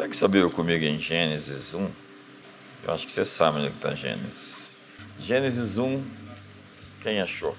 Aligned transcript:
Pega 0.00 0.14
saber 0.14 0.48
comigo 0.48 0.82
em 0.82 0.98
Gênesis 0.98 1.74
1. 1.74 1.90
Eu 2.84 2.94
acho 2.94 3.06
que 3.06 3.12
você 3.12 3.22
sabe 3.22 3.58
onde 3.58 3.66
é 3.66 3.70
está 3.70 3.94
Gênesis. 3.94 4.78
Gênesis 5.18 5.76
1, 5.76 6.02
quem 7.02 7.20
achou? 7.20 7.54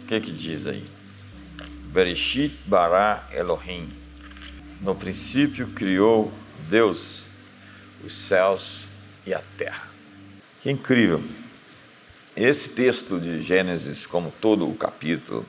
O 0.00 0.06
que 0.06 0.20
que 0.20 0.30
diz 0.30 0.68
aí? 0.68 0.84
Bereshit 1.86 2.56
bara 2.66 3.28
Elohim. 3.32 3.88
No 4.80 4.94
princípio 4.94 5.66
criou 5.72 6.32
Deus 6.68 7.26
os 8.04 8.12
céus 8.12 8.84
e 9.26 9.34
a 9.34 9.42
terra. 9.58 9.88
Que 10.62 10.70
incrível! 10.70 11.20
Esse 12.36 12.68
texto 12.76 13.18
de 13.18 13.42
Gênesis, 13.42 14.06
como 14.06 14.32
todo 14.40 14.70
o 14.70 14.76
capítulo, 14.76 15.44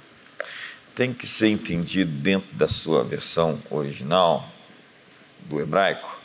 tem 0.95 1.13
que 1.13 1.27
ser 1.27 1.49
entendido 1.49 2.11
dentro 2.11 2.51
da 2.55 2.67
sua 2.67 3.03
versão 3.03 3.59
original 3.69 4.51
do 5.47 5.61
hebraico, 5.61 6.20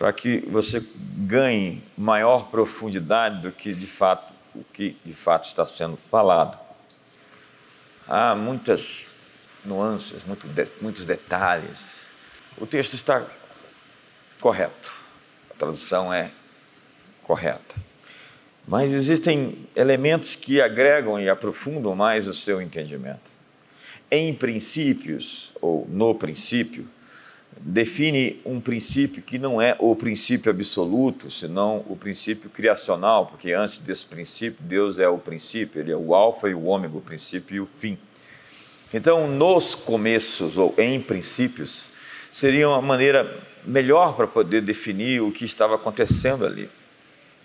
para 0.00 0.14
que 0.14 0.38
você 0.48 0.82
ganhe 1.18 1.82
maior 1.94 2.48
profundidade 2.48 3.42
do 3.42 3.52
que 3.52 3.74
de 3.74 3.86
fato 3.86 4.32
o 4.54 4.64
que 4.64 4.96
de 5.04 5.12
fato 5.12 5.44
está 5.44 5.66
sendo 5.66 5.94
falado. 5.94 6.58
Há 8.08 8.34
muitas 8.34 9.14
nuances, 9.62 10.24
muitos 10.80 11.04
detalhes. 11.04 12.08
O 12.56 12.66
texto 12.66 12.94
está 12.94 13.26
correto, 14.40 14.90
a 15.50 15.54
tradução 15.58 16.10
é 16.10 16.30
correta. 17.22 17.74
Mas 18.66 18.94
existem 18.94 19.68
elementos 19.76 20.34
que 20.34 20.62
agregam 20.62 21.20
e 21.20 21.28
aprofundam 21.28 21.94
mais 21.94 22.26
o 22.26 22.32
seu 22.32 22.62
entendimento. 22.62 23.30
Em 24.10 24.34
princípios, 24.34 25.52
ou 25.60 25.86
no 25.90 26.14
princípio, 26.14 26.88
define 27.62 28.40
um 28.44 28.58
princípio 28.58 29.22
que 29.22 29.38
não 29.38 29.60
é 29.60 29.76
o 29.78 29.94
princípio 29.94 30.50
absoluto, 30.50 31.30
senão 31.30 31.84
o 31.88 31.94
princípio 31.94 32.48
criacional, 32.48 33.26
porque 33.26 33.52
antes 33.52 33.78
desse 33.78 34.06
princípio, 34.06 34.58
Deus 34.60 34.98
é 34.98 35.08
o 35.08 35.18
princípio, 35.18 35.80
Ele 35.80 35.92
é 35.92 35.96
o 35.96 36.14
Alfa 36.14 36.48
e 36.48 36.54
o 36.54 36.64
Ômega, 36.64 36.96
o 36.96 37.02
princípio 37.02 37.56
e 37.56 37.60
o 37.60 37.66
fim. 37.66 37.98
Então, 38.92 39.28
nos 39.28 39.74
começos, 39.74 40.56
ou 40.56 40.74
em 40.78 41.00
princípios, 41.00 41.88
seria 42.32 42.68
uma 42.68 42.80
maneira 42.80 43.38
melhor 43.64 44.16
para 44.16 44.26
poder 44.26 44.62
definir 44.62 45.20
o 45.20 45.30
que 45.30 45.44
estava 45.44 45.74
acontecendo 45.74 46.46
ali. 46.46 46.68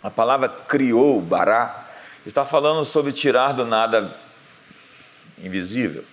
A 0.01 0.09
palavra 0.09 0.47
criou, 0.47 1.21
bará, 1.21 1.89
está 2.25 2.45
falando 2.45 2.85
sobre 2.85 3.11
tirar 3.11 3.51
do 3.51 3.65
nada 3.65 4.15
invisível 5.43 6.05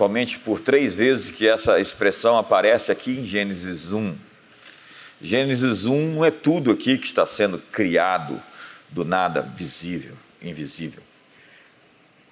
somente 0.00 0.38
por 0.38 0.60
três 0.60 0.94
vezes 0.94 1.30
que 1.30 1.46
essa 1.46 1.78
expressão 1.78 2.38
aparece 2.38 2.90
aqui 2.90 3.18
em 3.18 3.26
Gênesis 3.26 3.92
1. 3.92 4.16
Gênesis 5.20 5.84
1 5.84 6.24
é 6.24 6.30
tudo 6.30 6.70
aqui 6.70 6.96
que 6.96 7.04
está 7.04 7.26
sendo 7.26 7.58
criado 7.58 8.42
do 8.88 9.04
nada 9.04 9.42
visível, 9.42 10.14
invisível. 10.40 11.02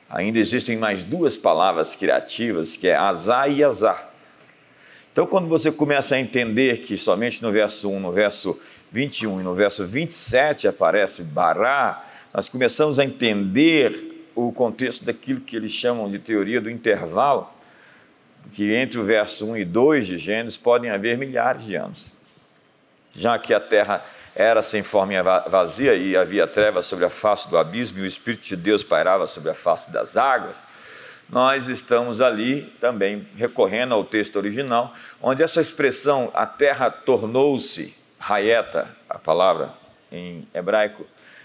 Ainda 0.08 0.38
existem 0.38 0.78
mais 0.78 1.02
duas 1.02 1.36
palavras 1.36 1.94
criativas, 1.94 2.74
que 2.74 2.88
é 2.88 2.96
azar 2.96 3.52
e 3.52 3.62
azar. 3.62 4.14
Então, 5.12 5.26
quando 5.26 5.46
você 5.46 5.70
começa 5.70 6.14
a 6.14 6.18
entender 6.18 6.78
que 6.78 6.96
somente 6.96 7.42
no 7.42 7.52
verso 7.52 7.90
1, 7.90 8.00
no 8.00 8.10
verso 8.10 8.58
21 8.90 9.42
e 9.42 9.44
no 9.44 9.54
verso 9.54 9.86
27 9.86 10.66
aparece 10.66 11.22
bará, 11.22 12.02
nós 12.32 12.48
começamos 12.48 12.98
a 12.98 13.04
entender 13.04 14.24
o 14.34 14.50
contexto 14.52 15.04
daquilo 15.04 15.42
que 15.42 15.54
eles 15.54 15.72
chamam 15.72 16.08
de 16.08 16.18
teoria 16.18 16.62
do 16.62 16.70
intervalo 16.70 17.57
que 18.52 18.74
entre 18.74 18.98
o 18.98 19.04
verso 19.04 19.46
1 19.46 19.56
e 19.58 19.64
2 19.64 20.06
de 20.06 20.18
Gênesis 20.18 20.56
podem 20.56 20.90
haver 20.90 21.16
milhares 21.16 21.64
de 21.64 21.74
anos. 21.74 22.16
Já 23.14 23.38
que 23.38 23.52
a 23.52 23.60
terra 23.60 24.04
era 24.34 24.62
sem 24.62 24.82
forma 24.82 25.14
e 25.14 25.22
vazia 25.22 25.94
e 25.94 26.16
havia 26.16 26.46
trevas 26.46 26.86
sobre 26.86 27.04
a 27.04 27.10
face 27.10 27.50
do 27.50 27.58
abismo 27.58 27.98
e 27.98 28.02
o 28.02 28.06
Espírito 28.06 28.46
de 28.46 28.56
Deus 28.56 28.84
pairava 28.84 29.26
sobre 29.26 29.50
a 29.50 29.54
face 29.54 29.90
das 29.90 30.16
águas, 30.16 30.62
nós 31.28 31.68
estamos 31.68 32.20
ali 32.20 32.62
também 32.80 33.26
recorrendo 33.36 33.94
ao 33.94 34.04
texto 34.04 34.36
original, 34.36 34.94
onde 35.20 35.42
essa 35.42 35.60
expressão 35.60 36.30
a 36.32 36.46
terra 36.46 36.90
tornou-se, 36.90 37.94
raieta, 38.18 38.88
a 39.08 39.18
palavra 39.18 39.70
em 40.10 40.48
hebraico, 40.54 41.04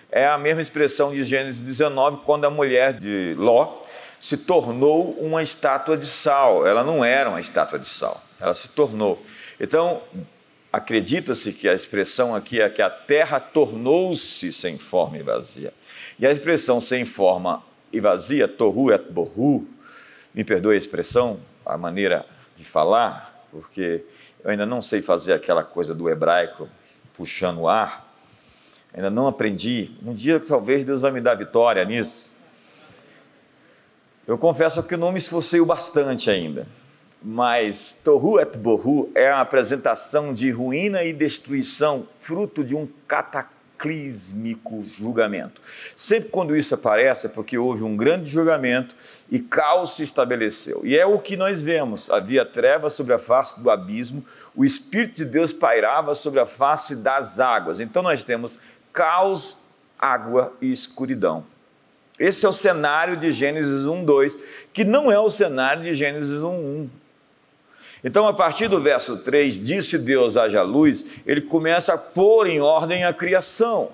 é 0.09 0.28
a 0.28 0.38
mesma 0.38 0.62
expressão 0.62 1.12
de 1.12 1.24
Gênesis 1.24 1.59
19, 1.59 2.19
quando 2.24 2.46
a 2.46 2.50
mulher 2.50 2.94
de 2.94 3.34
Ló 3.36 3.81
se 4.23 4.38
tornou 4.38 5.11
uma 5.19 5.44
estátua 5.44 5.97
de 5.97 6.06
sal. 6.06 6.66
Ela 6.66 6.81
não 6.81 7.03
era 7.03 7.29
uma 7.29 7.41
estátua 7.41 7.78
de 7.78 7.89
sal, 7.89 8.23
ela 8.39 8.56
se 8.56 8.69
tornou. 8.69 9.22
Então, 9.59 10.01
acredita-se 10.72 11.51
que 11.51 11.67
a 11.67 11.73
expressão 11.73 12.33
aqui 12.33 12.62
é 12.62 12.69
que 12.69 12.81
a 12.81 12.89
terra 12.89 13.38
tornou-se 13.41 14.53
sem 14.53 14.78
forma 14.78 15.17
e 15.17 15.22
vazia. 15.22 15.73
E 16.17 16.25
a 16.25 16.31
expressão 16.31 16.79
sem 16.79 17.03
forma 17.03 17.62
e 17.91 18.00
vazia, 18.00 18.47
tohu 18.47 18.94
et 18.94 19.12
bohu, 19.12 19.67
me 20.33 20.45
perdoe 20.45 20.75
a 20.75 20.78
expressão, 20.78 21.38
a 21.66 21.78
maneira 21.78 22.25
de 22.56 22.63
falar, 22.63 23.45
porque 23.51 24.06
eu 24.41 24.51
ainda 24.51 24.66
não 24.66 24.81
sei 24.81 25.01
fazer 25.01 25.33
aquela 25.33 25.66
coisa 25.66 25.94
do 25.94 26.09
hebraico 26.09 26.69
puxando 27.13 27.59
o 27.59 27.67
ar, 27.67 28.09
ainda 28.94 29.09
não 29.09 29.28
aprendi. 29.28 29.91
Um 30.01 30.13
dia 30.13 30.39
talvez 30.39 30.85
Deus 30.85 31.01
vai 31.01 31.12
me 31.12 31.19
dar 31.19 31.35
vitória 31.35 31.83
nisso. 31.83 32.32
Eu 34.25 34.38
confesso 34.38 34.81
que 34.84 34.95
não 34.95 35.11
me 35.11 35.17
esforcei 35.17 35.63
bastante 35.66 36.29
ainda, 36.29 36.66
mas 37.22 38.00
Tohu 38.06 38.39
et 38.39 38.57
Bohu 38.57 39.11
é 39.13 39.29
a 39.29 39.41
apresentação 39.41 40.34
de 40.34 40.50
ruína 40.50 41.03
e 41.03 41.11
destruição, 41.11 42.07
fruto 42.22 42.63
de 42.63 42.73
um 42.73 42.88
cataclísmico 43.06 44.81
julgamento. 44.81 45.62
Sempre 45.97 46.29
quando 46.29 46.56
isso 46.56 46.73
aparece 46.73 47.25
é 47.25 47.29
porque 47.29 47.57
houve 47.57 47.83
um 47.83 47.97
grande 47.97 48.29
julgamento 48.29 48.95
e 49.29 49.39
caos 49.39 49.97
se 49.97 50.03
estabeleceu. 50.03 50.79
E 50.85 50.97
é 50.97 51.06
o 51.06 51.19
que 51.19 51.35
nós 51.35 51.62
vemos: 51.62 52.09
havia 52.09 52.45
trevas 52.45 52.94
sobre 52.94 53.13
a 53.13 53.19
face 53.19 53.62
do 53.62 53.69
abismo, 53.69 54.25
o 54.56 54.63
Espírito 54.63 55.16
de 55.16 55.25
Deus 55.25 55.51
pairava 55.51 56.16
sobre 56.16 56.39
a 56.39 56.45
face 56.45 56.95
das 56.95 57.41
águas. 57.41 57.81
Então 57.81 58.01
nós 58.01 58.23
temos 58.23 58.57
caos, 58.94 59.57
água 60.00 60.53
e 60.62 60.72
escuridão. 60.72 61.51
Esse 62.23 62.45
é 62.45 62.50
o 62.50 62.53
cenário 62.53 63.17
de 63.17 63.34
Gênesis 63.34 63.85
1, 63.85 64.06
2, 64.06 64.38
que 64.72 64.85
não 64.85 65.11
é 65.11 65.19
o 65.19 65.29
cenário 65.29 65.84
de 65.84 65.94
Gênesis 65.94 66.41
1, 66.41 66.47
1. 66.47 66.89
Então, 68.01 68.25
a 68.25 68.34
partir 68.34 68.69
do 68.69 68.79
verso 68.79 69.25
3, 69.25 69.61
disse 69.61 70.00
Deus 70.00 70.38
haja 70.38 70.62
luz, 70.62 71.22
ele 71.25 71.41
começa 71.41 71.95
a 71.95 71.97
pôr 71.97 72.47
em 72.47 72.62
ordem 72.62 73.03
a 73.03 73.12
criação. 73.12 73.91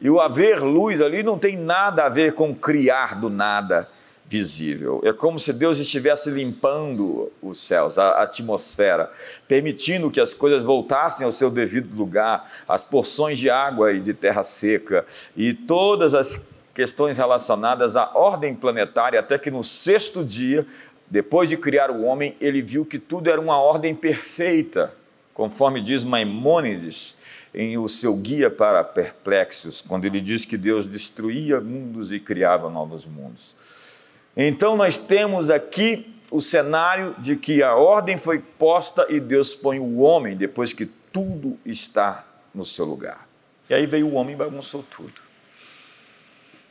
E 0.00 0.08
o 0.08 0.22
haver 0.22 0.62
luz 0.62 1.02
ali 1.02 1.22
não 1.22 1.38
tem 1.38 1.58
nada 1.58 2.06
a 2.06 2.08
ver 2.08 2.32
com 2.32 2.54
criar 2.54 3.20
do 3.20 3.28
nada 3.28 3.86
visível. 4.26 5.02
É 5.04 5.12
como 5.12 5.38
se 5.38 5.52
Deus 5.52 5.78
estivesse 5.78 6.30
limpando 6.30 7.30
os 7.42 7.58
céus, 7.58 7.98
a 7.98 8.22
atmosfera, 8.22 9.12
permitindo 9.46 10.10
que 10.10 10.18
as 10.20 10.32
coisas 10.32 10.64
voltassem 10.64 11.26
ao 11.26 11.32
seu 11.32 11.50
devido 11.50 11.94
lugar, 11.94 12.50
as 12.66 12.86
porções 12.86 13.38
de 13.38 13.50
água 13.50 13.92
e 13.92 14.00
de 14.00 14.14
terra 14.14 14.44
seca 14.44 15.04
e 15.36 15.52
todas 15.52 16.14
as 16.14 16.58
questões 16.80 17.18
relacionadas 17.18 17.94
à 17.94 18.10
ordem 18.14 18.54
planetária, 18.54 19.20
até 19.20 19.36
que 19.36 19.50
no 19.50 19.62
sexto 19.62 20.24
dia, 20.24 20.66
depois 21.10 21.50
de 21.50 21.58
criar 21.58 21.90
o 21.90 22.04
homem, 22.04 22.34
ele 22.40 22.62
viu 22.62 22.86
que 22.86 22.98
tudo 22.98 23.28
era 23.28 23.38
uma 23.38 23.60
ordem 23.60 23.94
perfeita, 23.94 24.90
conforme 25.34 25.82
diz 25.82 26.04
Maimônides 26.04 27.14
em 27.54 27.76
o 27.76 27.86
seu 27.86 28.16
guia 28.16 28.48
para 28.48 28.82
perplexos, 28.82 29.82
quando 29.86 30.06
ele 30.06 30.22
diz 30.22 30.46
que 30.46 30.56
Deus 30.56 30.86
destruía 30.86 31.60
mundos 31.60 32.14
e 32.14 32.18
criava 32.18 32.70
novos 32.70 33.04
mundos. 33.04 33.54
Então 34.34 34.74
nós 34.74 34.96
temos 34.96 35.50
aqui 35.50 36.16
o 36.30 36.40
cenário 36.40 37.14
de 37.18 37.36
que 37.36 37.62
a 37.62 37.74
ordem 37.74 38.16
foi 38.16 38.38
posta 38.38 39.04
e 39.10 39.20
Deus 39.20 39.54
põe 39.54 39.78
o 39.78 39.98
homem 39.98 40.34
depois 40.34 40.72
que 40.72 40.86
tudo 40.86 41.58
está 41.62 42.24
no 42.54 42.64
seu 42.64 42.86
lugar. 42.86 43.28
E 43.68 43.74
aí 43.74 43.84
veio 43.84 44.06
o 44.06 44.14
homem 44.14 44.32
e 44.32 44.38
bagunçou 44.38 44.82
tudo 44.90 45.29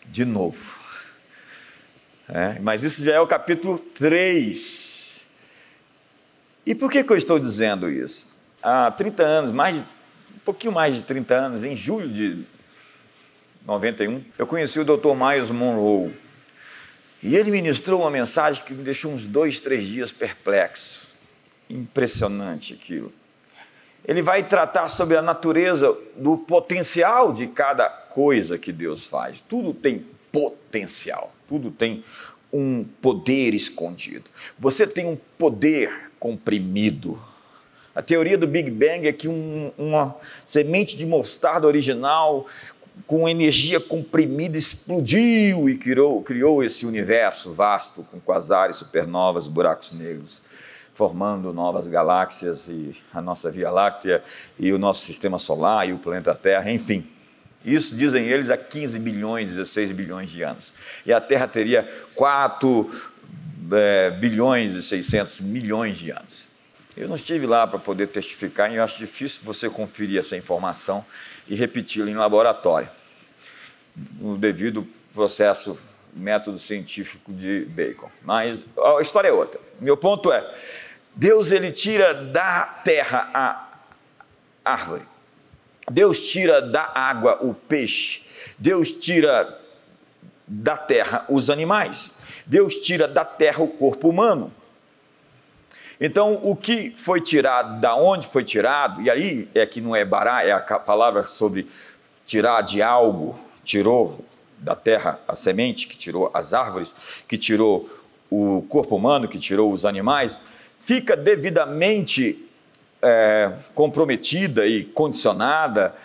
de 0.10 0.26
novo. 0.26 0.80
É, 2.28 2.60
mas 2.60 2.84
isso 2.84 3.04
já 3.04 3.16
é 3.16 3.20
o 3.20 3.28
capítulo 3.28 3.80
3. 3.80 5.26
E 6.66 6.76
por 6.76 6.92
que, 6.92 7.04
que 7.04 7.12
eu 7.12 7.18
estou 7.18 7.40
dizendo 7.40 7.90
isso? 7.90 8.38
Há 8.62 8.92
30 8.92 9.24
anos, 9.24 9.52
mais, 9.52 9.82
um 9.82 10.40
pouquinho 10.46 10.74
mais 10.74 10.96
de 10.96 11.04
30 11.04 11.36
anos, 11.36 11.64
em 11.64 11.76
julho 11.76 12.10
de 12.10 12.46
91, 13.66 14.24
eu 14.38 14.46
conheci 14.46 14.80
o 14.80 14.86
Dr. 14.86 15.14
Miles 15.16 15.50
Monroe. 15.50 16.14
E 17.22 17.36
ele 17.36 17.52
ministrou 17.52 18.02
uma 18.02 18.12
mensagem 18.12 18.64
que 18.64 18.74
me 18.74 18.84
deixou 18.84 19.12
uns 19.12 19.26
dois, 19.26 19.60
três 19.60 19.88
dias 19.88 20.12
perplexo. 20.12 21.12
Impressionante 21.70 22.74
aquilo. 22.74 23.12
Ele 24.06 24.22
vai 24.22 24.44
tratar 24.44 24.90
sobre 24.90 25.18
a 25.18 25.22
natureza 25.22 25.96
do 26.16 26.38
potencial 26.38 27.34
de 27.34 27.48
cada 27.48 27.90
coisa 28.10 28.58
que 28.58 28.72
Deus 28.72 29.06
faz. 29.06 29.42
Tudo 29.42 29.74
tem 29.74 30.06
potencial, 30.32 31.34
tudo 31.48 31.72
tem 31.72 32.04
um 32.52 32.84
poder 33.02 33.54
escondido. 33.54 34.26
Você 34.58 34.88
tem 34.88 35.06
um 35.06 35.18
poder 35.38 36.12
comprimido, 36.20 37.20
A 37.96 38.02
teoria 38.02 38.38
do 38.38 38.48
Big 38.48 38.70
Bang 38.72 39.08
é 39.08 39.12
que 39.12 39.28
um, 39.28 39.72
uma 39.78 40.16
semente 40.46 40.96
de 40.96 41.06
mostarda 41.06 41.68
original 41.68 42.46
com 43.06 43.28
energia 43.28 43.80
comprimida 43.80 44.58
explodiu 44.58 45.70
e 45.70 45.78
criou, 45.78 46.22
criou 46.22 46.64
esse 46.64 46.86
universo 46.86 47.54
vasto 47.54 48.06
com 48.12 48.20
quasares, 48.20 48.78
supernovas, 48.78 49.48
buracos 49.48 49.92
negros, 49.92 50.42
formando 50.94 51.52
novas 51.54 51.88
galáxias 51.88 52.68
e 52.68 52.96
a 53.14 53.22
nossa 53.22 53.50
Via 53.52 53.72
Láctea 53.72 54.24
e 54.58 54.72
o 54.72 54.78
nosso 54.78 55.02
sistema 55.02 55.40
solar 55.40 55.88
e 55.88 55.94
o 55.94 55.98
planeta 55.98 56.36
Terra, 56.36 56.72
enfim. 56.72 57.06
Isso 57.64 57.96
dizem 57.96 58.26
eles 58.26 58.50
há 58.50 58.58
15 58.58 58.98
bilhões, 59.00 59.50
16 59.50 59.92
bilhões 59.92 60.30
de 60.30 60.42
anos. 60.44 60.74
E 61.06 61.12
a 61.12 61.20
Terra 61.20 61.48
teria 61.48 61.90
4 62.16 62.90
é, 63.74 64.12
bilhões 64.12 64.74
e 64.74 64.82
600 64.82 65.42
milhões 65.42 65.98
de 65.98 66.12
anos. 66.12 66.50
Eu 66.96 67.08
não 67.08 67.16
estive 67.16 67.46
lá 67.46 67.68
para 67.68 67.80
poder 67.80 68.08
testificar 68.08 68.72
e 68.72 68.76
eu 68.76 68.84
acho 68.84 68.98
difícil 68.98 69.42
você 69.44 69.70
conferir 69.70 70.20
essa 70.20 70.36
informação 70.36 71.06
e 71.48 71.56
repeti-la 71.56 72.10
em 72.10 72.16
laboratório, 72.16 72.90
no 74.20 74.38
devido 74.38 74.88
processo, 75.14 75.80
método 76.14 76.58
científico 76.60 77.32
de 77.32 77.66
Bacon. 77.70 78.10
Mas 78.24 78.64
a 78.78 79.02
história 79.02 79.30
é 79.30 79.32
outra. 79.32 79.60
Meu 79.80 79.96
ponto 79.96 80.32
é, 80.32 80.46
Deus 81.16 81.52
ele 81.52 81.72
tira 81.72 82.14
da 82.14 82.62
terra 82.84 83.30
a 83.34 83.70
árvore. 84.64 85.04
Deus 85.90 86.20
tira 86.20 86.62
da 86.62 86.92
água 86.94 87.40
o 87.42 87.54
peixe. 87.54 88.24
Deus 88.58 88.92
tira 88.92 89.60
da 90.48 90.78
terra 90.78 91.26
os 91.30 91.50
animais. 91.50 92.44
Deus 92.46 92.76
tira 92.76 93.08
da 93.08 93.24
terra 93.26 93.64
o 93.64 93.68
corpo 93.68 94.10
humano. 94.10 94.52
Então, 96.02 96.40
o 96.44 96.56
que 96.56 96.92
foi 96.92 97.20
tirado, 97.20 97.82
da 97.82 97.94
onde 97.94 98.26
foi 98.26 98.44
tirado, 98.44 99.02
e 99.02 99.10
aí 99.10 99.50
é 99.54 99.66
que 99.66 99.82
não 99.82 99.94
é 99.94 100.06
bará, 100.06 100.46
é 100.46 100.52
a 100.52 100.60
palavra 100.62 101.26
sobre 101.26 101.68
tirar 102.26 102.62
de 102.62 102.82
algo, 102.82 103.38
tirou 103.66 104.24
da 104.58 104.76
terra 104.76 105.20
a 105.28 105.36
semente, 105.36 105.88
que 105.88 105.98
tirou 105.98 106.32
as 106.34 106.54
árvores, 106.54 106.96
que 107.28 107.38
tirou 107.38 107.90
o 108.30 108.62
corpo 108.70 108.96
humano, 108.96 109.28
que 109.28 109.38
tirou 109.38 109.74
os 109.74 109.86
animais, 109.86 110.38
fica 110.82 111.18
devidamente 111.18 112.49
é, 113.01 113.51
comprometida 113.74 114.66
e 114.68 114.84
condicionada, 114.84 115.96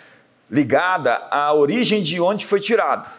ligada 0.49 1.15
à 1.31 1.53
origem 1.53 2.01
de 2.01 2.19
onde 2.19 2.45
foi 2.45 2.59
tirado. 2.59 3.09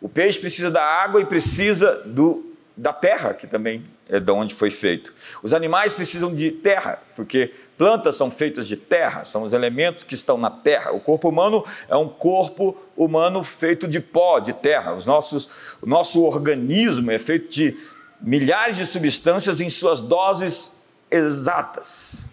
O 0.00 0.08
peixe 0.08 0.38
precisa 0.38 0.70
da 0.70 0.82
água 0.82 1.20
e 1.20 1.26
precisa 1.26 2.02
do, 2.06 2.54
da 2.76 2.92
terra, 2.92 3.34
que 3.34 3.46
também 3.46 3.84
é 4.08 4.18
de 4.18 4.30
onde 4.32 4.54
foi 4.54 4.70
feito. 4.70 5.14
Os 5.42 5.52
animais 5.52 5.92
precisam 5.92 6.34
de 6.34 6.50
terra, 6.50 6.98
porque 7.14 7.52
plantas 7.76 8.16
são 8.16 8.30
feitas 8.30 8.66
de 8.66 8.76
terra, 8.76 9.24
são 9.24 9.42
os 9.42 9.52
elementos 9.52 10.02
que 10.02 10.14
estão 10.14 10.38
na 10.38 10.50
terra. 10.50 10.90
O 10.92 11.00
corpo 11.00 11.28
humano 11.28 11.64
é 11.88 11.96
um 11.96 12.08
corpo 12.08 12.76
humano 12.96 13.44
feito 13.44 13.86
de 13.86 14.00
pó, 14.00 14.40
de 14.40 14.52
terra. 14.54 14.94
Os 14.94 15.06
nossos, 15.06 15.48
o 15.80 15.86
nosso 15.86 16.24
organismo 16.24 17.10
é 17.10 17.18
feito 17.18 17.50
de 17.50 17.76
milhares 18.20 18.76
de 18.76 18.86
substâncias 18.86 19.60
em 19.60 19.68
suas 19.68 20.00
doses 20.00 20.82
exatas 21.10 22.29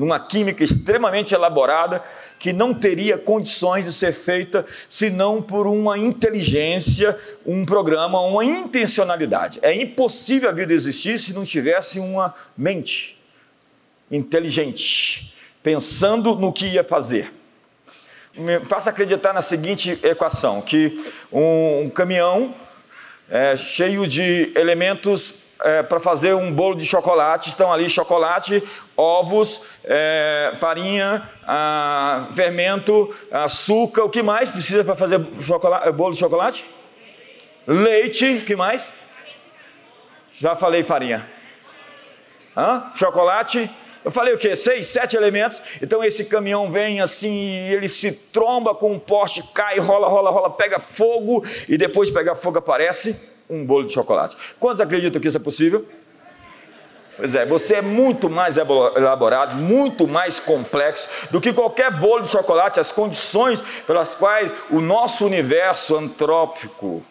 numa 0.00 0.18
química 0.18 0.64
extremamente 0.64 1.34
elaborada 1.34 2.02
que 2.38 2.54
não 2.54 2.72
teria 2.72 3.18
condições 3.18 3.84
de 3.84 3.92
ser 3.92 4.14
feita 4.14 4.64
senão 4.88 5.42
por 5.42 5.66
uma 5.66 5.98
inteligência, 5.98 7.14
um 7.44 7.66
programa, 7.66 8.18
uma 8.22 8.42
intencionalidade. 8.42 9.58
É 9.60 9.74
impossível 9.74 10.48
a 10.48 10.52
vida 10.52 10.72
existir 10.72 11.20
se 11.20 11.34
não 11.34 11.44
tivesse 11.44 12.00
uma 12.00 12.34
mente 12.56 13.20
inteligente, 14.10 15.34
pensando 15.62 16.34
no 16.34 16.50
que 16.50 16.64
ia 16.64 16.82
fazer. 16.82 17.30
Me 18.34 18.58
faça 18.60 18.88
acreditar 18.88 19.34
na 19.34 19.42
seguinte 19.42 19.98
equação: 20.02 20.62
que 20.62 20.98
um, 21.30 21.82
um 21.82 21.90
caminhão 21.90 22.54
é, 23.28 23.54
cheio 23.54 24.06
de 24.06 24.50
elementos 24.56 25.39
é, 25.62 25.82
para 25.82 26.00
fazer 26.00 26.34
um 26.34 26.52
bolo 26.52 26.74
de 26.74 26.84
chocolate, 26.84 27.48
estão 27.48 27.72
ali 27.72 27.88
chocolate, 27.88 28.62
ovos, 28.96 29.62
é, 29.84 30.52
farinha, 30.56 31.28
a, 31.46 32.28
fermento, 32.32 33.14
açúcar, 33.30 34.04
o 34.04 34.10
que 34.10 34.22
mais 34.22 34.50
precisa 34.50 34.84
para 34.84 34.94
fazer 34.94 35.18
bolo 35.18 36.12
de 36.12 36.18
chocolate? 36.18 36.64
Leite, 37.66 38.38
o 38.38 38.44
que 38.44 38.56
mais? 38.56 38.90
Já 40.38 40.56
falei 40.56 40.82
farinha. 40.82 41.28
Hã? 42.56 42.90
Chocolate. 42.94 43.70
Eu 44.02 44.10
falei 44.10 44.32
o 44.32 44.38
quê? 44.38 44.56
Seis, 44.56 44.86
sete 44.86 45.14
elementos. 45.14 45.60
Então 45.82 46.02
esse 46.02 46.24
caminhão 46.24 46.72
vem 46.72 47.00
assim, 47.00 47.68
ele 47.68 47.88
se 47.88 48.12
tromba 48.12 48.74
com 48.74 48.92
um 48.92 48.98
poste, 48.98 49.42
cai, 49.52 49.78
rola, 49.78 50.08
rola, 50.08 50.30
rola, 50.30 50.50
pega 50.50 50.78
fogo 50.78 51.44
e 51.68 51.76
depois 51.76 52.10
pega 52.10 52.34
fogo 52.34 52.58
aparece 52.58 53.30
um 53.50 53.64
bolo 53.64 53.86
de 53.86 53.92
chocolate. 53.92 54.36
Quantos 54.58 54.80
acreditam 54.80 55.20
que 55.20 55.28
isso 55.28 55.36
é 55.36 55.40
possível? 55.40 55.86
Pois 57.16 57.34
é, 57.34 57.44
você 57.44 57.74
é 57.74 57.82
muito 57.82 58.30
mais 58.30 58.56
elaborado, 58.56 59.56
muito 59.56 60.08
mais 60.08 60.40
complexo 60.40 61.30
do 61.30 61.40
que 61.40 61.52
qualquer 61.52 61.90
bolo 61.90 62.22
de 62.22 62.30
chocolate, 62.30 62.80
as 62.80 62.92
condições 62.92 63.62
pelas 63.86 64.14
quais 64.14 64.54
o 64.70 64.80
nosso 64.80 65.26
universo 65.26 65.96
antrópico 65.98 67.04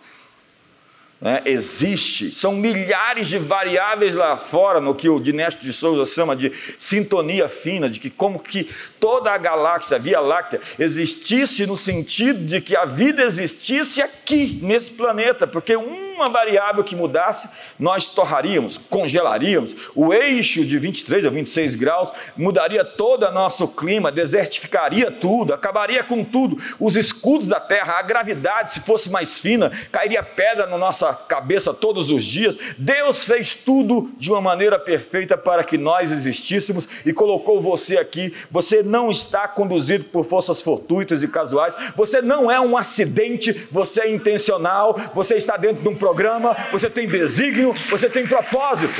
né, 1.21 1.41
existe. 1.45 2.31
São 2.31 2.53
milhares 2.53 3.27
de 3.27 3.37
variáveis 3.37 4.15
lá 4.15 4.37
fora, 4.37 4.79
no 4.79 4.95
que 4.95 5.09
o 5.09 5.19
Dinésto 5.19 5.61
de 5.61 5.73
Souza 5.73 6.11
chama 6.11 6.35
de 6.35 6.51
sintonia 6.79 7.49
fina, 7.49 7.89
de 7.89 7.99
que 7.99 8.09
como 8.09 8.39
que 8.39 8.69
toda 8.99 9.31
a 9.31 9.37
galáxia, 9.37 9.97
a 9.97 9.99
Via 9.99 10.19
Láctea, 10.19 10.61
existisse 10.77 11.65
no 11.67 11.75
sentido 11.75 12.45
de 12.45 12.61
que 12.61 12.75
a 12.75 12.85
vida 12.85 13.23
existisse 13.23 14.01
aqui, 14.01 14.59
nesse 14.63 14.93
planeta, 14.93 15.45
porque 15.45 15.75
uma 16.19 16.29
variável 16.29 16.83
que 16.83 16.95
mudasse, 16.95 17.49
nós 17.79 18.07
torraríamos, 18.07 18.77
congelaríamos, 18.77 19.75
o 19.95 20.13
eixo 20.13 20.65
de 20.65 20.77
23 20.77 21.25
a 21.25 21.29
26 21.29 21.75
graus 21.75 22.11
mudaria 22.35 22.83
todo 22.83 23.25
o 23.25 23.31
nosso 23.31 23.67
clima, 23.67 24.11
desertificaria 24.11 25.11
tudo, 25.11 25.53
acabaria 25.53 26.03
com 26.03 26.23
tudo, 26.23 26.57
os 26.79 26.95
escudos 26.95 27.47
da 27.47 27.59
Terra, 27.59 27.99
a 27.99 28.01
gravidade, 28.01 28.73
se 28.73 28.81
fosse 28.81 29.09
mais 29.09 29.39
fina, 29.39 29.71
cairia 29.91 30.21
pedra 30.23 30.65
na 30.65 30.77
nossa 30.77 31.13
cabeça 31.13 31.73
todos 31.73 32.11
os 32.11 32.23
dias. 32.23 32.57
Deus 32.77 33.25
fez 33.25 33.53
tudo 33.53 34.11
de 34.17 34.31
uma 34.31 34.41
maneira 34.41 34.77
perfeita 34.79 35.37
para 35.37 35.63
que 35.63 35.77
nós 35.77 36.11
existíssemos 36.11 36.87
e 37.05 37.13
colocou 37.13 37.61
você 37.61 37.97
aqui. 37.97 38.33
Você 38.51 38.83
não 38.83 39.09
está 39.11 39.47
conduzido 39.47 40.05
por 40.05 40.25
forças 40.25 40.61
fortuitas 40.61 41.23
e 41.23 41.27
casuais, 41.27 41.75
você 41.95 42.21
não 42.21 42.51
é 42.51 42.59
um 42.59 42.77
acidente, 42.77 43.67
você 43.71 44.01
é 44.01 44.13
intencional, 44.13 44.95
você 45.13 45.35
está 45.35 45.57
dentro 45.57 45.81
de 45.81 45.89
um 45.89 45.95
programa, 46.09 46.57
você 46.71 46.89
tem 46.89 47.07
desígnio, 47.07 47.75
você 47.87 48.09
tem 48.09 48.25
propósito. 48.25 48.99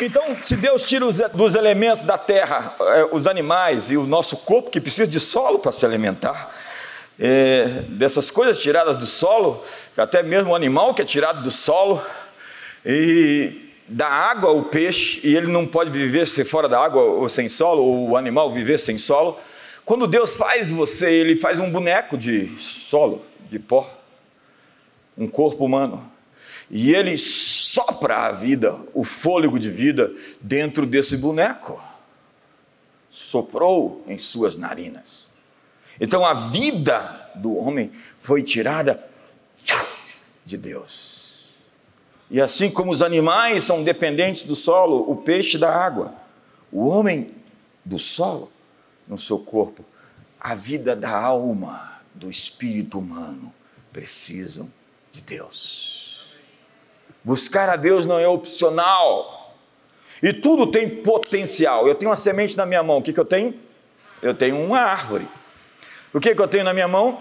Então, 0.00 0.34
se 0.40 0.56
Deus 0.56 0.80
tira 0.88 1.04
os, 1.04 1.18
dos 1.34 1.54
elementos 1.54 2.02
da 2.02 2.16
terra 2.16 2.74
eh, 2.80 3.08
os 3.12 3.26
animais 3.26 3.90
e 3.90 3.98
o 3.98 4.06
nosso 4.06 4.34
corpo, 4.38 4.70
que 4.70 4.80
precisa 4.80 5.06
de 5.06 5.20
solo 5.20 5.58
para 5.58 5.70
se 5.72 5.84
alimentar, 5.84 6.50
é, 7.18 7.82
dessas 7.86 8.30
coisas 8.30 8.58
tiradas 8.58 8.96
do 8.96 9.04
solo, 9.04 9.62
até 9.94 10.22
mesmo 10.22 10.52
o 10.52 10.54
animal 10.54 10.94
que 10.94 11.02
é 11.02 11.04
tirado 11.04 11.42
do 11.42 11.50
solo, 11.50 12.02
e 12.82 13.74
da 13.86 14.08
água 14.08 14.52
o 14.52 14.62
peixe, 14.62 15.20
e 15.22 15.36
ele 15.36 15.48
não 15.48 15.66
pode 15.66 15.90
viver 15.90 16.26
se 16.26 16.42
fora 16.46 16.66
da 16.66 16.82
água 16.82 17.02
ou 17.02 17.28
sem 17.28 17.46
solo, 17.46 17.82
ou 17.82 18.10
o 18.10 18.16
animal 18.16 18.50
viver 18.54 18.78
sem 18.78 18.98
solo. 18.98 19.38
Quando 19.84 20.06
Deus 20.06 20.34
faz 20.34 20.70
você, 20.70 21.10
Ele 21.10 21.36
faz 21.36 21.58
um 21.60 21.70
boneco 21.70 22.16
de 22.16 22.48
solo, 22.58 23.24
de 23.48 23.58
pó, 23.58 23.90
um 25.16 25.26
corpo 25.26 25.64
humano, 25.64 26.08
e 26.70 26.94
Ele 26.94 27.18
sopra 27.18 28.26
a 28.26 28.32
vida, 28.32 28.78
o 28.94 29.02
fôlego 29.02 29.58
de 29.58 29.70
vida, 29.70 30.12
dentro 30.40 30.86
desse 30.86 31.16
boneco. 31.16 31.82
Soprou 33.10 34.04
em 34.06 34.18
suas 34.18 34.54
narinas. 34.54 35.28
Então 36.00 36.24
a 36.24 36.32
vida 36.32 37.30
do 37.34 37.56
homem 37.56 37.90
foi 38.20 38.42
tirada 38.42 39.04
de 40.46 40.56
Deus. 40.56 41.44
E 42.30 42.40
assim 42.40 42.70
como 42.70 42.92
os 42.92 43.02
animais 43.02 43.64
são 43.64 43.82
dependentes 43.82 44.44
do 44.44 44.54
solo, 44.54 45.10
o 45.10 45.16
peixe 45.16 45.58
da 45.58 45.74
água, 45.74 46.14
o 46.70 46.86
homem 46.86 47.34
do 47.84 47.98
solo 47.98 48.50
no 49.10 49.18
seu 49.18 49.40
corpo, 49.40 49.84
a 50.40 50.54
vida 50.54 50.94
da 50.94 51.10
alma, 51.10 52.00
do 52.14 52.30
espírito 52.30 53.00
humano, 53.00 53.52
precisam 53.92 54.72
de 55.10 55.20
Deus. 55.20 56.30
Buscar 57.24 57.68
a 57.68 57.74
Deus 57.74 58.06
não 58.06 58.20
é 58.20 58.28
opcional. 58.28 59.56
E 60.22 60.32
tudo 60.32 60.70
tem 60.70 60.88
potencial. 60.88 61.88
Eu 61.88 61.94
tenho 61.96 62.08
uma 62.08 62.16
semente 62.16 62.56
na 62.56 62.64
minha 62.64 62.84
mão. 62.84 62.98
O 62.98 63.02
que, 63.02 63.12
que 63.12 63.18
eu 63.18 63.24
tenho? 63.24 63.52
Eu 64.22 64.32
tenho 64.32 64.56
uma 64.64 64.78
árvore. 64.78 65.26
O 66.14 66.20
que, 66.20 66.32
que 66.32 66.40
eu 66.40 66.48
tenho 66.48 66.64
na 66.64 66.72
minha 66.72 66.88
mão? 66.88 67.20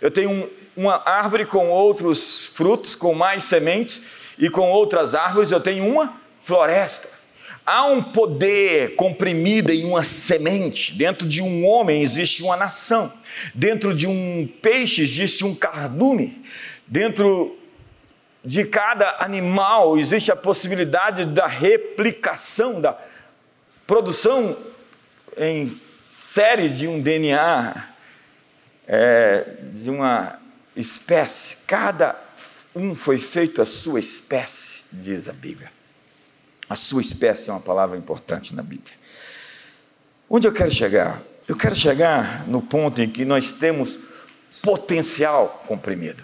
Eu 0.00 0.10
tenho 0.10 0.30
um, 0.30 0.48
uma 0.76 1.02
árvore 1.04 1.44
com 1.44 1.68
outros 1.68 2.46
frutos, 2.46 2.94
com 2.94 3.12
mais 3.12 3.44
sementes, 3.44 4.34
e 4.38 4.48
com 4.48 4.70
outras 4.70 5.14
árvores 5.14 5.52
eu 5.52 5.60
tenho 5.60 5.86
uma 5.86 6.18
floresta. 6.40 7.17
Há 7.70 7.84
um 7.84 8.02
poder 8.02 8.96
comprimido 8.96 9.70
em 9.70 9.84
uma 9.84 10.02
semente. 10.02 10.94
Dentro 10.94 11.28
de 11.28 11.42
um 11.42 11.66
homem 11.66 12.00
existe 12.00 12.42
uma 12.42 12.56
nação. 12.56 13.12
Dentro 13.54 13.94
de 13.94 14.06
um 14.06 14.48
peixe 14.62 15.02
existe 15.02 15.44
um 15.44 15.54
cardume. 15.54 16.42
Dentro 16.86 17.58
de 18.42 18.64
cada 18.64 19.18
animal 19.22 19.98
existe 19.98 20.32
a 20.32 20.36
possibilidade 20.36 21.26
da 21.26 21.46
replicação, 21.46 22.80
da 22.80 22.98
produção 23.86 24.56
em 25.36 25.66
série 25.66 26.70
de 26.70 26.88
um 26.88 27.02
DNA 27.02 27.86
é, 28.86 29.44
de 29.74 29.90
uma 29.90 30.40
espécie. 30.74 31.66
Cada 31.66 32.18
um 32.74 32.94
foi 32.94 33.18
feito 33.18 33.60
a 33.60 33.66
sua 33.66 34.00
espécie, 34.00 34.84
diz 34.90 35.28
a 35.28 35.34
Bíblia. 35.34 35.77
A 36.68 36.76
sua 36.76 37.00
espécie 37.00 37.48
é 37.48 37.52
uma 37.52 37.60
palavra 37.60 37.96
importante 37.96 38.54
na 38.54 38.62
Bíblia. 38.62 38.94
Onde 40.28 40.46
eu 40.46 40.52
quero 40.52 40.70
chegar? 40.70 41.20
Eu 41.48 41.56
quero 41.56 41.74
chegar 41.74 42.46
no 42.46 42.60
ponto 42.60 43.00
em 43.00 43.08
que 43.08 43.24
nós 43.24 43.52
temos 43.52 43.98
potencial 44.62 45.64
comprimido. 45.66 46.22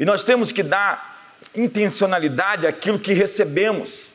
E 0.00 0.04
nós 0.04 0.24
temos 0.24 0.50
que 0.50 0.62
dar 0.62 1.32
intencionalidade 1.54 2.66
àquilo 2.66 2.98
que 2.98 3.12
recebemos. 3.12 4.06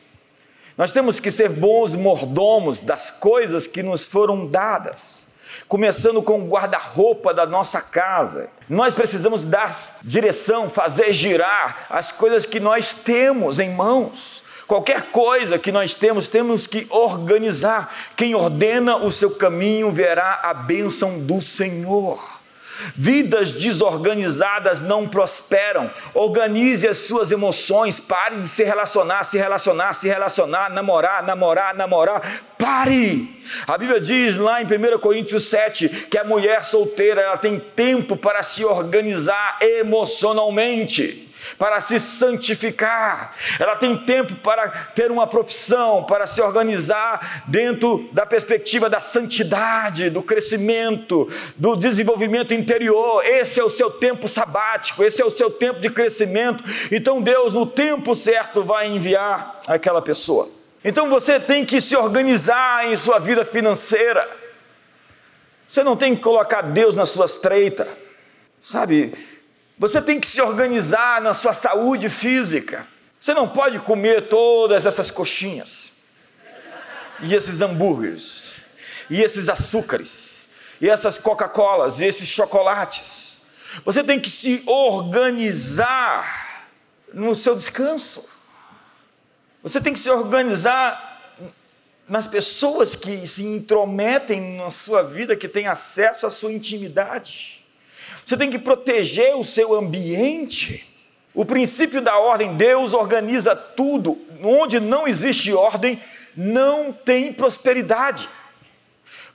Nós 0.76 0.92
temos 0.92 1.18
que 1.18 1.30
ser 1.30 1.48
bons 1.48 1.94
mordomos 1.94 2.80
das 2.80 3.10
coisas 3.10 3.66
que 3.66 3.82
nos 3.82 4.06
foram 4.06 4.46
dadas. 4.46 5.28
Começando 5.66 6.22
com 6.22 6.40
o 6.40 6.48
guarda-roupa 6.48 7.32
da 7.32 7.46
nossa 7.46 7.80
casa. 7.80 8.48
Nós 8.68 8.94
precisamos 8.94 9.44
dar 9.44 9.74
direção, 10.02 10.68
fazer 10.68 11.12
girar 11.12 11.86
as 11.88 12.12
coisas 12.12 12.44
que 12.44 12.60
nós 12.60 12.92
temos 12.92 13.58
em 13.58 13.70
mãos. 13.74 14.37
Qualquer 14.68 15.04
coisa 15.04 15.58
que 15.58 15.72
nós 15.72 15.94
temos, 15.94 16.28
temos 16.28 16.66
que 16.66 16.86
organizar. 16.90 17.90
Quem 18.14 18.34
ordena 18.34 18.98
o 18.98 19.10
seu 19.10 19.30
caminho 19.30 19.90
verá 19.90 20.40
a 20.42 20.52
bênção 20.52 21.20
do 21.20 21.40
Senhor. 21.40 22.38
Vidas 22.94 23.54
desorganizadas 23.54 24.82
não 24.82 25.08
prosperam. 25.08 25.90
Organize 26.12 26.86
as 26.86 26.98
suas 26.98 27.32
emoções. 27.32 27.98
Pare 27.98 28.36
de 28.36 28.46
se 28.46 28.62
relacionar, 28.62 29.24
se 29.24 29.38
relacionar, 29.38 29.94
se 29.94 30.06
relacionar, 30.06 30.68
namorar, 30.68 31.22
namorar, 31.22 31.74
namorar. 31.74 32.22
Pare! 32.58 33.26
A 33.66 33.78
Bíblia 33.78 33.98
diz 33.98 34.36
lá 34.36 34.60
em 34.60 34.66
1 34.66 34.98
Coríntios 34.98 35.44
7 35.46 35.88
que 36.10 36.18
a 36.18 36.24
mulher 36.24 36.62
solteira 36.62 37.22
ela 37.22 37.38
tem 37.38 37.58
tempo 37.58 38.18
para 38.18 38.42
se 38.42 38.62
organizar 38.66 39.56
emocionalmente 39.62 41.27
para 41.56 41.80
se 41.80 41.98
santificar, 41.98 43.32
ela 43.58 43.76
tem 43.76 43.96
tempo 43.96 44.34
para 44.36 44.68
ter 44.68 45.10
uma 45.10 45.26
profissão, 45.26 46.04
para 46.04 46.26
se 46.26 46.42
organizar 46.42 47.44
dentro 47.46 48.08
da 48.12 48.26
perspectiva 48.26 48.90
da 48.90 49.00
santidade, 49.00 50.10
do 50.10 50.22
crescimento, 50.22 51.30
do 51.56 51.76
desenvolvimento 51.76 52.52
interior. 52.52 53.24
Esse 53.24 53.60
é 53.60 53.64
o 53.64 53.70
seu 53.70 53.90
tempo 53.90 54.28
sabático, 54.28 55.04
esse 55.04 55.22
é 55.22 55.24
o 55.24 55.30
seu 55.30 55.50
tempo 55.50 55.80
de 55.80 55.90
crescimento. 55.90 56.62
Então 56.90 57.22
Deus, 57.22 57.52
no 57.52 57.66
tempo 57.66 58.14
certo, 58.14 58.62
vai 58.62 58.88
enviar 58.88 59.60
aquela 59.66 60.02
pessoa. 60.02 60.48
Então 60.84 61.08
você 61.08 61.40
tem 61.40 61.64
que 61.64 61.80
se 61.80 61.96
organizar 61.96 62.86
em 62.86 62.96
sua 62.96 63.18
vida 63.18 63.44
financeira. 63.44 64.26
Você 65.66 65.82
não 65.82 65.96
tem 65.96 66.16
que 66.16 66.22
colocar 66.22 66.62
Deus 66.62 66.96
nas 66.96 67.10
suas 67.10 67.36
treitas. 67.36 67.86
Sabe, 68.60 69.14
você 69.78 70.02
tem 70.02 70.18
que 70.18 70.26
se 70.26 70.42
organizar 70.42 71.20
na 71.20 71.32
sua 71.32 71.52
saúde 71.52 72.08
física. 72.08 72.84
Você 73.20 73.32
não 73.32 73.48
pode 73.48 73.78
comer 73.80 74.28
todas 74.28 74.86
essas 74.86 75.10
coxinhas, 75.10 75.92
e 77.20 77.34
esses 77.34 77.60
hambúrgueres, 77.60 78.50
e 79.08 79.22
esses 79.22 79.48
açúcares, 79.48 80.48
e 80.80 80.88
essas 80.88 81.18
Coca-Colas, 81.18 82.00
e 82.00 82.04
esses 82.04 82.28
chocolates. 82.28 83.38
Você 83.84 84.02
tem 84.02 84.20
que 84.20 84.30
se 84.30 84.62
organizar 84.66 86.66
no 87.12 87.34
seu 87.34 87.56
descanso. 87.56 88.28
Você 89.62 89.80
tem 89.80 89.92
que 89.92 89.98
se 89.98 90.10
organizar 90.10 91.36
nas 92.08 92.26
pessoas 92.26 92.94
que 92.94 93.26
se 93.26 93.44
intrometem 93.44 94.56
na 94.56 94.70
sua 94.70 95.02
vida, 95.02 95.36
que 95.36 95.48
têm 95.48 95.66
acesso 95.66 96.26
à 96.26 96.30
sua 96.30 96.52
intimidade. 96.52 97.57
Você 98.28 98.36
tem 98.36 98.50
que 98.50 98.58
proteger 98.58 99.34
o 99.36 99.42
seu 99.42 99.74
ambiente. 99.74 100.86
O 101.32 101.46
princípio 101.46 102.02
da 102.02 102.18
ordem, 102.18 102.58
Deus 102.58 102.92
organiza 102.92 103.56
tudo. 103.56 104.18
Onde 104.42 104.78
não 104.78 105.08
existe 105.08 105.50
ordem, 105.54 105.98
não 106.36 106.92
tem 106.92 107.32
prosperidade. 107.32 108.28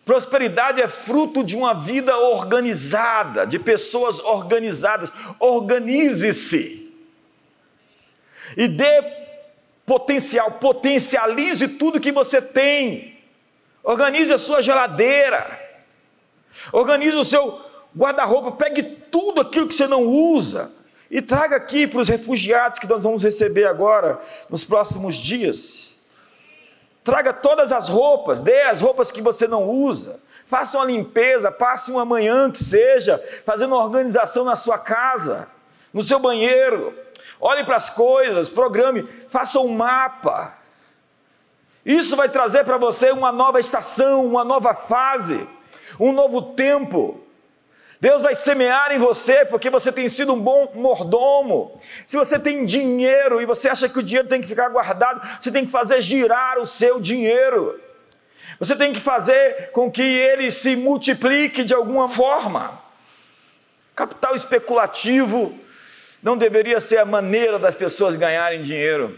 Prosperidade 0.05 0.79
é 0.79 0.87
fruto 0.87 1.43
de 1.43 1.57
uma 1.57 1.73
vida 1.73 2.15
organizada, 2.15 3.47
de 3.47 3.57
pessoas 3.57 4.19
organizadas. 4.19 5.11
Organize-se. 5.39 6.93
E 8.55 8.67
dê 8.67 9.03
potencial, 9.87 10.51
potencialize 10.51 11.67
tudo 11.67 11.99
que 11.99 12.11
você 12.11 12.39
tem. 12.39 13.17
Organize 13.83 14.31
a 14.31 14.37
sua 14.37 14.61
geladeira. 14.61 15.59
Organize 16.71 17.17
o 17.17 17.23
seu 17.23 17.62
guarda-roupa, 17.95 18.51
pegue 18.51 18.83
tudo 18.83 19.41
aquilo 19.41 19.67
que 19.67 19.75
você 19.75 19.87
não 19.87 20.03
usa 20.03 20.71
e 21.09 21.21
traga 21.21 21.55
aqui 21.55 21.85
para 21.85 22.01
os 22.01 22.09
refugiados 22.09 22.79
que 22.79 22.87
nós 22.87 23.03
vamos 23.03 23.23
receber 23.23 23.65
agora, 23.65 24.19
nos 24.49 24.63
próximos 24.63 25.15
dias. 25.15 26.09
Traga 27.03 27.31
todas 27.31 27.71
as 27.71 27.89
roupas, 27.89 28.41
dê 28.41 28.61
as 28.63 28.81
roupas 28.81 29.11
que 29.11 29.21
você 29.21 29.47
não 29.47 29.63
usa. 29.63 30.19
Faça 30.47 30.77
uma 30.77 30.85
limpeza, 30.85 31.51
passe 31.51 31.91
uma 31.91 32.05
manhã 32.05 32.49
que 32.49 32.63
seja, 32.63 33.23
fazendo 33.45 33.73
uma 33.73 33.83
organização 33.83 34.43
na 34.43 34.55
sua 34.55 34.77
casa, 34.77 35.47
no 35.93 36.01
seu 36.01 36.19
banheiro. 36.19 36.97
Olhe 37.39 37.63
para 37.63 37.75
as 37.75 37.89
coisas, 37.89 38.49
programe, 38.49 39.07
faça 39.29 39.59
um 39.59 39.75
mapa. 39.75 40.57
Isso 41.85 42.15
vai 42.15 42.29
trazer 42.29 42.63
para 42.63 42.77
você 42.77 43.11
uma 43.11 43.31
nova 43.31 43.59
estação, 43.59 44.25
uma 44.25 44.43
nova 44.43 44.73
fase, 44.73 45.47
um 45.99 46.11
novo 46.11 46.41
tempo. 46.53 47.22
Deus 48.03 48.21
vai 48.21 48.35
semear 48.35 48.91
em 48.91 48.99
você 48.99 49.45
porque 49.45 49.69
você 49.69 49.89
tem 49.89 50.09
sido 50.09 50.33
um 50.33 50.39
bom 50.41 50.69
mordomo. 50.75 51.79
Se 52.05 52.17
você 52.17 52.37
tem 52.37 52.65
dinheiro 52.65 53.41
e 53.41 53.45
você 53.45 53.69
acha 53.69 53.87
que 53.87 53.97
o 53.97 54.03
dinheiro 54.03 54.27
tem 54.27 54.41
que 54.41 54.47
ficar 54.49 54.67
guardado, 54.67 55.25
você 55.41 55.49
tem 55.49 55.65
que 55.65 55.71
fazer 55.71 56.01
girar 56.01 56.59
o 56.59 56.65
seu 56.65 56.99
dinheiro. 56.99 57.79
Você 58.59 58.75
tem 58.75 58.91
que 58.91 58.99
fazer 58.99 59.71
com 59.71 59.89
que 59.89 60.01
ele 60.01 60.51
se 60.51 60.75
multiplique 60.75 61.63
de 61.63 61.73
alguma 61.73 62.09
forma. 62.09 62.77
Capital 63.95 64.35
especulativo 64.35 65.57
não 66.21 66.35
deveria 66.35 66.81
ser 66.81 66.97
a 66.97 67.05
maneira 67.05 67.57
das 67.57 67.77
pessoas 67.77 68.17
ganharem 68.17 68.63
dinheiro. 68.63 69.17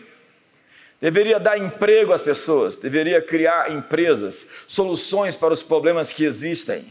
Deveria 1.02 1.40
dar 1.40 1.58
emprego 1.58 2.14
às 2.14 2.22
pessoas, 2.22 2.76
deveria 2.78 3.20
criar 3.20 3.72
empresas, 3.72 4.46
soluções 4.68 5.36
para 5.36 5.52
os 5.52 5.64
problemas 5.64 6.12
que 6.12 6.24
existem 6.24 6.86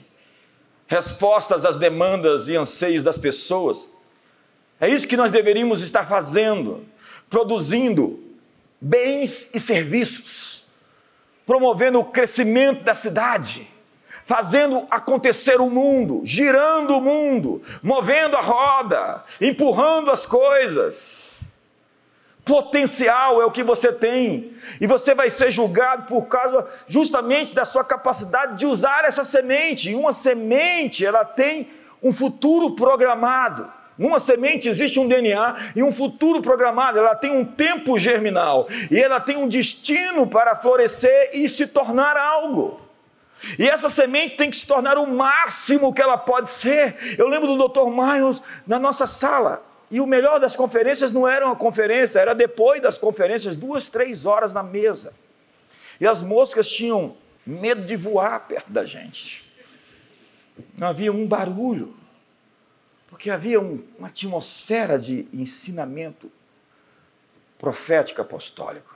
respostas 0.87 1.65
às 1.65 1.77
demandas 1.79 2.49
e 2.49 2.57
anseios 2.57 3.03
das 3.03 3.19
pessoas. 3.19 3.95
É 4.81 4.89
isso 4.89 5.09
que 5.09 5.17
nós 5.17 5.33
deveríamos 5.33 5.83
estar 5.83 6.07
fazendo, 6.07 6.85
produzindo 7.31 8.23
bens 8.81 9.51
e 9.55 9.61
serviços, 9.61 10.67
promovendo 11.47 11.99
o 11.99 12.05
crescimento 12.05 12.85
da 12.85 12.95
cidade, 12.95 13.67
fazendo 14.25 14.87
acontecer 14.91 15.61
o 15.61 15.71
mundo, 15.71 16.21
girando 16.25 16.97
o 16.97 17.01
mundo, 17.01 17.63
movendo 17.83 18.37
a 18.37 18.41
roda, 18.41 19.25
empurrando 19.41 20.11
as 20.11 20.27
coisas. 20.27 21.34
Potencial 22.45 23.41
é 23.41 23.47
o 23.47 23.51
que 23.51 23.63
você 23.63 23.91
tem, 23.91 24.53
e 24.79 24.87
você 24.87 25.15
vai 25.15 25.31
ser 25.31 25.51
julgado 25.51 26.07
por 26.07 26.27
causa 26.27 26.67
justamente 26.87 27.55
da 27.55 27.65
sua 27.65 27.83
capacidade 27.83 28.59
de 28.59 28.67
usar 28.67 29.05
essa 29.05 29.25
semente. 29.25 29.91
E 29.91 29.95
uma 29.95 30.13
semente, 30.13 31.07
ela 31.07 31.25
tem 31.25 31.69
um 32.03 32.13
futuro 32.13 32.73
programado. 32.73 33.73
Numa 33.97 34.21
semente 34.21 34.69
existe 34.69 35.01
um 35.01 35.09
DNA 35.09 35.55
e 35.75 35.83
um 35.83 35.93
futuro 35.93 36.43
programado, 36.43 36.99
ela 36.99 37.15
tem 37.15 37.31
um 37.31 37.45
tempo 37.45 37.99
germinal 37.99 38.69
e 38.91 38.99
ela 38.99 39.21
tem 39.21 39.37
um 39.37 39.49
destino 39.49 40.27
para 40.27 40.57
florescer 40.57 41.31
e 41.33 41.49
se 41.49 41.67
tornar 41.67 42.17
algo. 42.17 42.81
E 43.59 43.69
essa 43.69 43.89
semente 43.89 44.37
tem 44.37 44.51
que 44.51 44.57
se 44.57 44.67
tornar 44.67 44.99
o 44.99 45.07
máximo 45.07 45.95
que 45.95 46.03
ela 46.03 46.19
pode 46.19 46.51
ser. 46.51 47.17
Eu 47.17 47.29
lembro 47.29 47.57
do 47.57 47.69
Dr. 47.69 47.89
Miles 47.89 48.43
na 48.67 48.79
nossa 48.79 49.07
sala. 49.07 49.63
E 49.91 50.01
o 50.01 50.07
melhor 50.07 50.41
das 50.41 50.57
conferências 50.57 51.13
não 51.13 51.29
era 51.29 51.47
uma 51.47 51.57
conferência, 51.57 52.19
era 52.19 52.35
depois 52.35 52.83
das 52.83 52.99
conferências, 52.99 53.57
duas, 53.57 53.89
três 53.89 54.27
horas 54.27 54.53
na 54.53 54.63
mesa. 54.63 55.15
E 56.01 56.07
as 56.07 56.23
moscas 56.23 56.69
tinham 56.69 57.17
medo 57.47 57.85
de 57.85 57.97
voar 57.97 58.41
perto 58.41 58.71
da 58.71 58.85
gente. 58.85 59.45
Não 60.79 60.89
havia 60.89 61.13
um 61.13 61.27
barulho, 61.27 61.95
porque 63.09 63.31
havia 63.31 63.61
um, 63.61 63.83
uma 63.99 64.09
atmosfera 64.09 64.99
de 64.99 65.29
ensinamento 65.33 66.31
profético 67.59 68.21
apostólico. 68.21 68.95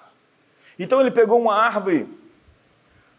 Então 0.78 1.00
ele 1.00 1.10
pegou 1.10 1.40
uma 1.40 1.54
árvore, 1.54 2.08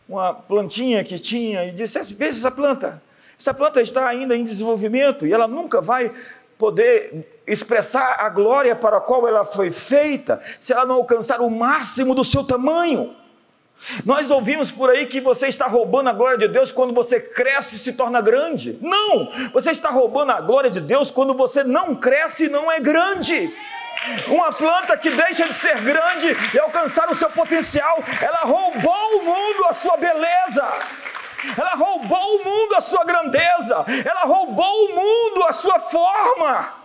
uma 0.07 0.33
plantinha 0.33 1.03
que 1.03 1.19
tinha, 1.19 1.65
e 1.65 1.71
disse: 1.71 2.15
Veja 2.15 2.37
essa 2.37 2.51
planta. 2.51 3.01
Essa 3.37 3.53
planta 3.53 3.81
está 3.81 4.07
ainda 4.07 4.35
em 4.35 4.43
desenvolvimento 4.43 5.25
e 5.25 5.31
ela 5.31 5.47
nunca 5.47 5.79
vai 5.79 6.13
poder 6.59 7.41
expressar 7.47 8.17
a 8.19 8.29
glória 8.29 8.75
para 8.75 8.97
a 8.97 9.01
qual 9.01 9.25
ela 9.25 9.45
foi 9.45 9.71
feita 9.71 10.41
se 10.59 10.73
ela 10.73 10.85
não 10.85 10.95
alcançar 10.95 11.39
o 11.39 11.49
máximo 11.49 12.13
do 12.13 12.23
seu 12.23 12.43
tamanho. 12.43 13.15
Nós 14.05 14.29
ouvimos 14.29 14.69
por 14.69 14.89
aí 14.89 15.05
que 15.05 15.21
você 15.21 15.47
está 15.47 15.65
roubando 15.65 16.09
a 16.09 16.13
glória 16.13 16.37
de 16.37 16.49
Deus 16.49 16.69
quando 16.69 16.93
você 16.93 17.17
cresce 17.17 17.77
e 17.77 17.79
se 17.79 17.93
torna 17.93 18.19
grande. 18.19 18.77
Não! 18.81 19.31
Você 19.53 19.71
está 19.71 19.89
roubando 19.89 20.33
a 20.33 20.41
glória 20.41 20.69
de 20.69 20.81
Deus 20.81 21.09
quando 21.09 21.33
você 21.33 21.63
não 21.63 21.95
cresce 21.95 22.47
e 22.47 22.49
não 22.49 22.69
é 22.69 22.77
grande. 22.77 23.55
Uma 24.27 24.51
planta 24.51 24.97
que 24.97 25.09
deixa 25.09 25.47
de 25.47 25.53
ser 25.53 25.79
grande 25.81 26.35
e 26.53 26.59
alcançar 26.59 27.09
o 27.09 27.15
seu 27.15 27.29
potencial, 27.29 28.03
ela 28.21 28.39
roubou 28.39 29.17
o 29.17 29.23
mundo 29.23 29.65
a 29.69 29.73
sua 29.73 29.95
beleza. 29.95 30.65
Ela 31.57 31.75
roubou 31.75 32.35
o 32.35 32.43
mundo 32.43 32.75
a 32.75 32.81
sua 32.81 33.03
grandeza. 33.03 33.85
Ela 34.05 34.25
roubou 34.25 34.85
o 34.85 34.95
mundo 34.95 35.45
a 35.45 35.53
sua 35.53 35.79
forma. 35.79 36.78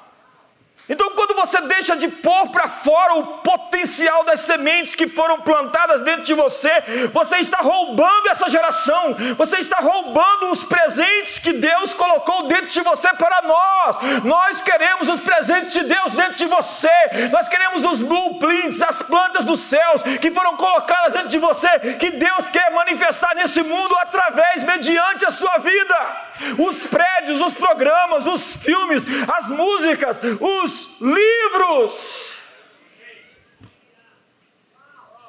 Então, 0.89 1.11
quando 1.13 1.35
você 1.35 1.63
deixa 1.63 1.97
de 1.97 2.09
pôr 2.09 2.51
para 2.51 2.69
fora 2.69 3.15
o 3.15 3.39
potencial 3.39 4.23
das 4.25 4.41
sementes 4.41 4.95
que 4.95 5.09
foram 5.09 5.41
plantadas 5.41 6.03
dentro 6.03 6.23
de 6.23 6.35
você, 6.35 6.71
você 7.13 7.37
está 7.37 7.59
roubando 7.59 8.29
essa 8.29 8.51
geração, 8.51 9.17
você 9.39 9.59
está 9.59 9.79
roubando 9.79 10.53
os 10.53 10.63
presentes 10.63 11.39
que 11.39 11.55
Deus 11.55 11.95
colocou 11.95 12.49
dentro 12.49 12.67
de 12.67 12.81
você 12.83 13.09
para 13.15 13.43
nós. 13.43 14.25
Nós 14.25 14.61
queremos 14.61 15.09
os 15.09 15.21
presentes 15.21 15.73
de 15.73 15.85
Deus 15.85 16.13
dentro 16.13 16.35
de 16.35 16.47
você, 16.47 16.91
nós 17.33 17.49
queremos 17.49 17.83
os 17.83 18.03
blueprints, 18.03 18.83
as 18.83 19.01
plantas 19.01 19.45
dos 19.45 19.61
céus 19.61 20.03
que 20.21 20.31
foram 20.31 20.55
colocadas 20.57 21.15
dentro 21.15 21.29
de 21.29 21.39
você, 21.39 21.97
que 21.99 22.11
Deus 22.11 22.49
quer 22.49 22.71
manifestar 22.73 23.35
nesse 23.35 23.63
mundo 23.63 23.97
através, 24.03 24.63
mediante 24.63 25.25
a 25.25 25.31
sua 25.31 25.57
vida 25.59 26.25
os 26.59 26.87
prédios, 26.87 27.41
os 27.41 27.55
programas, 27.55 28.27
os 28.27 28.57
filmes, 28.57 29.05
as 29.29 29.51
músicas, 29.51 30.19
os 30.41 30.97
livros. 31.01 32.35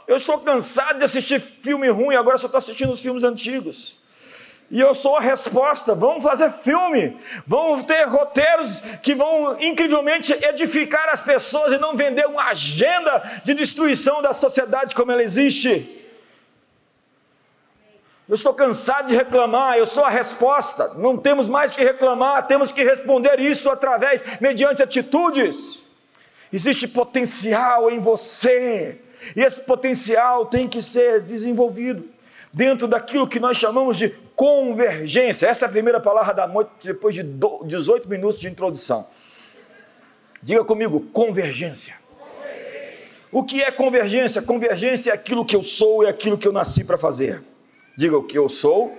Eu 0.07 0.17
estou 0.17 0.39
cansado 0.39 0.99
de 0.99 1.03
assistir 1.03 1.39
filme 1.39 1.89
ruim, 1.89 2.15
agora 2.15 2.37
só 2.37 2.45
estou 2.45 2.59
assistindo 2.59 2.91
os 2.91 3.01
filmes 3.01 3.23
antigos. 3.23 3.97
E 4.69 4.79
eu 4.79 4.93
sou 4.93 5.17
a 5.17 5.21
resposta. 5.21 5.93
Vamos 5.93 6.23
fazer 6.23 6.51
filme, 6.51 7.17
vamos 7.45 7.85
ter 7.85 8.03
roteiros 8.07 8.81
que 9.01 9.13
vão 9.13 9.59
incrivelmente 9.61 10.33
edificar 10.33 11.09
as 11.09 11.21
pessoas 11.21 11.71
e 11.73 11.77
não 11.77 11.95
vender 11.95 12.25
uma 12.27 12.45
agenda 12.45 13.41
de 13.43 13.53
destruição 13.53 14.21
da 14.21 14.33
sociedade 14.33 14.95
como 14.95 15.11
ela 15.11 15.23
existe. 15.23 16.04
Eu 18.27 18.33
estou 18.33 18.53
cansado 18.55 19.07
de 19.07 19.15
reclamar, 19.15 19.77
eu 19.77 19.85
sou 19.85 20.03
a 20.03 20.09
resposta. 20.09 20.95
Não 20.95 21.15
temos 21.15 21.47
mais 21.47 21.73
que 21.73 21.83
reclamar, 21.83 22.47
temos 22.47 22.71
que 22.71 22.83
responder 22.83 23.39
isso 23.39 23.69
através, 23.69 24.21
mediante 24.41 24.81
atitudes. 24.81 25.83
Existe 26.51 26.87
potencial 26.87 27.89
em 27.89 27.99
você, 27.99 28.99
e 29.35 29.41
esse 29.41 29.61
potencial 29.61 30.45
tem 30.45 30.67
que 30.67 30.81
ser 30.81 31.21
desenvolvido 31.21 32.07
dentro 32.51 32.87
daquilo 32.87 33.27
que 33.27 33.39
nós 33.39 33.57
chamamos 33.57 33.97
de 33.97 34.09
convergência. 34.35 35.47
Essa 35.47 35.65
é 35.65 35.67
a 35.67 35.71
primeira 35.71 35.99
palavra 35.99 36.33
da 36.33 36.47
noite, 36.47 36.71
depois 36.83 37.13
de 37.13 37.23
18 37.23 38.09
minutos 38.09 38.39
de 38.39 38.47
introdução. 38.47 39.07
Diga 40.41 40.63
comigo, 40.63 41.01
convergência. 41.11 41.95
O 43.31 43.43
que 43.43 43.61
é 43.61 43.69
convergência? 43.69 44.41
Convergência 44.41 45.11
é 45.11 45.13
aquilo 45.13 45.45
que 45.45 45.55
eu 45.55 45.61
sou 45.61 46.03
e 46.03 46.07
aquilo 46.07 46.37
que 46.37 46.47
eu 46.47 46.53
nasci 46.53 46.83
para 46.83 46.97
fazer. 46.97 47.41
Diga 47.97 48.17
o 48.17 48.23
que 48.23 48.37
eu 48.37 48.49
sou, 48.49 48.97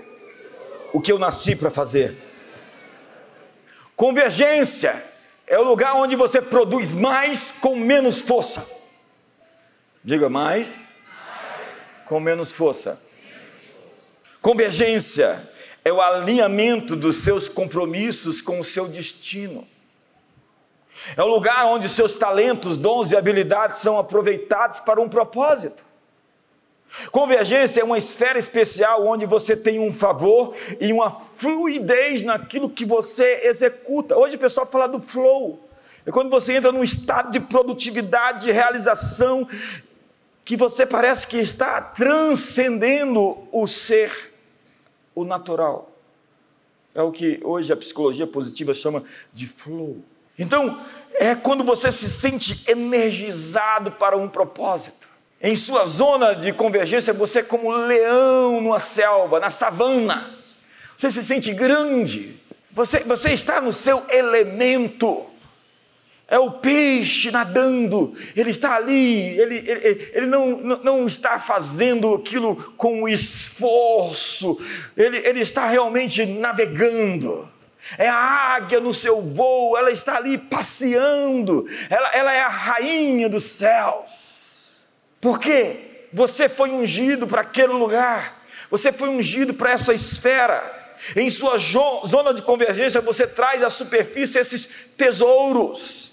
o 0.93 1.01
que 1.01 1.13
eu 1.13 1.19
nasci 1.19 1.55
para 1.55 1.71
fazer. 1.71 2.17
Convergência 3.95 4.95
é 5.47 5.59
o 5.59 5.63
lugar 5.63 5.95
onde 5.95 6.17
você 6.17 6.43
produz 6.43 6.93
mais 6.93 7.53
com 7.53 7.77
menos 7.77 8.21
força. 8.23 8.67
Diga 10.03 10.29
mais, 10.29 10.83
com 12.07 12.21
menos 12.21 12.53
força. 12.53 13.01
Convergência 14.43 15.41
é 15.85 15.93
o 15.93 16.01
alinhamento 16.01 16.97
dos 16.97 17.19
seus 17.19 17.49
compromissos 17.49 18.41
com 18.41 18.59
o 18.61 18.65
seu 18.65 18.89
destino. 18.89 19.67
É 21.17 21.23
o 21.23 21.27
lugar 21.27 21.65
onde 21.67 21.89
seus 21.89 22.17
talentos, 22.17 22.77
dons 22.77 23.13
e 23.13 23.17
habilidades 23.17 23.79
são 23.79 23.99
aproveitados 23.99 24.81
para 24.81 25.01
um 25.01 25.09
propósito. 25.09 25.86
Convergência 27.11 27.81
é 27.81 27.85
uma 27.85 27.99
esfera 27.99 28.39
especial 28.39 29.07
onde 29.07 29.27
você 29.27 29.57
tem 29.57 29.79
um 29.79 29.93
favor 29.93 30.55
e 30.81 30.93
uma 30.93 31.11
fluidez 31.11 32.23
naquilo 32.23 32.71
que 32.71 32.85
você 32.85 33.43
executa. 33.45 34.17
Hoje 34.17 34.37
o 34.37 34.39
pessoal 34.39 34.67
fala 34.67 34.87
do 34.87 35.01
flow. 35.01 35.61
É 36.07 36.11
quando 36.11 36.31
você 36.31 36.55
entra 36.55 36.71
num 36.71 36.85
estado 36.85 37.31
de 37.33 37.41
produtividade, 37.41 38.45
de 38.45 38.53
realização, 38.53 39.47
que 40.45 40.57
você 40.57 40.87
parece 40.87 41.27
que 41.27 41.37
está 41.37 41.81
transcendendo 41.81 43.37
o 43.51 43.67
ser, 43.67 44.33
o 45.15 45.25
natural. 45.25 45.91
É 46.95 47.03
o 47.03 47.11
que 47.11 47.41
hoje 47.43 47.73
a 47.73 47.77
psicologia 47.77 48.27
positiva 48.27 48.73
chama 48.73 49.03
de 49.35 49.47
flow. 49.49 49.99
Então, 50.39 50.81
é 51.15 51.35
quando 51.35 51.65
você 51.65 51.91
se 51.91 52.09
sente 52.09 52.71
energizado 52.71 53.91
para 53.91 54.17
um 54.17 54.29
propósito. 54.29 55.09
Em 55.47 55.55
sua 55.55 55.87
zona 55.87 56.35
de 56.35 56.53
convergência, 56.53 57.13
você 57.13 57.39
é 57.39 57.43
como 57.45 57.69
um 57.69 57.87
leão 57.87 58.61
numa 58.61 58.81
selva, 58.81 59.39
na 59.39 59.49
savana. 59.49 60.35
Você 60.99 61.09
se 61.09 61.23
sente 61.23 61.53
grande. 61.55 62.35
Você, 62.73 62.99
você 63.05 63.31
está 63.33 63.61
no 63.61 63.73
seu 63.73 64.03
elemento. 64.11 65.25
É 66.27 66.37
o 66.37 66.51
peixe 66.51 67.31
nadando, 67.31 68.13
ele 68.35 68.51
está 68.51 68.75
ali, 68.75 69.39
ele, 69.39 69.59
ele, 69.59 70.11
ele 70.13 70.27
não, 70.27 70.57
não 70.59 71.07
está 71.07 71.39
fazendo 71.39 72.13
aquilo 72.17 72.57
com 72.77 73.09
esforço, 73.09 74.61
ele, 74.97 75.19
ele 75.19 75.39
está 75.39 75.69
realmente 75.69 76.27
navegando. 76.27 77.49
É 77.97 78.09
a 78.09 78.17
águia 78.57 78.81
no 78.81 78.93
seu 78.93 79.23
voo, 79.23 79.79
ela 79.79 79.93
está 79.93 80.17
ali 80.17 80.37
passeando, 80.37 81.65
ela, 81.89 82.09
ela 82.09 82.33
é 82.33 82.41
a 82.41 82.49
rainha 82.49 83.29
dos 83.29 83.45
céus. 83.45 84.26
Porque 85.21 86.09
você 86.13 86.49
foi 86.49 86.71
ungido 86.71 87.27
para 87.27 87.43
aquele 87.43 87.73
lugar, 87.73 88.43
você 88.71 88.93
foi 88.93 89.09
ungido 89.09 89.55
para 89.55 89.73
essa 89.73 89.93
esfera. 89.93 90.75
Em 91.15 91.29
sua 91.29 91.57
zona 91.59 92.33
de 92.33 92.43
convergência, 92.43 93.01
você 93.03 93.27
traz 93.27 93.63
à 93.63 93.69
superfície 93.69 94.39
esses 94.39 94.91
tesouros. 94.97 96.07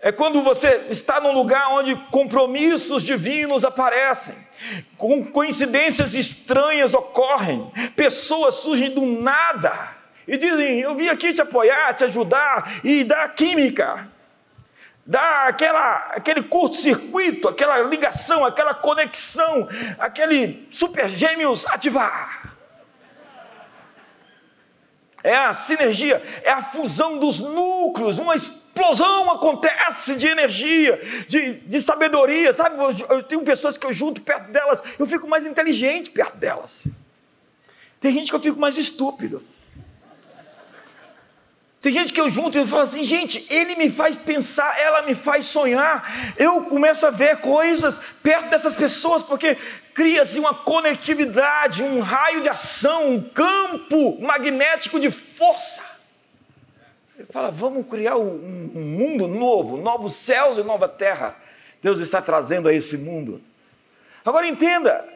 É 0.00 0.10
quando 0.10 0.42
você 0.42 0.86
está 0.90 1.20
num 1.20 1.32
lugar 1.32 1.68
onde 1.72 1.94
compromissos 2.10 3.02
divinos 3.02 3.64
aparecem, 3.64 4.34
coincidências 5.32 6.14
estranhas 6.14 6.94
ocorrem, 6.94 7.70
pessoas 7.96 8.56
surgem 8.56 8.90
do 8.90 9.04
nada 9.04 9.94
e 10.26 10.36
dizem: 10.36 10.80
Eu 10.80 10.94
vim 10.94 11.08
aqui 11.08 11.32
te 11.32 11.40
apoiar, 11.42 11.94
te 11.94 12.04
ajudar 12.04 12.80
e 12.82 13.04
dar 13.04 13.28
química 13.34 14.08
dá 15.06 15.44
aquela, 15.48 15.96
aquele 16.12 16.42
curto-circuito, 16.42 17.48
aquela 17.48 17.82
ligação, 17.82 18.44
aquela 18.44 18.74
conexão, 18.74 19.68
aquele 19.98 20.66
super 20.70 21.08
gêmeos 21.08 21.66
ativar. 21.66 22.54
É 25.22 25.36
a 25.36 25.54
sinergia, 25.54 26.22
é 26.42 26.50
a 26.50 26.62
fusão 26.62 27.18
dos 27.18 27.40
núcleos, 27.40 28.18
uma 28.18 28.34
explosão 28.34 29.30
acontece 29.30 30.16
de 30.16 30.26
energia, 30.26 31.00
de, 31.28 31.54
de 31.60 31.80
sabedoria, 31.80 32.52
sabe? 32.52 32.76
Eu, 32.76 33.16
eu 33.16 33.22
tenho 33.22 33.42
pessoas 33.42 33.78
que 33.78 33.86
eu 33.86 33.92
junto 33.92 34.20
perto 34.20 34.52
delas, 34.52 34.82
eu 34.98 35.06
fico 35.06 35.26
mais 35.26 35.46
inteligente 35.46 36.10
perto 36.10 36.36
delas. 36.36 36.88
Tem 38.00 38.12
gente 38.12 38.28
que 38.28 38.36
eu 38.36 38.40
fico 38.40 38.60
mais 38.60 38.76
estúpido. 38.76 39.42
Tem 41.84 41.92
gente 41.92 42.14
que 42.14 42.20
eu 42.22 42.30
junto 42.30 42.58
e 42.58 42.66
falo 42.66 42.80
assim, 42.80 43.04
gente, 43.04 43.46
ele 43.52 43.76
me 43.76 43.90
faz 43.90 44.16
pensar, 44.16 44.80
ela 44.80 45.02
me 45.02 45.14
faz 45.14 45.44
sonhar. 45.44 46.34
Eu 46.38 46.62
começo 46.62 47.06
a 47.06 47.10
ver 47.10 47.40
coisas 47.40 47.98
perto 48.22 48.48
dessas 48.48 48.74
pessoas, 48.74 49.22
porque 49.22 49.54
cria-se 49.92 50.40
uma 50.40 50.54
conectividade, 50.54 51.82
um 51.82 52.00
raio 52.00 52.40
de 52.40 52.48
ação, 52.48 53.10
um 53.10 53.20
campo 53.20 54.18
magnético 54.18 54.98
de 54.98 55.10
força. 55.10 55.82
Ele 57.18 57.28
fala, 57.30 57.50
vamos 57.50 57.86
criar 57.86 58.16
um, 58.16 58.72
um 58.74 58.80
mundo 58.80 59.28
novo, 59.28 59.76
novos 59.76 60.14
céus 60.14 60.56
e 60.56 60.62
nova 60.62 60.88
terra. 60.88 61.36
Deus 61.82 61.98
está 61.98 62.22
trazendo 62.22 62.66
a 62.66 62.72
esse 62.72 62.96
mundo. 62.96 63.42
Agora 64.24 64.46
entenda, 64.46 65.06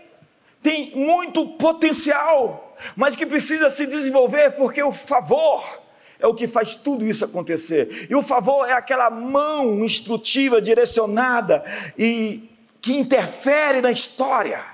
tem 0.62 0.94
muito 0.94 1.46
potencial, 1.56 2.76
mas 2.94 3.16
que 3.16 3.24
precisa 3.24 3.70
se 3.70 3.86
desenvolver 3.86 4.50
porque 4.50 4.82
o 4.82 4.92
favor 4.92 5.87
é 6.18 6.26
o 6.26 6.34
que 6.34 6.48
faz 6.48 6.74
tudo 6.74 7.06
isso 7.06 7.24
acontecer. 7.24 8.06
E 8.10 8.14
o 8.14 8.22
favor 8.22 8.68
é 8.68 8.72
aquela 8.72 9.08
mão 9.10 9.84
instrutiva, 9.84 10.60
direcionada 10.60 11.64
e 11.96 12.48
que 12.80 12.94
interfere 12.94 13.80
na 13.80 13.90
história. 13.90 14.64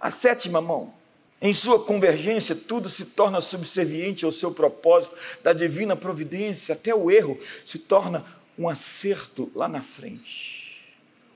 A 0.00 0.10
sétima 0.10 0.60
mão. 0.60 0.92
Em 1.42 1.54
sua 1.54 1.82
convergência, 1.82 2.54
tudo 2.54 2.88
se 2.88 3.06
torna 3.06 3.40
subserviente 3.40 4.24
ao 4.24 4.32
seu 4.32 4.52
propósito 4.52 5.16
da 5.42 5.52
divina 5.54 5.96
providência, 5.96 6.74
até 6.74 6.94
o 6.94 7.10
erro 7.10 7.38
se 7.64 7.78
torna 7.78 8.24
um 8.58 8.68
acerto 8.68 9.50
lá 9.54 9.66
na 9.66 9.80
frente. 9.80 10.84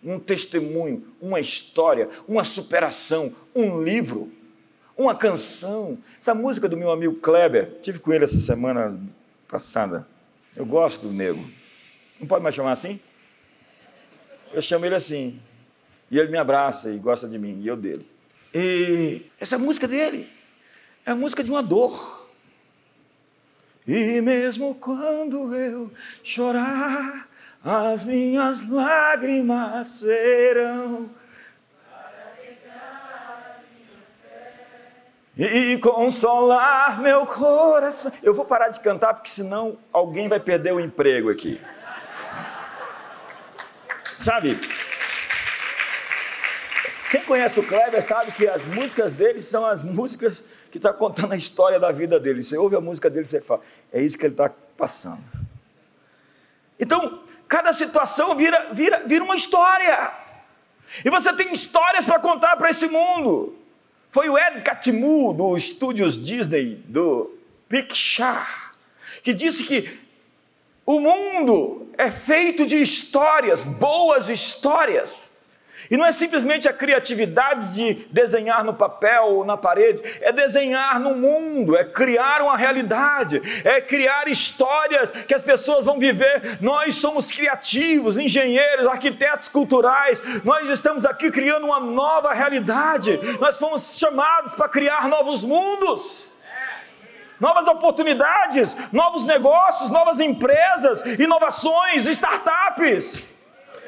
Um 0.03 0.18
testemunho, 0.18 1.07
uma 1.20 1.40
história, 1.40 2.11
uma 2.29 2.44
superação, 2.44 3.35
um 3.55 3.83
livro, 3.83 4.31
uma 4.97 5.15
canção. 5.15 5.99
Essa 6.21 6.35
música 6.35 6.69
do 6.69 6.77
meu 6.77 6.91
amigo 6.91 7.15
Kleber, 7.17 7.79
tive 7.83 7.99
com 7.99 8.13
ele 8.13 8.25
essa 8.25 8.39
semana 8.39 8.99
passada. 9.49 10.07
Eu 10.57 10.65
gosto 10.65 11.09
do 11.09 11.13
nego. 11.13 11.45
Não 12.21 12.27
pode 12.27 12.43
mais 12.43 12.55
chamar 12.55 12.73
assim? 12.73 13.01
Eu 14.53 14.63
chamo 14.63 14.87
ele 14.87 14.95
assim. 14.95 15.41
E 16.11 16.19
ele 16.19 16.31
me 16.31 16.39
abraça 16.39 16.91
e 16.91 16.99
gosta 16.99 17.29
de 17.29 17.39
mim, 17.39 17.61
e 17.61 17.67
eu 17.67 17.77
dele. 17.77 18.09
E 18.55 19.23
essa 19.41 19.59
música 19.59 19.89
dele. 19.89 20.29
É 21.05 21.11
a 21.11 21.17
música 21.17 21.43
de 21.43 21.51
uma 21.51 21.63
dor. 21.63 22.31
E 23.87 24.21
mesmo 24.21 24.75
quando 24.77 25.55
eu 25.55 25.93
chorar, 26.23 27.29
as 27.63 28.05
minhas 28.05 28.69
lágrimas 28.69 29.89
serão. 29.89 31.11
E 35.37 35.79
consolar 35.79 37.01
meu 37.01 37.27
coração. 37.27 38.12
Eu 38.23 38.35
vou 38.35 38.44
parar 38.44 38.68
de 38.68 38.79
cantar 38.79 39.14
porque 39.14 39.31
senão 39.31 39.77
alguém 39.92 40.29
vai 40.29 40.38
perder 40.38 40.73
o 40.73 40.79
emprego 40.79 41.29
aqui. 41.29 41.61
Sabe? 44.14 44.59
Quem 47.11 47.23
conhece 47.25 47.59
o 47.59 47.66
Kleber 47.66 48.01
sabe 48.01 48.31
que 48.33 48.47
as 48.49 48.64
músicas 48.66 49.12
dele 49.12 49.42
são 49.42 49.66
as 49.66 49.83
músicas 49.83 50.44
que 50.70 50.79
estão 50.79 50.92
tá 50.92 50.99
contando 50.99 51.33
a 51.33 51.37
história 51.37 51.81
da 51.81 51.90
vida 51.90 52.18
dele. 52.20 52.42
Você 52.42 52.57
ouve 52.57 52.77
a 52.77 52.81
música 52.81 53.11
dele 53.11 53.27
e 53.27 53.29
você 53.29 53.40
fala, 53.40 53.61
é 53.92 54.01
isso 54.01 54.16
que 54.16 54.25
ele 54.25 54.35
está 54.35 54.51
passando. 54.77 55.23
Então, 56.79 57.23
cada 57.49 57.73
situação 57.73 58.37
vira, 58.37 58.68
vira, 58.73 59.03
vira 59.05 59.25
uma 59.25 59.37
história. 59.37 60.12
E 61.05 61.11
você 61.11 61.33
tem 61.33 61.53
histórias 61.53 62.07
para 62.07 62.20
contar 62.20 62.57
para 62.57 62.70
esse 62.70 62.87
mundo. 62.87 63.63
Foi 64.14 64.29
o 64.29 64.38
Ed 64.38 64.62
Catmull, 64.62 65.35
do 65.35 65.57
Estúdios 65.57 66.24
Disney, 66.24 66.81
do 66.87 67.37
Pixar, 67.68 68.72
que 69.24 69.33
disse 69.33 69.64
que 69.64 69.90
o 70.87 71.00
mundo 71.00 71.88
é 71.98 72.12
feito 72.12 72.64
de 72.64 72.81
histórias, 72.81 73.64
boas 73.64 74.29
histórias. 74.29 75.33
E 75.90 75.97
não 75.97 76.07
é 76.07 76.12
simplesmente 76.12 76.68
a 76.68 76.73
criatividade 76.73 77.75
de 77.75 77.94
desenhar 78.11 78.64
no 78.64 78.75
papel 78.75 79.25
ou 79.25 79.44
na 79.44 79.57
parede, 79.57 80.03
é 80.20 80.33
desenhar 80.33 80.99
no 80.99 81.14
mundo, 81.14 81.77
é 81.77 81.85
criar 81.85 82.42
uma 82.42 82.57
realidade, 82.57 83.40
é 83.64 83.81
criar 83.81 84.29
histórias 84.29 85.11
que 85.11 85.35
as 85.35 85.42
pessoas 85.42 85.87
vão 85.87 85.99
viver. 85.99 86.59
Nós 86.61 86.97
somos 86.97 87.31
criativos, 87.31 88.18
engenheiros, 88.18 88.87
arquitetos 88.87 89.49
culturais, 89.49 90.23
nós 90.44 90.68
estamos 90.70 91.05
aqui 91.05 91.31
criando 91.31 91.64
uma 91.66 91.81
nova 91.81 92.33
realidade, 92.33 93.18
nós 93.40 93.59
fomos 93.59 93.99
chamados 93.99 94.55
para 94.55 94.68
criar 94.68 95.09
novos 95.09 95.44
mundos 95.44 96.35
novas 97.40 97.66
oportunidades, 97.66 98.90
novos 98.92 99.25
negócios, 99.27 99.90
novas 99.90 100.18
empresas, 100.20 101.18
inovações, 101.18 102.07
startups. 102.07 103.34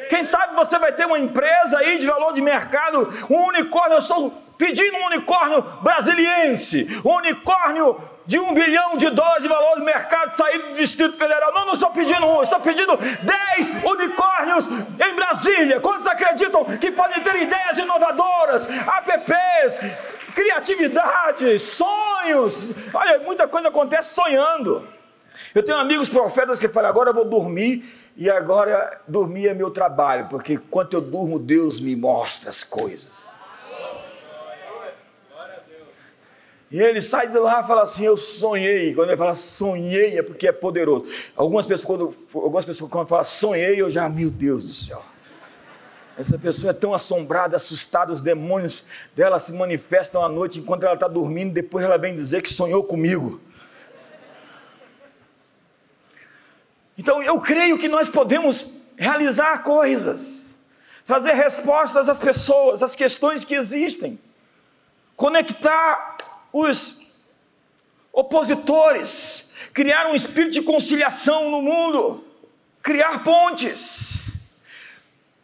Quem 0.08 0.22
sabe 0.22 0.54
você 0.54 0.78
vai 0.78 0.92
ter 0.92 1.06
uma 1.06 1.18
empresa 1.18 1.78
aí 1.78 1.98
de 1.98 2.06
valor 2.06 2.32
de 2.32 2.40
mercado, 2.40 3.12
um 3.30 3.46
unicórnio. 3.46 3.96
Eu 3.96 4.00
estou 4.00 4.30
pedindo 4.58 4.96
um 4.96 5.06
unicórnio 5.06 5.62
brasiliense, 5.82 7.00
um 7.04 7.14
unicórnio 7.14 8.00
de 8.26 8.38
um 8.38 8.52
bilhão 8.52 8.96
de 8.96 9.08
dólares 9.10 9.42
de 9.42 9.48
valor 9.48 9.76
de 9.76 9.84
mercado 9.84 10.34
saído 10.34 10.68
do 10.68 10.74
Distrito 10.74 11.16
Federal. 11.16 11.52
Não, 11.54 11.66
não 11.66 11.74
estou 11.74 11.90
pedindo 11.90 12.26
um, 12.26 12.42
estou 12.42 12.60
pedindo 12.60 12.96
10 12.96 13.84
unicórnios 13.84 14.66
em 14.66 15.14
Brasília. 15.14 15.80
Quantos 15.80 16.06
acreditam 16.06 16.64
que 16.64 16.90
podem 16.90 17.22
ter 17.22 17.36
ideias 17.36 17.78
inovadoras, 17.78 18.68
apps, 18.68 19.80
criatividade, 20.34 21.58
sonhos? 21.60 22.74
Olha, 22.92 23.20
muita 23.20 23.46
coisa 23.46 23.68
acontece 23.68 24.14
sonhando. 24.14 24.86
Eu 25.54 25.62
tenho 25.62 25.78
amigos 25.78 26.08
profetas 26.08 26.58
que 26.58 26.68
falam: 26.68 26.90
agora 26.90 27.10
eu 27.10 27.14
vou 27.14 27.24
dormir 27.24 27.84
e 28.16 28.30
agora 28.30 29.00
dormir 29.06 29.48
é 29.48 29.54
meu 29.54 29.70
trabalho, 29.70 30.26
porque 30.28 30.54
enquanto 30.54 30.94
eu 30.94 31.02
durmo, 31.02 31.38
Deus 31.38 31.78
me 31.78 31.94
mostra 31.94 32.48
as 32.48 32.64
coisas. 32.64 33.30
E 36.70 36.80
ele 36.80 37.00
sai 37.00 37.28
de 37.28 37.38
lá 37.38 37.60
e 37.60 37.66
fala 37.66 37.82
assim: 37.82 38.04
Eu 38.04 38.16
sonhei. 38.16 38.94
Quando 38.94 39.10
ele 39.10 39.16
fala 39.16 39.34
sonhei, 39.34 40.18
é 40.18 40.22
porque 40.22 40.48
é 40.48 40.52
poderoso. 40.52 41.06
Algumas 41.36 41.66
pessoas, 41.66 41.86
quando, 41.86 42.14
algumas 42.34 42.64
pessoas, 42.64 42.90
quando 42.90 43.08
falam 43.08 43.24
sonhei, 43.24 43.80
eu 43.80 43.90
já, 43.90 44.08
meu 44.08 44.30
Deus 44.30 44.66
do 44.66 44.72
céu. 44.72 45.02
Essa 46.18 46.38
pessoa 46.38 46.70
é 46.70 46.74
tão 46.74 46.94
assombrada, 46.94 47.56
assustada, 47.56 48.12
os 48.12 48.22
demônios 48.22 48.84
dela 49.14 49.38
se 49.38 49.52
manifestam 49.52 50.24
à 50.24 50.28
noite 50.28 50.58
enquanto 50.58 50.84
ela 50.84 50.94
está 50.94 51.06
dormindo, 51.06 51.52
depois 51.52 51.84
ela 51.84 51.98
vem 51.98 52.16
dizer 52.16 52.40
que 52.40 52.50
sonhou 52.50 52.82
comigo. 52.82 53.38
Então 56.98 57.22
eu 57.22 57.40
creio 57.40 57.78
que 57.78 57.88
nós 57.88 58.08
podemos 58.08 58.66
realizar 58.96 59.62
coisas, 59.62 60.58
trazer 61.04 61.34
respostas 61.34 62.08
às 62.08 62.18
pessoas, 62.18 62.82
às 62.82 62.96
questões 62.96 63.44
que 63.44 63.54
existem, 63.54 64.18
conectar 65.14 66.16
os 66.52 67.12
opositores, 68.12 69.50
criar 69.74 70.06
um 70.06 70.14
espírito 70.14 70.52
de 70.52 70.62
conciliação 70.62 71.50
no 71.50 71.60
mundo, 71.60 72.24
criar 72.82 73.22
pontes, 73.22 74.30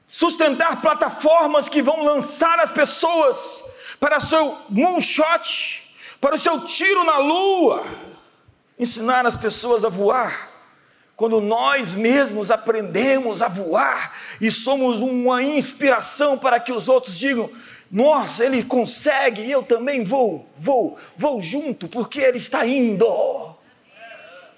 sustentar 0.06 0.80
plataformas 0.80 1.68
que 1.68 1.82
vão 1.82 2.02
lançar 2.02 2.58
as 2.60 2.72
pessoas 2.72 3.96
para 4.00 4.20
seu 4.20 4.56
moonshot, 4.70 5.96
para 6.18 6.34
o 6.34 6.38
seu 6.38 6.60
tiro 6.64 7.04
na 7.04 7.18
lua, 7.18 7.84
ensinar 8.78 9.26
as 9.26 9.36
pessoas 9.36 9.84
a 9.84 9.90
voar 9.90 10.51
quando 11.22 11.40
nós 11.40 11.94
mesmos 11.94 12.50
aprendemos 12.50 13.42
a 13.42 13.46
voar 13.46 14.12
e 14.40 14.50
somos 14.50 14.98
uma 14.98 15.40
inspiração 15.40 16.36
para 16.36 16.58
que 16.58 16.72
os 16.72 16.88
outros 16.88 17.16
digam: 17.16 17.48
nossa, 17.88 18.44
ele 18.44 18.64
consegue, 18.64 19.48
eu 19.48 19.62
também 19.62 20.02
vou, 20.02 20.44
vou, 20.58 20.98
vou 21.16 21.40
junto, 21.40 21.86
porque 21.86 22.18
ele 22.18 22.38
está 22.38 22.66
indo. 22.66 23.06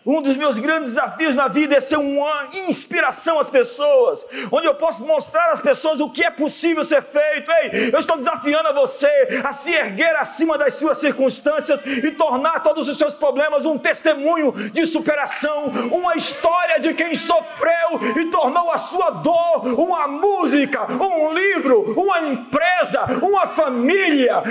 Um 0.06 0.20
dos 0.20 0.36
meus 0.36 0.58
grandes 0.58 0.90
desafios 0.90 1.34
na 1.34 1.48
vida 1.48 1.76
é 1.76 1.80
ser 1.80 1.96
uma 1.96 2.48
inspiração 2.68 3.38
às 3.40 3.48
pessoas, 3.48 4.26
onde 4.52 4.66
eu 4.66 4.74
posso 4.74 5.02
mostrar 5.06 5.50
às 5.50 5.62
pessoas 5.62 5.98
o 5.98 6.10
que 6.10 6.22
é 6.22 6.30
possível 6.30 6.84
ser 6.84 7.02
feito. 7.02 7.50
Ei, 7.50 7.90
eu 7.90 7.98
estou 7.98 8.18
desafiando 8.18 8.68
a 8.68 8.72
você 8.72 9.40
a 9.42 9.50
se 9.54 9.72
erguer 9.72 10.14
acima 10.16 10.58
das 10.58 10.74
suas 10.74 10.98
circunstâncias 10.98 11.86
e 11.86 12.10
tornar 12.10 12.60
todos 12.60 12.86
os 12.86 12.98
seus 12.98 13.14
problemas 13.14 13.64
um 13.64 13.78
testemunho 13.78 14.52
de 14.52 14.86
superação, 14.86 15.68
uma 15.90 16.14
história 16.16 16.78
de 16.80 16.92
quem 16.92 17.14
sofreu 17.14 17.98
e 18.20 18.26
tornou 18.26 18.70
a 18.70 18.76
sua 18.76 19.08
dor 19.08 19.80
uma 19.80 20.06
música, 20.06 20.86
um 20.92 21.32
livro, 21.32 21.98
uma 21.98 22.20
empresa, 22.20 23.04
uma 23.22 23.46
família. 23.46 24.42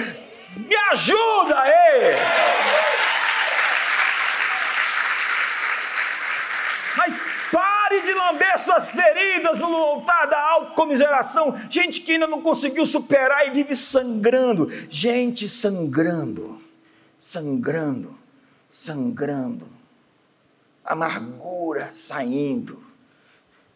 Me 0.55 0.75
ajuda, 0.91 1.63
ei! 1.67 2.15
Mas 6.95 7.19
pare 7.93 8.01
de 8.01 8.13
lamber 8.13 8.59
suas 8.59 8.91
feridas 8.91 9.59
no 9.59 9.67
altar 9.67 10.27
da 10.27 10.39
autocomiseração. 10.51 11.55
Gente 11.69 12.01
que 12.01 12.13
ainda 12.13 12.27
não 12.27 12.41
conseguiu 12.41 12.85
superar 12.85 13.47
e 13.47 13.51
vive 13.51 13.75
sangrando. 13.75 14.67
Gente 14.89 15.47
sangrando, 15.47 16.61
sangrando, 17.19 18.17
sangrando. 18.69 19.67
Amargura 20.83 21.91
saindo. 21.91 22.83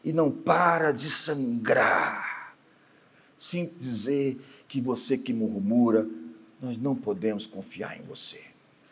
E 0.03 0.11
não 0.11 0.31
para 0.31 0.91
de 0.91 1.09
sangrar. 1.09 2.55
Sem 3.37 3.65
dizer 3.65 4.41
que 4.67 4.81
você 4.81 5.17
que 5.17 5.33
murmura, 5.33 6.07
nós 6.61 6.77
não 6.77 6.95
podemos 6.95 7.45
confiar 7.45 7.97
em 7.97 8.03
você. 8.03 8.41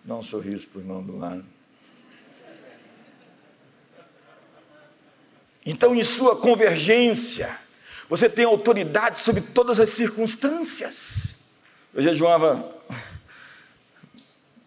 Dá 0.04 0.16
um 0.16 0.22
sorriso 0.22 0.68
para 0.68 0.80
o 0.80 0.82
irmão 0.82 1.02
do 1.02 1.18
lado. 1.18 1.55
Então, 5.66 5.96
em 5.96 6.04
sua 6.04 6.36
convergência, 6.36 7.58
você 8.08 8.30
tem 8.30 8.46
autoridade 8.46 9.22
sobre 9.22 9.42
todas 9.42 9.80
as 9.80 9.90
circunstâncias. 9.90 11.36
Eu 11.94 12.04
jejuava 12.04 12.74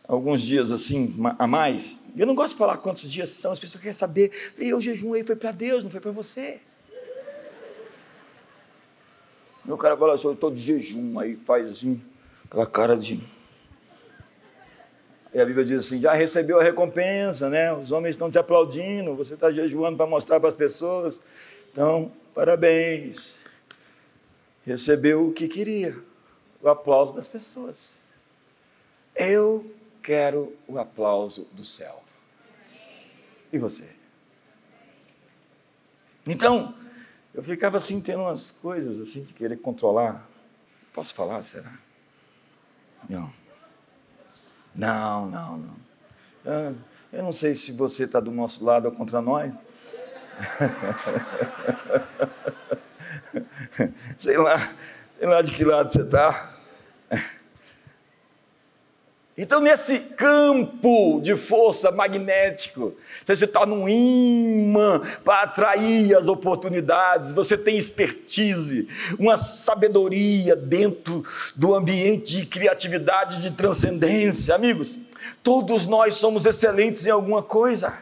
alguns 0.09 0.43
dias 0.43 0.73
assim 0.73 1.15
a 1.39 1.47
mais. 1.47 1.97
Eu 2.17 2.27
não 2.27 2.35
gosto 2.35 2.55
de 2.55 2.59
falar 2.59 2.79
quantos 2.79 3.11
dias 3.11 3.31
são, 3.31 3.53
as 3.53 3.61
pessoas 3.61 3.81
querem 3.81 3.95
saber. 3.95 4.33
Eu 4.59 4.81
jejuei, 4.81 5.23
foi 5.23 5.37
para 5.37 5.53
Deus, 5.53 5.85
não 5.85 5.91
foi 5.91 6.01
para 6.01 6.11
você. 6.11 6.61
O 9.69 9.77
cara 9.77 9.97
fala 9.97 10.15
assim, 10.15 10.27
eu 10.27 10.33
estou 10.33 10.51
de 10.51 10.63
jejum, 10.63 11.19
aí 11.19 11.37
faz 11.37 11.71
assim, 11.71 12.01
aquela 12.47 12.67
cara 12.67 12.97
de. 12.97 13.21
E 15.33 15.41
a 15.41 15.45
Bíblia 15.45 15.64
diz 15.64 15.87
assim: 15.87 16.01
já 16.01 16.14
recebeu 16.14 16.61
a 16.61 16.62
recompensa, 16.62 17.49
né? 17.49 17.73
Os 17.73 17.93
homens 17.93 18.14
estão 18.14 18.31
te 18.31 18.38
aplaudindo, 18.38 19.14
você 19.14 19.35
está 19.35 19.51
jejuando 19.51 19.97
para 19.97 20.07
mostrar 20.07 20.41
para 20.41 20.49
as 20.49 20.57
pessoas. 20.57 21.21
Então, 21.73 22.11
parabéns. 22.35 23.45
Recebeu 24.64 25.29
o 25.29 25.33
que 25.33 25.49
queria, 25.49 25.97
o 26.61 26.69
aplauso 26.69 27.14
das 27.14 27.29
pessoas. 27.29 27.95
Eu 29.14 29.71
quero 30.03 30.55
o 30.67 30.79
aplauso 30.79 31.47
do 31.53 31.64
céu. 31.64 32.03
E 33.53 33.59
você? 33.59 33.91
Então, 36.27 36.75
eu 37.35 37.43
ficava 37.43 37.79
assim, 37.79 38.01
tendo 38.01 38.21
umas 38.21 38.51
coisas 38.51 39.01
assim 39.01 39.23
de 39.23 39.33
querer 39.33 39.57
controlar. 39.57 40.29
Posso 40.93 41.14
falar, 41.14 41.41
será? 41.43 41.79
Não. 43.09 43.33
Não, 44.79 45.27
não, 45.27 45.59
não. 45.59 45.77
Ah, 46.47 46.73
eu 47.12 47.23
não 47.25 47.33
sei 47.33 47.57
se 47.57 47.73
você 47.73 48.05
está 48.05 48.21
do 48.21 48.31
nosso 48.31 48.64
lado 48.64 48.87
ou 48.87 48.93
contra 48.93 49.21
nós. 49.21 49.61
sei 54.17 54.38
lá, 54.38 54.73
sei 55.19 55.27
lá 55.27 55.43
de 55.43 55.51
que 55.51 55.64
lado 55.64 55.93
você 55.93 56.03
está. 56.03 56.55
Então, 59.40 59.61
nesse 59.61 60.01
campo 60.01 61.20
de 61.22 61.37
força 61.37 61.92
magnético, 61.92 62.92
você 63.24 63.37
se 63.37 63.46
torna 63.46 63.72
um 63.72 63.88
imã 63.88 65.01
para 65.24 65.42
atrair 65.42 66.16
as 66.16 66.27
oportunidades, 66.27 67.31
você 67.31 67.57
tem 67.57 67.79
expertise, 67.79 68.88
uma 69.16 69.37
sabedoria 69.37 70.57
dentro 70.57 71.24
do 71.55 71.72
ambiente 71.72 72.40
de 72.40 72.46
criatividade, 72.46 73.40
de 73.40 73.53
transcendência. 73.53 74.57
Amigos, 74.57 74.98
todos 75.40 75.87
nós 75.87 76.16
somos 76.16 76.44
excelentes 76.44 77.07
em 77.07 77.11
alguma 77.11 77.40
coisa, 77.40 77.96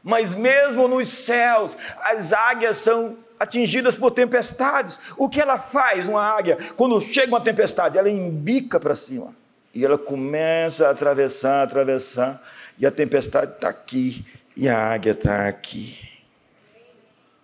mas 0.00 0.32
mesmo 0.32 0.86
nos 0.86 1.08
céus, 1.08 1.76
as 2.04 2.32
águias 2.32 2.76
são 2.76 3.18
atingidas 3.36 3.96
por 3.96 4.12
tempestades. 4.12 4.96
O 5.16 5.28
que 5.28 5.40
ela 5.40 5.58
faz, 5.58 6.06
uma 6.06 6.22
águia, 6.22 6.56
quando 6.76 7.00
chega 7.00 7.32
uma 7.32 7.40
tempestade? 7.40 7.98
Ela 7.98 8.08
embica 8.08 8.78
para 8.78 8.94
cima 8.94 9.39
e 9.74 9.84
ela 9.84 9.98
começa 9.98 10.88
a 10.88 10.90
atravessar, 10.90 11.62
atravessar, 11.62 12.42
e 12.78 12.86
a 12.86 12.90
tempestade 12.90 13.52
está 13.52 13.68
aqui, 13.68 14.24
e 14.56 14.68
a 14.68 14.76
águia 14.76 15.12
está 15.12 15.48
aqui. 15.48 15.98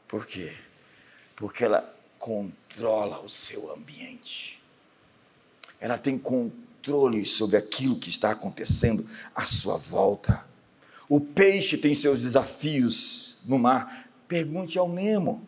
Por 0.09 0.27
quê? 0.27 0.53
Porque 1.35 1.65
ela 1.65 1.95
controla 2.19 3.21
o 3.21 3.29
seu 3.29 3.73
ambiente. 3.73 4.61
Ela 5.81 5.99
tem 5.99 6.19
controle 6.19 7.25
sobre 7.25 7.57
aquilo 7.57 7.99
que 7.99 8.11
está 8.11 8.31
acontecendo 8.31 9.07
à 9.35 9.45
sua 9.45 9.77
volta. 9.77 10.45
O 11.09 11.21
peixe 11.21 11.77
tem 11.77 11.95
seus 11.95 12.23
desafios 12.23 13.45
no 13.47 13.59
mar. 13.59 14.09
Pergunte 14.27 14.79
ao 14.79 14.89
Nemo. 14.89 15.47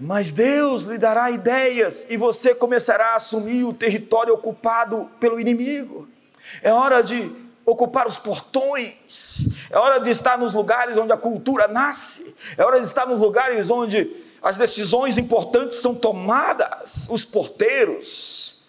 Mas 0.00 0.30
Deus 0.30 0.82
lhe 0.82 0.96
dará 0.96 1.30
ideias 1.30 2.06
e 2.08 2.16
você 2.16 2.54
começará 2.54 3.12
a 3.12 3.16
assumir 3.16 3.64
o 3.64 3.74
território 3.74 4.32
ocupado 4.32 5.10
pelo 5.18 5.40
inimigo. 5.40 6.08
É 6.62 6.72
hora 6.72 7.02
de 7.02 7.30
ocupar 7.66 8.06
os 8.06 8.16
portões, 8.16 9.48
é 9.70 9.76
hora 9.76 9.98
de 9.98 10.08
estar 10.08 10.38
nos 10.38 10.54
lugares 10.54 10.96
onde 10.96 11.12
a 11.12 11.16
cultura 11.16 11.68
nasce, 11.68 12.34
é 12.56 12.64
hora 12.64 12.80
de 12.80 12.86
estar 12.86 13.06
nos 13.06 13.20
lugares 13.20 13.70
onde 13.70 14.10
as 14.40 14.56
decisões 14.56 15.18
importantes 15.18 15.80
são 15.80 15.94
tomadas, 15.94 17.08
os 17.10 17.24
porteiros. 17.24 18.62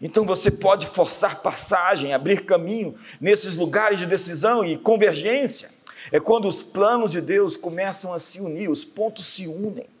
Então 0.00 0.24
você 0.24 0.50
pode 0.50 0.86
forçar 0.86 1.42
passagem, 1.42 2.14
abrir 2.14 2.44
caminho 2.44 2.94
nesses 3.20 3.56
lugares 3.56 3.98
de 3.98 4.06
decisão 4.06 4.64
e 4.64 4.78
convergência. 4.78 5.70
É 6.12 6.20
quando 6.20 6.46
os 6.46 6.62
planos 6.62 7.10
de 7.10 7.20
Deus 7.20 7.56
começam 7.56 8.14
a 8.14 8.18
se 8.18 8.40
unir, 8.40 8.70
os 8.70 8.84
pontos 8.84 9.24
se 9.24 9.48
unem. 9.48 9.95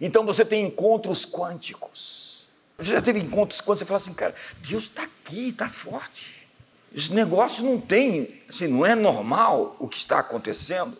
Então 0.00 0.24
você 0.24 0.44
tem 0.44 0.66
encontros 0.66 1.24
quânticos. 1.24 2.48
Você 2.76 2.92
já 2.92 3.02
teve 3.02 3.20
encontros 3.20 3.60
quânticos, 3.60 3.78
você 3.78 3.84
fala 3.84 3.96
assim, 3.96 4.12
cara, 4.12 4.34
Deus 4.68 4.84
está 4.84 5.02
aqui, 5.04 5.50
está 5.50 5.68
forte. 5.68 6.48
Esse 6.94 7.12
negócio 7.12 7.64
não 7.64 7.80
tem, 7.80 8.42
assim, 8.48 8.68
não 8.68 8.86
é 8.86 8.94
normal 8.94 9.76
o 9.78 9.88
que 9.88 9.98
está 9.98 10.18
acontecendo. 10.20 10.96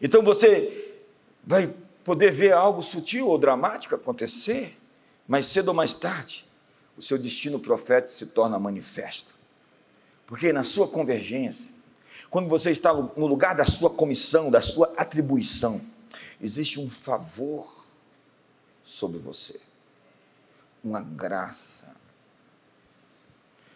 Então 0.00 0.22
você 0.22 0.94
vai 1.44 1.72
poder 2.04 2.32
ver 2.32 2.52
algo 2.52 2.82
sutil 2.82 3.28
ou 3.28 3.38
dramático 3.38 3.94
acontecer, 3.94 4.76
mas 5.26 5.46
cedo 5.46 5.68
ou 5.68 5.74
mais 5.74 5.94
tarde, 5.94 6.44
o 6.96 7.02
seu 7.02 7.16
destino 7.16 7.58
profético 7.60 8.12
se 8.12 8.26
torna 8.26 8.58
manifesto. 8.58 9.34
Porque 10.26 10.52
na 10.52 10.64
sua 10.64 10.88
convergência, 10.88 11.68
quando 12.30 12.48
você 12.48 12.70
está 12.70 12.92
no 12.92 13.26
lugar 13.26 13.54
da 13.54 13.64
sua 13.64 13.90
comissão, 13.90 14.50
da 14.50 14.60
sua 14.60 14.92
atribuição, 14.96 15.80
existe 16.40 16.80
um 16.80 16.88
favor 16.88 17.81
sobre 18.84 19.18
você. 19.18 19.60
Uma 20.82 21.00
graça. 21.00 21.94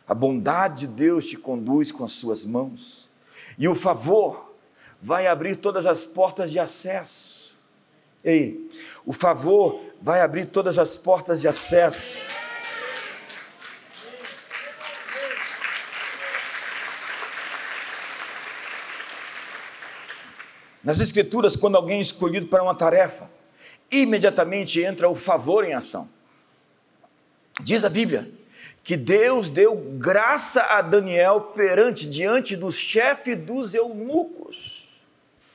A 0.07 0.15
bondade 0.15 0.87
de 0.87 0.95
Deus 0.95 1.27
te 1.27 1.37
conduz 1.37 1.91
com 1.91 2.05
as 2.05 2.13
suas 2.13 2.45
mãos. 2.45 3.09
E 3.59 3.69
o 3.69 3.75
favor 3.75 4.55
vai 5.03 5.27
abrir 5.27 5.57
todas 5.57 5.87
as 5.87 6.05
portas 6.05 6.51
de 6.51 6.59
acesso. 6.59 7.57
Ei, 8.25 8.71
o 9.05 9.13
favor 9.13 9.81
vai 10.03 10.21
abrir 10.21 10.47
todas 10.47 10.79
as 10.79 10.97
portas 10.97 11.41
de 11.41 11.49
acesso. 11.49 12.19
Nas 20.83 21.01
Escrituras, 21.01 21.57
quando 21.57 21.77
alguém 21.77 21.99
é 21.99 22.01
escolhido 22.01 22.47
para 22.47 22.63
uma 22.63 22.75
tarefa, 22.75 23.29
imediatamente 23.91 24.81
entra 24.81 25.09
o 25.09 25.15
favor 25.15 25.65
em 25.65 25.75
ação. 25.75 26.09
Diz 27.61 27.85
a 27.85 27.89
Bíblia 27.89 28.31
que 28.87 28.97
Deus 28.97 29.49
deu 29.49 29.75
graça 29.99 30.63
a 30.63 30.81
Daniel 30.81 31.41
perante, 31.41 32.09
diante 32.09 32.55
do 32.55 32.71
chefe 32.71 33.35
dos 33.35 33.75
eunucos. 33.75 34.87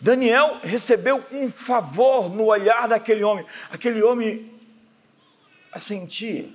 Daniel 0.01 0.59
recebeu 0.61 1.23
um 1.31 1.49
favor 1.49 2.29
no 2.29 2.47
olhar 2.47 2.89
daquele 2.89 3.23
homem. 3.23 3.45
Aquele 3.69 4.03
homem 4.03 4.51
assentia, 5.71 6.49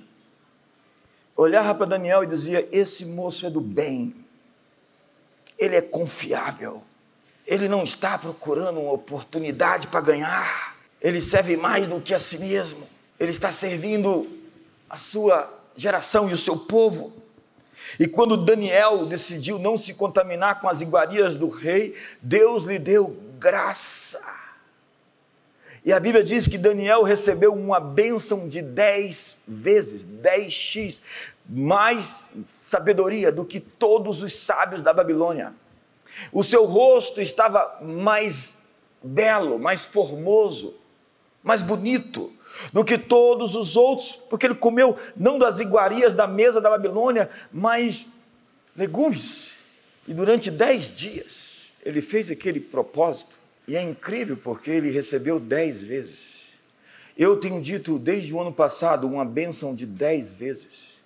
olhava 1.35 1.73
para 1.73 1.87
Daniel 1.87 2.23
e 2.23 2.27
dizia: 2.27 2.67
Esse 2.71 3.07
moço 3.07 3.47
é 3.47 3.49
do 3.49 3.59
bem, 3.59 4.13
ele 5.57 5.75
é 5.75 5.81
confiável, 5.81 6.83
ele 7.47 7.67
não 7.67 7.83
está 7.83 8.19
procurando 8.19 8.79
uma 8.79 8.91
oportunidade 8.91 9.87
para 9.87 10.01
ganhar 10.01 10.76
ele 11.01 11.21
serve 11.21 11.55
mais 11.55 11.87
do 11.87 12.01
que 12.01 12.13
a 12.13 12.19
si 12.19 12.39
mesmo. 12.39 12.87
Ele 13.19 13.31
está 13.31 13.51
servindo 13.51 14.27
a 14.89 14.97
sua 14.97 15.51
geração 15.75 16.29
e 16.29 16.33
o 16.33 16.37
seu 16.37 16.57
povo. 16.57 17.13
E 17.99 18.07
quando 18.07 18.37
Daniel 18.37 19.05
decidiu 19.05 19.59
não 19.59 19.77
se 19.77 19.93
contaminar 19.93 20.59
com 20.59 20.67
as 20.67 20.81
iguarias 20.81 21.35
do 21.35 21.47
rei, 21.47 21.95
Deus 22.21 22.63
lhe 22.63 22.79
deu 22.79 23.15
graça. 23.39 24.19
E 25.85 25.93
a 25.93 25.99
Bíblia 25.99 26.23
diz 26.23 26.47
que 26.47 26.57
Daniel 26.57 27.03
recebeu 27.03 27.53
uma 27.53 27.79
bênção 27.79 28.49
de 28.49 28.61
dez 28.61 29.43
vezes, 29.47 30.03
dez 30.03 30.51
x 30.51 31.01
mais 31.47 32.39
sabedoria 32.65 33.31
do 33.31 33.45
que 33.45 33.59
todos 33.59 34.21
os 34.21 34.33
sábios 34.35 34.83
da 34.83 34.91
Babilônia. 34.91 35.53
O 36.33 36.43
seu 36.43 36.65
rosto 36.65 37.21
estava 37.21 37.79
mais 37.81 38.55
belo, 39.01 39.57
mais 39.59 39.85
formoso 39.85 40.75
mais 41.47 41.61
bonito 41.61 42.31
do 42.73 42.83
que 42.83 42.97
todos 42.97 43.55
os 43.55 43.77
outros, 43.77 44.19
porque 44.29 44.45
ele 44.45 44.55
comeu 44.55 44.97
não 45.15 45.39
das 45.39 45.59
iguarias 45.59 46.13
da 46.13 46.27
mesa 46.27 46.59
da 46.59 46.69
Babilônia, 46.69 47.29
mas 47.53 48.11
legumes. 48.75 49.47
E 50.05 50.13
durante 50.13 50.51
dez 50.51 50.93
dias 50.93 51.71
ele 51.85 52.01
fez 52.01 52.29
aquele 52.29 52.59
propósito. 52.59 53.39
E 53.65 53.77
é 53.77 53.81
incrível 53.81 54.35
porque 54.35 54.69
ele 54.69 54.91
recebeu 54.91 55.39
dez 55.39 55.81
vezes. 55.81 56.55
Eu 57.17 57.37
tenho 57.37 57.61
dito 57.61 57.97
desde 57.97 58.33
o 58.33 58.41
ano 58.41 58.51
passado 58.51 59.07
uma 59.07 59.23
bênção 59.23 59.73
de 59.73 59.85
dez 59.85 60.33
vezes. 60.33 60.96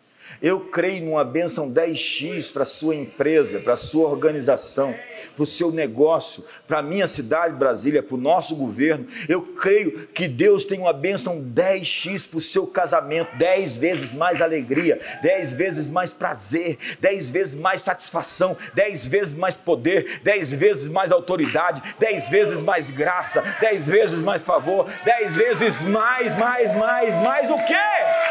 Eu 0.42 0.60
creio 0.60 1.06
numa 1.06 1.24
bênção 1.24 1.72
10x 1.72 2.52
para 2.52 2.64
a 2.64 2.66
sua 2.66 2.96
empresa, 2.96 3.60
para 3.60 3.74
a 3.74 3.78
sua 3.78 4.08
organização, 4.08 4.94
para 5.36 5.44
o 5.44 5.46
seu 5.46 5.72
negócio, 5.72 6.44
para 6.68 6.80
a 6.80 6.84
minha 6.84 7.08
cidade, 7.08 7.56
Brasília, 7.56 8.04
para 8.04 8.16
o 8.16 8.20
nosso 8.20 8.56
governo. 8.56 9.06
Eu 9.28 9.42
creio 9.42 10.08
que 10.08 10.28
Deus 10.28 10.66
tem 10.66 10.80
uma 10.80 10.94
bênção 10.94 11.42
10x 11.42 12.30
para 12.30 12.38
o 12.38 12.42
seu 12.42 12.68
casamento, 12.68 13.36
10 13.38 13.78
vezes 13.78 14.14
mais 14.14 14.42
alegria, 14.42 15.00
10 15.22 15.54
vezes 15.54 15.90
mais 15.90 16.14
prazer, 16.14 16.78
10 17.00 17.30
vezes 17.30 17.56
mais 17.56 17.82
satisfação, 17.82 18.56
10 18.74 19.08
vezes 19.08 19.34
mais 19.34 19.56
poder, 19.56 20.22
10 20.24 20.52
vezes 20.52 20.88
mais 20.88 21.12
autoridade, 21.12 21.82
10 22.00 22.30
vezes 22.30 22.64
mais 22.64 22.90
graça, 22.90 23.42
10 23.62 23.88
vezes 23.88 24.22
mais 24.22 24.44
favor, 24.44 24.90
10 25.04 25.36
vezes 25.36 25.82
mais, 25.84 26.38
mais, 26.38 26.76
mais, 26.76 27.18
mais 27.18 27.50
o 27.50 27.58
quê? 27.66 28.31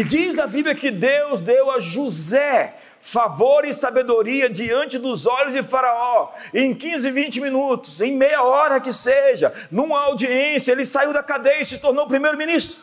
E 0.00 0.04
diz 0.04 0.38
a 0.38 0.46
Bíblia 0.46 0.74
que 0.74 0.90
Deus 0.90 1.42
deu 1.42 1.70
a 1.70 1.78
José 1.78 2.74
favor 3.02 3.66
e 3.66 3.74
sabedoria 3.74 4.48
diante 4.48 4.98
dos 4.98 5.26
olhos 5.26 5.52
de 5.52 5.62
Faraó, 5.62 6.32
em 6.54 6.74
15, 6.74 7.10
20 7.10 7.40
minutos, 7.42 8.00
em 8.00 8.16
meia 8.16 8.42
hora 8.42 8.80
que 8.80 8.94
seja, 8.94 9.52
numa 9.70 10.00
audiência, 10.00 10.72
ele 10.72 10.86
saiu 10.86 11.12
da 11.12 11.22
cadeia 11.22 11.60
e 11.60 11.66
se 11.66 11.76
tornou 11.76 12.06
primeiro-ministro. 12.06 12.78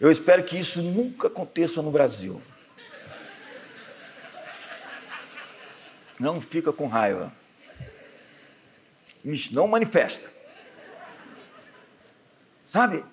Eu 0.00 0.10
espero 0.10 0.42
que 0.42 0.58
isso 0.58 0.80
nunca 0.80 1.26
aconteça 1.26 1.82
no 1.82 1.90
Brasil. 1.90 2.40
Não 6.18 6.40
fica 6.40 6.72
com 6.72 6.86
raiva. 6.86 7.30
Isso 9.22 9.54
não 9.54 9.68
manifesta. 9.68 10.32
Sabe? 12.64 13.04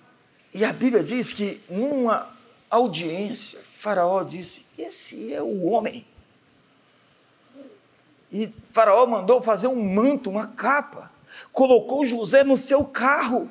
E 0.53 0.63
a 0.63 0.71
Bíblia 0.71 1.03
diz 1.03 1.33
que 1.33 1.61
numa 1.69 2.31
audiência, 2.75 3.59
Faraó 3.77 4.23
disse: 4.23 4.65
Esse 4.77 5.33
é 5.33 5.41
o 5.41 5.63
homem. 5.63 6.05
E 8.31 8.47
Faraó 8.47 9.05
mandou 9.05 9.41
fazer 9.41 9.67
um 9.67 9.83
manto, 9.83 10.29
uma 10.29 10.47
capa, 10.47 11.11
colocou 11.51 12.05
José 12.05 12.43
no 12.43 12.57
seu 12.57 12.85
carro. 12.85 13.49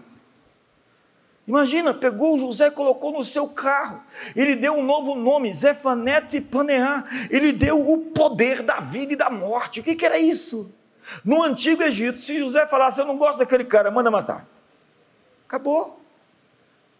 Imagina, 1.46 1.92
pegou 1.92 2.38
José, 2.38 2.70
colocou 2.70 3.12
no 3.12 3.22
seu 3.22 3.48
carro. 3.48 4.02
Ele 4.34 4.54
deu 4.54 4.74
um 4.74 4.82
novo 4.82 5.14
nome, 5.14 5.52
Zefanete 5.52 6.40
Paneá. 6.40 7.04
Ele 7.30 7.52
deu 7.52 7.90
o 7.90 8.10
poder 8.10 8.62
da 8.62 8.80
vida 8.80 9.12
e 9.12 9.16
da 9.16 9.28
morte. 9.28 9.80
O 9.80 9.82
que, 9.82 9.96
que 9.96 10.06
era 10.06 10.18
isso? 10.18 10.74
No 11.24 11.42
antigo 11.42 11.82
Egito, 11.82 12.18
se 12.18 12.38
José 12.38 12.66
falasse, 12.66 13.00
eu 13.00 13.06
não 13.06 13.18
gosto 13.18 13.38
daquele 13.38 13.64
cara, 13.64 13.90
manda 13.90 14.10
matar. 14.10 14.46
Acabou. 15.46 16.01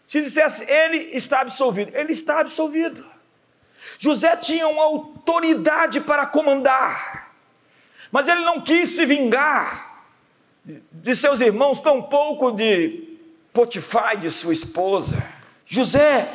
Se 0.07 0.21
dissesse, 0.21 0.69
ele 0.69 1.15
está 1.15 1.41
absolvido, 1.41 1.95
ele 1.95 2.13
está 2.13 2.39
absolvido. 2.39 3.03
José 3.97 4.35
tinha 4.37 4.67
uma 4.67 4.83
autoridade 4.83 6.01
para 6.01 6.25
comandar, 6.25 7.33
mas 8.11 8.27
ele 8.27 8.41
não 8.41 8.61
quis 8.61 8.89
se 8.91 9.05
vingar 9.05 10.05
de 10.91 11.15
seus 11.15 11.41
irmãos, 11.41 11.81
tampouco 11.81 12.51
de 12.51 13.17
Potifar, 13.51 14.17
de 14.17 14.31
sua 14.31 14.53
esposa. 14.53 15.15
José 15.65 16.27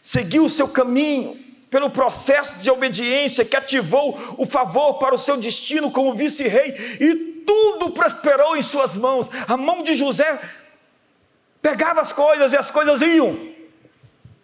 seguiu 0.00 0.44
o 0.44 0.48
seu 0.48 0.68
caminho 0.68 1.36
pelo 1.70 1.90
processo 1.90 2.60
de 2.60 2.70
obediência 2.70 3.44
que 3.44 3.56
ativou 3.56 4.18
o 4.36 4.44
favor 4.44 4.94
para 4.94 5.14
o 5.14 5.18
seu 5.18 5.36
destino 5.36 5.90
como 5.90 6.14
vice-rei 6.14 6.74
e 7.00 7.14
tudo 7.46 7.90
prosperou 7.90 8.56
em 8.56 8.62
suas 8.62 8.96
mãos. 8.96 9.28
A 9.48 9.56
mão 9.56 9.82
de 9.82 9.94
José 9.94 10.38
pegava 11.62 12.00
as 12.00 12.12
coisas 12.12 12.52
e 12.52 12.56
as 12.56 12.70
coisas 12.70 13.00
iam, 13.00 13.36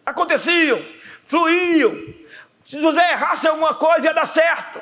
aconteciam, 0.05 0.81
fluíam. 1.26 1.92
Se 2.64 2.81
José 2.81 3.12
errasse 3.12 3.46
alguma 3.46 3.74
coisa, 3.74 4.07
ia 4.07 4.14
dar 4.14 4.26
certo. 4.26 4.81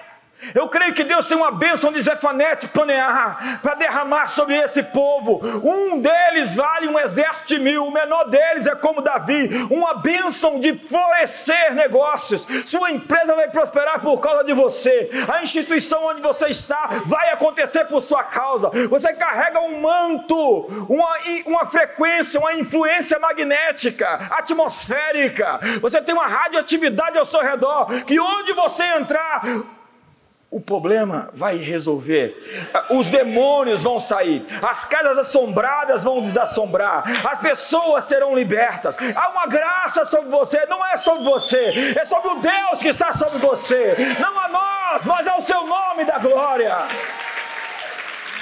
Eu 0.55 0.69
creio 0.69 0.93
que 0.93 1.05
Deus 1.05 1.27
tem 1.27 1.37
uma 1.37 1.53
bênção 1.53 1.93
de 1.93 2.03
Zefanete 2.03 2.69
planear 2.69 3.61
para 3.63 3.75
derramar 3.75 4.29
sobre 4.29 4.57
esse 4.57 4.83
povo. 4.83 5.41
Um 5.63 6.01
deles 6.01 6.55
vale 6.57 6.89
um 6.89 6.99
exército 6.99 7.49
de 7.49 7.59
mil, 7.59 7.87
o 7.87 7.91
menor 7.91 8.25
deles 8.25 8.67
é 8.67 8.75
como 8.75 9.01
Davi, 9.01 9.49
uma 9.71 9.95
bênção 9.95 10.61
de 10.61 10.77
florescer 10.77 11.75
negócios. 11.75 12.47
Sua 12.67 12.91
empresa 12.91 13.35
vai 13.35 13.49
prosperar 13.49 14.01
por 14.01 14.21
causa 14.21 14.45
de 14.45 14.53
você, 14.53 15.11
a 15.33 15.43
instituição 15.43 16.05
onde 16.07 16.21
você 16.21 16.47
está 16.49 16.89
vai 17.07 17.31
acontecer 17.31 17.85
por 17.87 18.01
sua 18.01 18.25
causa. 18.25 18.71
Você 18.89 19.13
carrega 19.15 19.61
um 19.61 19.81
manto, 19.81 20.67
uma, 20.89 21.17
uma 21.47 21.67
frequência, 21.67 22.41
uma 22.41 22.55
influência 22.55 23.19
magnética, 23.19 24.29
atmosférica. 24.31 25.61
Você 25.81 26.03
tem 26.03 26.15
uma 26.15 26.27
radioatividade 26.27 27.19
ao 27.19 27.25
seu 27.25 27.43
redor, 27.43 27.87
que 28.05 28.19
onde 28.21 28.53
você 28.53 28.85
entrar, 28.85 29.43
o 30.55 30.61
problema 30.61 31.31
vai 31.35 31.57
resolver, 31.57 32.39
os 32.91 33.09
demônios 33.09 33.83
vão 33.83 33.99
sair, 33.99 34.41
as 34.63 34.85
casas 34.85 35.19
assombradas 35.19 36.05
vão 36.05 36.23
desassombrar, 36.23 37.03
as 37.29 37.41
pessoas 37.41 38.05
serão 38.05 38.37
libertas. 38.37 38.97
Há 39.17 39.31
uma 39.31 39.49
graça 39.49 40.05
sobre 40.05 40.31
você, 40.31 40.65
não 40.67 40.87
é 40.87 40.97
sobre 40.97 41.25
você, 41.25 41.97
é 41.99 42.05
sobre 42.05 42.31
o 42.31 42.37
Deus 42.37 42.81
que 42.81 42.87
está 42.87 43.13
sobre 43.13 43.41
você, 43.41 43.97
não 44.21 44.39
a 44.39 44.47
nós, 44.47 45.05
mas 45.05 45.27
é 45.27 45.35
o 45.35 45.41
seu 45.41 45.67
nome 45.67 46.05
da 46.05 46.19
glória. 46.19 46.77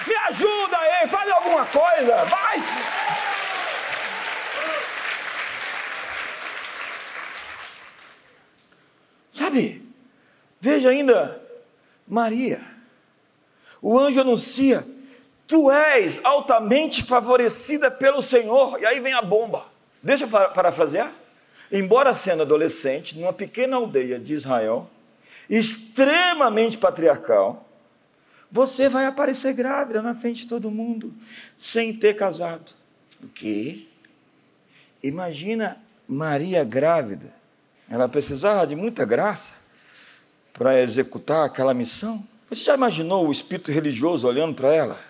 Me 0.06 0.14
ajuda 0.14 0.76
aí, 0.76 1.08
faz 1.08 1.30
alguma 1.30 1.64
coisa, 1.64 2.24
vai. 2.26 2.62
Sabe, 9.30 9.90
veja 10.60 10.90
ainda 10.90 11.41
Maria. 12.06 12.60
O 13.80 13.98
anjo 13.98 14.20
anuncia: 14.20 14.84
Tu 15.46 15.70
és 15.70 16.20
altamente 16.22 17.02
favorecida 17.02 17.90
pelo 17.90 18.22
Senhor. 18.22 18.80
E 18.80 18.86
aí 18.86 19.00
vem 19.00 19.12
a 19.12 19.22
bomba. 19.22 19.66
Deixa 20.02 20.24
eu 20.24 20.28
parafrasear. 20.28 21.12
Embora 21.70 22.14
sendo 22.14 22.42
adolescente, 22.42 23.18
numa 23.18 23.32
pequena 23.32 23.76
aldeia 23.76 24.18
de 24.18 24.34
Israel, 24.34 24.90
extremamente 25.48 26.76
patriarcal, 26.76 27.66
você 28.50 28.88
vai 28.88 29.06
aparecer 29.06 29.54
grávida 29.54 30.02
na 30.02 30.14
frente 30.14 30.42
de 30.42 30.48
todo 30.48 30.70
mundo, 30.70 31.12
sem 31.58 31.94
ter 31.94 32.14
casado. 32.14 32.72
O 33.22 33.28
quê? 33.28 33.86
Imagina 35.02 35.80
Maria 36.06 36.62
grávida. 36.62 37.32
Ela 37.88 38.08
precisava 38.08 38.66
de 38.66 38.76
muita 38.76 39.04
graça 39.04 39.61
para 40.52 40.80
executar 40.80 41.44
aquela 41.44 41.74
missão? 41.74 42.26
Você 42.48 42.64
já 42.64 42.74
imaginou 42.74 43.26
o 43.26 43.32
espírito 43.32 43.72
religioso 43.72 44.28
olhando 44.28 44.54
para 44.54 44.74
ela? 44.74 45.00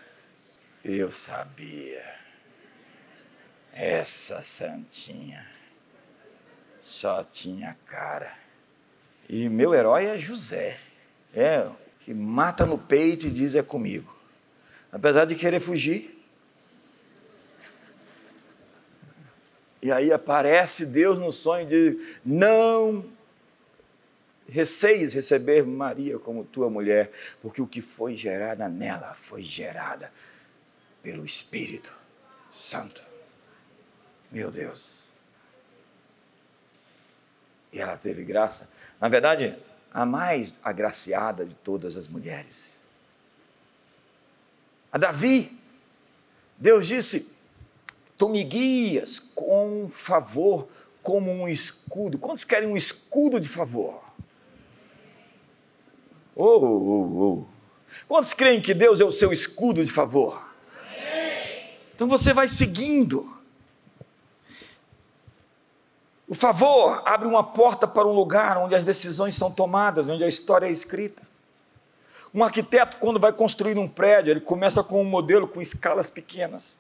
Eu 0.85 1.11
sabia. 1.11 2.13
Essa 3.73 4.43
santinha 4.43 5.47
só 6.81 7.25
tinha 7.25 7.77
cara. 7.87 8.33
E 9.29 9.49
meu 9.49 9.75
herói 9.75 10.07
é 10.07 10.19
José. 10.19 10.79
É, 11.35 11.67
que 12.01 12.13
mata 12.13 12.67
no 12.67 12.77
peito 12.77 13.27
e 13.27 13.31
diz 13.31 13.55
é 13.55 13.63
comigo. 13.63 14.15
Apesar 14.91 15.25
de 15.25 15.35
querer 15.35 15.61
fugir. 15.61 16.19
E 19.81 19.91
aí 19.91 20.13
aparece 20.13 20.85
Deus 20.85 21.19
no 21.19 21.33
sonho 21.33 21.65
e 21.65 21.69
diz: 21.69 22.19
Não 22.25 23.05
receis 24.53 25.15
receber 25.15 25.65
Maria 25.65 26.19
como 26.19 26.45
tua 26.45 26.69
mulher, 26.69 27.11
porque 27.41 27.63
o 27.63 27.67
que 27.67 27.81
foi 27.81 28.15
gerada 28.15 28.69
nela 28.69 29.15
foi 29.15 29.43
gerada 29.43 30.13
pelo 31.03 31.25
Espírito 31.25 31.93
Santo. 32.51 33.03
Meu 34.31 34.51
Deus. 34.51 35.01
E 37.73 37.81
ela 37.81 37.97
teve 37.97 38.23
graça. 38.23 38.69
Na 39.01 39.09
verdade, 39.09 39.57
a 39.93 40.05
mais 40.05 40.59
agraciada 40.63 41.47
de 41.47 41.55
todas 41.55 41.97
as 41.97 42.07
mulheres. 42.07 42.83
A 44.93 44.99
Davi, 44.99 45.59
Deus 46.59 46.87
disse: 46.87 47.35
Tu 48.19 48.29
me 48.29 48.45
guias 48.45 49.19
com 49.19 49.89
favor 49.91 50.69
como 51.03 51.31
um 51.31 51.49
escudo. 51.49 52.19
Quantos 52.19 52.45
querem 52.45 52.69
um 52.69 52.77
escudo 52.77 53.41
de 53.41 53.49
favor? 53.49 54.02
Oh, 56.35 56.57
oh, 56.57 57.23
oh. 57.23 57.45
Quantos 58.09 58.33
creem 58.33 58.61
que 58.61 58.73
Deus 58.73 59.01
é 59.01 59.05
o 59.05 59.11
seu 59.11 59.33
escudo 59.33 59.85
de 59.85 59.93
favor? 59.93 60.51
Então 61.95 62.09
você 62.09 62.33
vai 62.33 62.49
seguindo. 62.49 63.41
O 66.27 66.35
favor 66.35 67.03
abre 67.05 67.29
uma 67.29 67.45
porta 67.45 67.87
para 67.87 68.09
um 68.09 68.13
lugar 68.13 68.57
onde 68.57 68.75
as 68.75 68.85
decisões 68.85 69.35
são 69.35 69.53
tomadas, 69.53 70.09
onde 70.09 70.25
a 70.25 70.29
história 70.29 70.67
é 70.67 70.71
escrita. 70.71 71.23
Um 72.35 72.43
arquiteto, 72.43 72.97
quando 72.97 73.21
vai 73.21 73.33
construir 73.33 73.77
um 73.77 73.87
prédio, 73.87 74.31
ele 74.31 74.41
começa 74.41 74.83
com 74.83 75.03
um 75.03 75.05
modelo 75.05 75.47
com 75.47 75.61
escalas 75.61 76.09
pequenas. 76.09 76.79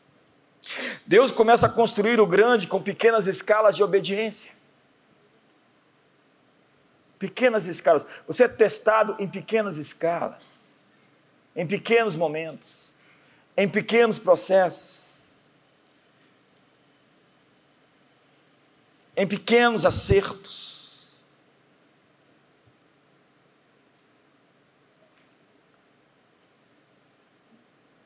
Deus 1.06 1.30
começa 1.30 1.66
a 1.66 1.68
construir 1.68 2.18
o 2.18 2.26
grande 2.26 2.66
com 2.66 2.80
pequenas 2.80 3.26
escalas 3.26 3.76
de 3.76 3.82
obediência. 3.82 4.50
Pequenas 7.22 7.68
escalas. 7.68 8.04
Você 8.26 8.42
é 8.42 8.48
testado 8.48 9.14
em 9.20 9.28
pequenas 9.28 9.76
escalas, 9.76 10.42
em 11.54 11.64
pequenos 11.64 12.16
momentos, 12.16 12.90
em 13.56 13.68
pequenos 13.68 14.18
processos, 14.18 15.28
em 19.16 19.24
pequenos 19.24 19.86
acertos. 19.86 21.14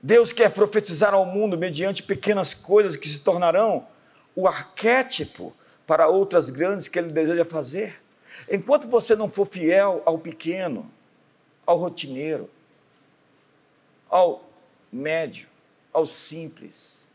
Deus 0.03 0.31
quer 0.31 0.51
profetizar 0.51 1.14
ao 1.14 1.25
mundo 1.25 1.57
mediante 1.57 2.03
pequenas 2.03 2.53
coisas 2.53 2.97
que 2.97 3.09
se 3.09 3.21
tornarão 3.21 3.89
o 4.35 4.47
arquétipo 4.47 5.57
para 5.87 6.07
outras 6.07 6.51
grandes 6.51 6.87
que 6.87 6.99
Ele 6.99 7.11
deseja 7.11 7.47
fazer. 7.47 8.05
Enquanto 8.51 8.89
você 8.89 9.16
não 9.16 9.28
for 9.28 9.47
fiel 9.47 10.03
ao 10.05 10.18
pequeno, 10.18 10.91
ao 11.64 11.76
rotineiro, 11.76 12.49
ao 14.09 14.49
médio, 14.93 15.49
ao 15.93 16.07
simples, 16.07 17.07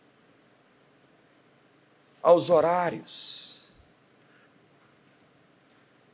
aos 2.22 2.50
horários. 2.50 3.72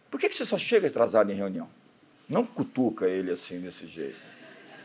Por 0.10 0.20
que 0.20 0.32
você 0.32 0.46
só 0.46 0.58
chega 0.58 0.88
atrasado 0.88 1.32
em 1.32 1.36
reunião? 1.36 1.70
Não 2.30 2.46
cutuca 2.46 3.08
ele 3.08 3.32
assim, 3.32 3.60
desse 3.60 3.86
jeito. 3.88 4.26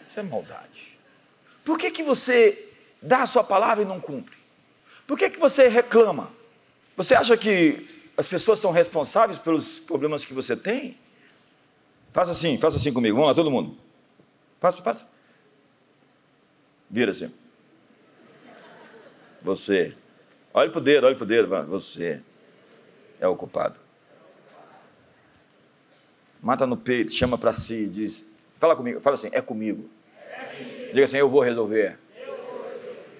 Isso 0.08 0.18
é 0.18 0.22
maldade. 0.22 0.98
Por 1.64 1.78
que, 1.78 1.90
que 1.90 2.02
você 2.02 2.70
dá 3.00 3.22
a 3.22 3.26
sua 3.26 3.44
palavra 3.44 3.82
e 3.82 3.86
não 3.86 4.00
cumpre? 4.00 4.36
Por 5.06 5.18
que, 5.18 5.30
que 5.30 5.38
você 5.38 5.68
reclama? 5.68 6.30
Você 6.96 7.14
acha 7.14 7.36
que 7.36 7.88
as 8.22 8.28
pessoas 8.28 8.60
são 8.60 8.70
responsáveis 8.70 9.36
pelos 9.36 9.80
problemas 9.80 10.24
que 10.24 10.32
você 10.32 10.56
tem? 10.56 10.96
Faça 12.12 12.30
assim, 12.30 12.56
faça 12.56 12.76
assim 12.76 12.92
comigo. 12.92 13.16
Vamos 13.16 13.30
lá, 13.30 13.34
todo 13.34 13.50
mundo. 13.50 13.76
Faça, 14.60 14.80
faça. 14.80 15.10
Vira 16.88 17.10
assim. 17.10 17.32
Você. 19.42 19.96
Olhe 20.54 20.70
para 20.70 20.78
o 20.78 20.80
dedo, 20.80 21.04
olhe 21.04 21.16
para 21.16 21.24
o 21.24 21.26
dedo. 21.26 21.66
Você 21.66 22.22
é 23.18 23.26
o 23.26 23.34
culpado. 23.34 23.74
Mata 26.40 26.64
no 26.64 26.76
peito, 26.76 27.10
chama 27.10 27.36
para 27.36 27.52
si, 27.52 27.88
diz. 27.88 28.38
Fala 28.60 28.76
comigo, 28.76 29.00
fala 29.00 29.14
assim, 29.14 29.30
é 29.32 29.40
comigo. 29.40 29.90
Diga 30.92 31.06
assim: 31.06 31.16
Eu 31.16 31.28
vou 31.28 31.40
resolver. 31.40 31.98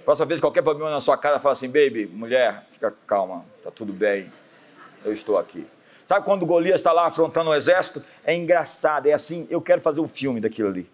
Próxima 0.05 0.27
vez 0.27 0.41
qualquer 0.41 0.63
problema 0.63 0.91
na 0.91 1.01
sua 1.01 1.17
casa, 1.17 1.41
fala 1.41 1.55
assim: 1.55 1.67
Baby, 1.67 2.07
mulher, 2.07 2.67
fica 2.71 2.95
calma, 3.05 3.45
tá 3.65 3.71
tudo 3.73 3.93
bem. 3.93 4.31
Eu 5.05 5.13
estou 5.13 5.39
aqui. 5.39 5.67
Sabe 6.07 6.25
quando 6.25 6.45
Golias 6.45 6.77
está 6.77 6.93
lá 6.93 7.07
afrontando 7.07 7.51
o 7.51 7.55
exército? 7.55 8.05
É 8.25 8.35
engraçado, 8.35 9.07
é 9.07 9.13
assim. 9.13 9.47
Eu 9.51 9.61
quero 9.61 9.81
fazer 9.81 10.01
um 10.01 10.09
filme 10.09 10.41
daquilo 10.41 10.69
ali. 10.69 10.91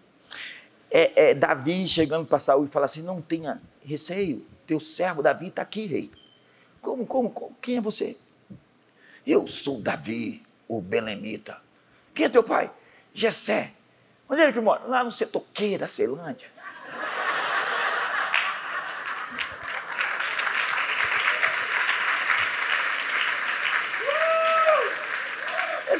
É, 0.91 1.29
é 1.29 1.33
Davi 1.33 1.87
chegando 1.87 2.25
para 2.25 2.39
Saul 2.39 2.65
e 2.65 2.69
fala 2.69 2.85
assim: 2.85 3.01
Não 3.01 3.21
tenha 3.21 3.61
receio, 3.83 4.45
teu 4.65 4.79
servo 4.79 5.21
Davi 5.21 5.47
está 5.47 5.61
aqui, 5.61 5.85
rei. 5.85 6.11
Como, 6.81 7.05
como, 7.05 7.29
como? 7.29 7.55
Quem 7.61 7.77
é 7.77 7.81
você? 7.81 8.17
Eu 9.25 9.45
sou 9.47 9.81
Davi, 9.81 10.41
o 10.67 10.81
Belemita. 10.81 11.57
Quem 12.13 12.25
é 12.25 12.29
teu 12.29 12.43
pai? 12.43 12.71
Jessé. 13.13 13.71
Onde 14.29 14.41
é 14.41 14.43
ele 14.45 14.53
que 14.53 14.59
mora? 14.59 14.83
Lá 14.85 15.03
no 15.03 15.11
setor 15.11 15.43
Q 15.53 15.77
da 15.77 15.87
Ceilândia. 15.87 16.47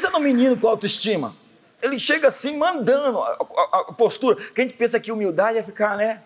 É 0.06 0.16
um 0.16 0.20
menino 0.20 0.56
com 0.56 0.68
autoestima. 0.68 1.34
Ele 1.82 1.98
chega 1.98 2.28
assim, 2.28 2.56
mandando 2.56 3.18
a, 3.20 3.32
a, 3.32 3.80
a, 3.88 3.92
postura. 3.92 4.36
Que 4.36 4.60
a 4.60 4.64
gente 4.64 4.74
pensa 4.74 5.00
que 5.00 5.10
humildade 5.10 5.58
é 5.58 5.62
ficar, 5.62 5.96
né? 5.96 6.22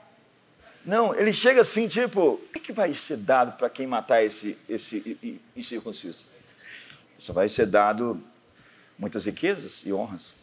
Não, 0.85 1.15
ele 1.15 1.33
chega 1.33 1.61
assim, 1.61 1.89
tipo, 1.89 2.21
o 2.21 2.61
que, 2.61 2.73
vai 2.73 2.95
ser 2.95 3.17
dado 3.17 3.57
para 3.57 3.71
quem 3.71 3.87
matar 3.87 4.23
esse, 4.23 4.59
esse 4.69 5.39
incircunciso? 5.57 6.27
Isso 7.19 7.33
vai 7.33 7.49
ser 7.49 7.67
dado 7.67 8.21
muitas 8.99 9.25
riquezas 9.25 9.81
e 9.85 9.93
honras. 9.93 10.35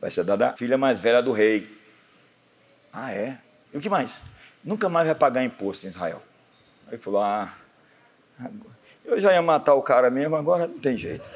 Vai 0.00 0.10
ser 0.10 0.24
dada 0.24 0.50
a 0.50 0.56
filha 0.56 0.76
mais 0.76 1.00
velha 1.00 1.22
do 1.22 1.32
rei. 1.32 1.78
Ah, 2.92 3.12
é? 3.12 3.38
E 3.72 3.78
o 3.78 3.80
que 3.80 3.88
mais? 3.88 4.12
Nunca 4.62 4.88
mais 4.88 5.06
vai 5.06 5.14
pagar 5.14 5.44
imposto 5.44 5.86
em 5.86 5.90
Israel. 5.90 6.22
Aí 6.90 6.98
falou: 6.98 7.22
Ah, 7.22 7.54
eu 9.04 9.20
já 9.20 9.32
ia 9.32 9.42
matar 9.42 9.74
o 9.74 9.82
cara 9.82 10.10
mesmo, 10.10 10.36
agora 10.36 10.66
não 10.66 10.78
tem 10.78 10.96
jeito. 10.96 11.24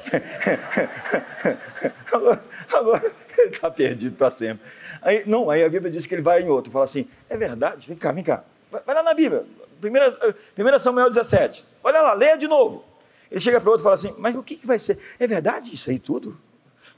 agora, 2.11 2.43
agora, 2.71 3.11
ele 3.37 3.49
está 3.49 3.69
perdido 3.69 4.15
para 4.15 4.31
sempre. 4.31 4.65
Aí, 5.01 5.23
não, 5.25 5.49
aí 5.49 5.63
a 5.63 5.69
Bíblia 5.69 5.91
diz 5.91 6.05
que 6.05 6.15
ele 6.15 6.21
vai 6.21 6.41
em 6.41 6.49
outro. 6.49 6.71
Fala 6.71 6.85
assim: 6.85 7.07
é 7.29 7.35
verdade? 7.35 7.87
Vem 7.87 7.97
cá, 7.97 8.11
vem 8.11 8.23
cá. 8.23 8.43
Vai, 8.71 8.81
vai 8.85 8.95
lá 8.95 9.03
na 9.03 9.13
Bíblia. 9.13 9.45
1 9.83 10.79
Samuel 10.79 11.09
17. 11.09 11.65
Olha 11.83 12.01
lá, 12.01 12.13
leia 12.13 12.37
de 12.37 12.47
novo. 12.47 12.83
Ele 13.29 13.39
chega 13.39 13.59
para 13.59 13.69
outro 13.69 13.83
e 13.83 13.83
fala 13.83 13.95
assim: 13.95 14.15
Mas 14.19 14.35
o 14.35 14.43
que, 14.43 14.55
que 14.55 14.65
vai 14.65 14.79
ser? 14.79 14.97
É 15.19 15.27
verdade 15.27 15.73
isso 15.73 15.89
aí 15.89 15.99
tudo? 15.99 16.37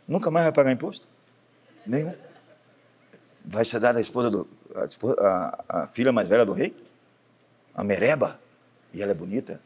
Nunca 0.07 0.29
mais 0.29 0.45
vai 0.45 0.53
pagar 0.53 0.71
imposto? 0.71 1.07
Nenhum. 1.85 2.13
Vai 3.45 3.65
ser 3.65 3.79
dada 3.79 3.97
a 3.97 4.01
esposa 4.01 4.29
do. 4.29 4.47
A, 4.75 5.27
a, 5.27 5.83
a 5.83 5.87
filha 5.87 6.11
mais 6.11 6.29
velha 6.29 6.45
do 6.45 6.53
rei? 6.53 6.75
A 7.73 7.83
Mereba? 7.83 8.39
E 8.93 9.01
ela 9.01 9.11
é 9.11 9.15
bonita? 9.15 9.59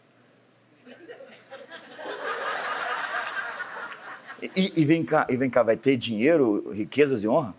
E, 4.42 4.74
e, 4.76 4.86
vem 4.86 5.06
cá, 5.06 5.28
e 5.30 5.38
vem 5.38 5.50
cá, 5.50 5.62
vai 5.62 5.78
ter 5.78 5.96
dinheiro, 5.98 6.72
riquezas 6.72 7.22
e 7.22 7.28
honra? 7.28 7.54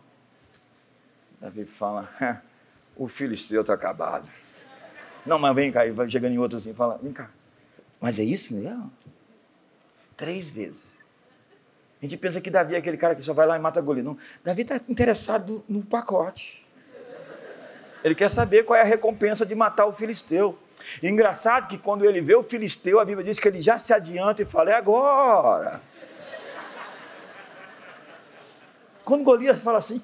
Davi 1.41 1.65
fala, 1.65 2.09
o 2.97 3.07
filisteu 3.07 3.61
está 3.61 3.75
acabado. 3.75 4.29
Não, 5.25 5.39
mas 5.39 5.55
vem 5.55 5.71
cá, 5.71 5.87
e 5.87 5.93
vai 5.93 6.11
chegando 6.11 6.33
em 6.33 6.39
outro 6.39 6.59
assim, 6.59 6.75
fala, 6.75 6.99
vem 7.01 7.13
cá. 7.13 7.31
Mas 8.01 8.19
é 8.19 8.25
isso 8.25 8.55
mesmo? 8.55 8.93
Três 10.17 10.51
vezes. 10.51 11.03
A 12.01 12.05
gente 12.05 12.17
pensa 12.17 12.41
que 12.41 12.51
Davi 12.51 12.75
é 12.75 12.79
aquele 12.79 12.97
cara 12.97 13.15
que 13.15 13.23
só 13.23 13.33
vai 13.33 13.47
lá 13.47 13.57
e 13.57 13.61
mata 13.61 13.81
Golias. 13.81 14.05
Não, 14.05 14.19
Davi 14.43 14.63
está 14.63 14.81
interessado 14.89 15.65
no 15.69 15.85
pacote. 15.85 16.67
Ele 18.03 18.17
quer 18.17 18.29
saber 18.29 18.65
qual 18.65 18.77
é 18.77 18.83
a 18.83 18.85
recompensa 18.85 19.47
de 19.47 19.55
matar 19.55 19.87
o 19.87 19.93
filisteu. 19.93 20.59
E 21.01 21.09
engraçado 21.09 21.69
que 21.69 21.79
quando 21.79 22.05
ele 22.05 22.21
vê 22.21 22.35
o 22.35 22.43
filisteu, 22.43 22.99
a 22.99 23.05
Bíblia 23.05 23.25
diz 23.25 23.39
que 23.39 23.47
ele 23.47 23.61
já 23.61 23.79
se 23.79 23.95
adianta 23.95 24.43
e 24.43 24.45
fala: 24.45 24.71
é 24.71 24.75
agora. 24.75 25.81
Quando 29.05 29.25
Golias 29.25 29.61
fala 29.61 29.79
assim, 29.79 30.01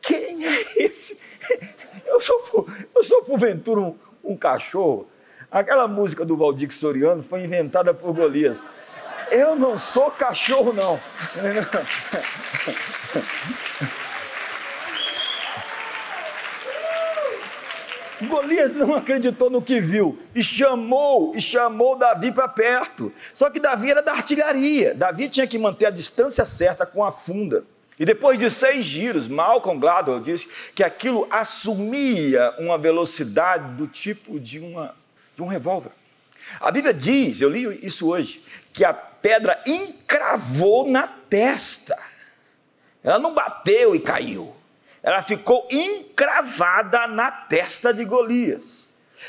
quem 0.00 0.46
é 0.46 0.64
esse? 0.76 1.18
Eu 2.06 2.20
sou, 2.20 2.68
eu 2.94 3.02
sou 3.02 3.24
porventura 3.24 3.80
um, 3.80 3.96
um 4.22 4.36
cachorro. 4.36 5.08
Aquela 5.50 5.88
música 5.88 6.24
do 6.24 6.36
Valdir 6.36 6.72
Soriano 6.72 7.22
foi 7.22 7.42
inventada 7.42 7.92
por 7.92 8.14
Golias. 8.14 8.64
Eu 9.30 9.56
não 9.56 9.76
sou 9.76 10.10
cachorro, 10.10 10.72
não. 10.72 11.00
Golias 18.22 18.74
não 18.74 18.94
acreditou 18.94 19.50
no 19.50 19.60
que 19.60 19.80
viu 19.80 20.18
e 20.34 20.42
chamou 20.42 21.32
e 21.34 21.40
chamou 21.40 21.96
Davi 21.96 22.32
para 22.32 22.48
perto. 22.48 23.12
Só 23.34 23.50
que 23.50 23.60
Davi 23.60 23.90
era 23.90 24.02
da 24.02 24.12
artilharia. 24.12 24.94
Davi 24.94 25.28
tinha 25.28 25.46
que 25.46 25.58
manter 25.58 25.86
a 25.86 25.90
distância 25.90 26.44
certa 26.44 26.86
com 26.86 27.04
a 27.04 27.10
funda. 27.10 27.64
E 27.98 28.04
depois 28.04 28.38
de 28.38 28.50
seis 28.50 28.84
giros, 28.84 29.26
Malcolm 29.26 29.80
Gladwell 29.80 30.20
diz 30.20 30.46
que 30.74 30.84
aquilo 30.84 31.26
assumia 31.30 32.54
uma 32.58 32.76
velocidade 32.76 33.74
do 33.74 33.86
tipo 33.86 34.38
de, 34.38 34.58
uma, 34.58 34.94
de 35.34 35.42
um 35.42 35.46
revólver. 35.46 35.90
A 36.60 36.70
Bíblia 36.70 36.92
diz, 36.92 37.40
eu 37.40 37.48
li 37.48 37.84
isso 37.84 38.08
hoje, 38.08 38.42
que 38.72 38.84
a 38.84 38.92
pedra 38.92 39.62
encravou 39.66 40.88
na 40.88 41.06
testa. 41.06 41.98
Ela 43.02 43.18
não 43.18 43.34
bateu 43.34 43.94
e 43.94 44.00
caiu. 44.00 44.54
Ela 45.02 45.22
ficou 45.22 45.66
encravada 45.70 47.06
na 47.06 47.30
testa 47.30 47.94
de 47.94 48.04
Golias. 48.04 48.85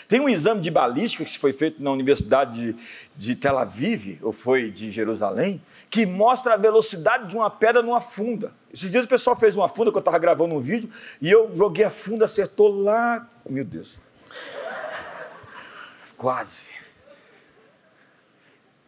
Tem 0.07 0.21
um 0.21 0.29
exame 0.29 0.61
de 0.61 0.71
balística 0.71 1.25
que 1.25 1.37
foi 1.37 1.51
feito 1.51 1.83
na 1.83 1.91
Universidade 1.91 2.73
de, 2.73 2.75
de 3.15 3.35
Tel 3.35 3.57
Aviv, 3.57 4.17
ou 4.21 4.31
foi 4.31 4.71
de 4.71 4.89
Jerusalém, 4.89 5.61
que 5.89 6.05
mostra 6.05 6.53
a 6.53 6.57
velocidade 6.57 7.27
de 7.27 7.35
uma 7.35 7.49
pedra 7.49 7.81
numa 7.81 7.99
funda. 7.99 8.53
Esses 8.73 8.89
dias 8.89 9.03
o 9.03 9.07
pessoal 9.07 9.35
fez 9.35 9.55
uma 9.55 9.67
funda 9.67 9.91
que 9.91 9.97
eu 9.97 9.99
estava 9.99 10.17
gravando 10.17 10.55
um 10.55 10.61
vídeo 10.61 10.89
e 11.21 11.29
eu 11.29 11.53
joguei 11.55 11.83
a 11.83 11.89
funda, 11.89 12.23
acertou 12.23 12.69
lá. 12.83 13.27
Meu 13.49 13.65
Deus. 13.65 13.99
Quase. 16.15 16.77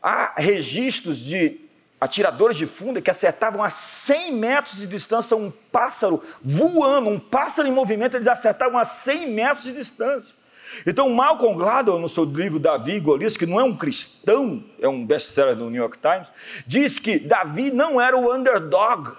Há 0.01 0.35
registros 0.37 1.19
de 1.19 1.59
atiradores 1.99 2.55
de 2.55 2.65
funda 2.65 3.01
que 3.01 3.11
acertavam 3.11 3.61
a 3.61 3.69
100 3.69 4.31
metros 4.31 4.77
de 4.77 4.87
distância 4.87 5.35
um 5.35 5.51
pássaro 5.51 6.23
voando, 6.41 7.09
um 7.09 7.19
pássaro 7.19 7.67
em 7.67 7.73
movimento, 7.73 8.15
eles 8.15 8.27
acertavam 8.27 8.79
a 8.79 8.85
100 8.85 9.31
metros 9.31 9.65
de 9.65 9.73
distância. 9.73 10.38
Então, 10.85 11.09
Malcolm 11.09 11.57
Gladwell, 11.57 11.99
no 11.99 12.07
seu 12.07 12.23
livro 12.23 12.59
Davi 12.59 12.95
e 12.95 12.99
Golias, 12.99 13.35
que 13.35 13.45
não 13.45 13.59
é 13.59 13.63
um 13.63 13.75
cristão, 13.75 14.63
é 14.79 14.87
um 14.87 15.05
best-seller 15.05 15.55
do 15.55 15.69
New 15.69 15.81
York 15.81 15.97
Times, 15.97 16.31
diz 16.65 16.99
que 16.99 17.19
Davi 17.19 17.71
não 17.71 17.99
era 17.99 18.17
o 18.17 18.33
underdog. 18.33 19.11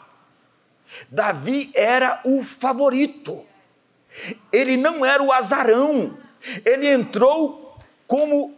Davi 1.10 1.70
era 1.74 2.20
o 2.24 2.42
favorito. 2.42 3.44
Ele 4.52 4.76
não 4.76 5.04
era 5.04 5.22
o 5.22 5.32
azarão. 5.32 6.16
Ele 6.64 6.88
entrou 6.88 7.78
como 8.06 8.54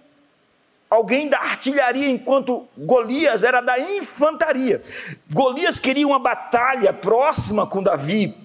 alguém 0.88 1.28
da 1.28 1.38
artilharia, 1.38 2.08
enquanto 2.08 2.68
Golias 2.76 3.44
era 3.44 3.60
da 3.60 3.78
infantaria. 3.78 4.82
Golias 5.32 5.78
queria 5.78 6.06
uma 6.06 6.18
batalha 6.18 6.92
próxima 6.92 7.66
com 7.66 7.82
Davi, 7.82 8.36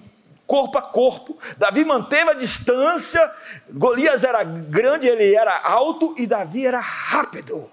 corpo 0.48 0.78
a 0.78 0.82
corpo. 0.82 1.38
Davi 1.58 1.84
manteve 1.84 2.30
a 2.30 2.34
distância. 2.34 3.30
Golias 3.70 4.24
era 4.24 4.42
grande, 4.42 5.06
ele 5.06 5.34
era 5.34 5.60
alto 5.60 6.14
e 6.16 6.26
Davi 6.26 6.66
era 6.66 6.80
rápido. 6.80 7.70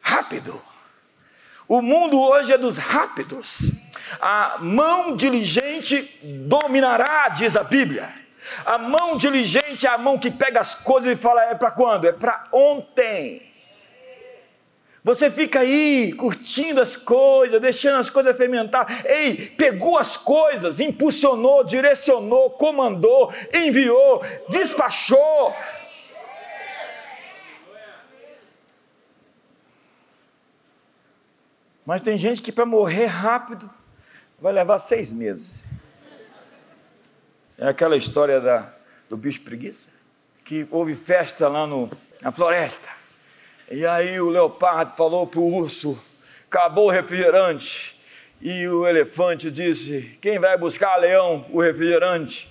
Rápido. 0.00 0.60
O 1.68 1.82
mundo 1.82 2.18
hoje 2.18 2.52
é 2.52 2.58
dos 2.58 2.78
rápidos. 2.78 3.72
A 4.20 4.56
mão 4.60 5.16
diligente 5.16 6.20
dominará, 6.48 7.28
diz 7.28 7.56
a 7.56 7.62
Bíblia. 7.62 8.08
A 8.64 8.78
mão 8.78 9.18
diligente 9.18 9.86
é 9.86 9.90
a 9.90 9.98
mão 9.98 10.18
que 10.18 10.30
pega 10.30 10.60
as 10.60 10.74
coisas 10.74 11.12
e 11.12 11.16
fala: 11.16 11.42
é 11.44 11.54
para 11.54 11.72
quando? 11.72 12.06
É 12.06 12.12
para 12.12 12.46
ontem. 12.52 13.52
Você 15.06 15.30
fica 15.30 15.60
aí 15.60 16.12
curtindo 16.14 16.82
as 16.82 16.96
coisas, 16.96 17.60
deixando 17.60 18.00
as 18.00 18.10
coisas 18.10 18.36
fermentar. 18.36 19.06
Ei, 19.06 19.36
pegou 19.50 19.96
as 19.96 20.16
coisas, 20.16 20.80
impulsionou, 20.80 21.62
direcionou, 21.62 22.50
comandou, 22.50 23.32
enviou, 23.54 24.20
despachou. 24.48 25.54
Mas 31.84 32.00
tem 32.00 32.18
gente 32.18 32.42
que 32.42 32.50
para 32.50 32.66
morrer 32.66 33.06
rápido 33.06 33.70
vai 34.40 34.52
levar 34.52 34.80
seis 34.80 35.12
meses. 35.12 35.62
É 37.56 37.68
aquela 37.68 37.96
história 37.96 38.40
da, 38.40 38.74
do 39.08 39.16
bicho 39.16 39.40
preguiça, 39.42 39.86
que 40.44 40.66
houve 40.68 40.96
festa 40.96 41.46
lá 41.46 41.64
no, 41.64 41.88
na 42.20 42.32
floresta. 42.32 43.05
E 43.70 43.84
aí 43.84 44.20
o 44.20 44.28
leopardo 44.28 44.92
falou 44.96 45.26
para 45.26 45.40
o 45.40 45.54
urso: 45.54 45.98
acabou 46.48 46.86
o 46.86 46.90
refrigerante. 46.90 47.96
E 48.40 48.68
o 48.68 48.86
elefante 48.86 49.50
disse: 49.50 50.16
Quem 50.20 50.38
vai 50.38 50.56
buscar, 50.56 50.96
leão, 50.96 51.44
o 51.50 51.60
refrigerante? 51.60 52.48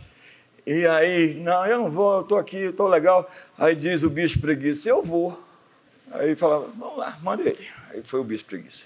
E 0.66 0.86
aí, 0.88 1.36
não, 1.36 1.66
eu 1.66 1.78
não 1.78 1.92
vou, 1.92 2.16
eu 2.16 2.22
estou 2.22 2.38
aqui, 2.38 2.58
eu 2.58 2.72
estou 2.72 2.88
legal. 2.88 3.30
Aí 3.58 3.76
diz 3.76 4.04
o 4.04 4.10
bicho 4.10 4.42
preguiça: 4.42 4.90
Eu 4.90 5.02
vou. 5.04 5.40
Aí 6.12 6.36
fala: 6.36 6.68
Vamos 6.76 6.98
lá, 6.98 7.18
manda 7.22 7.44
ele. 7.44 7.68
Aí 7.92 8.02
foi 8.04 8.20
o 8.20 8.24
bicho 8.24 8.46
preguiça. 8.46 8.84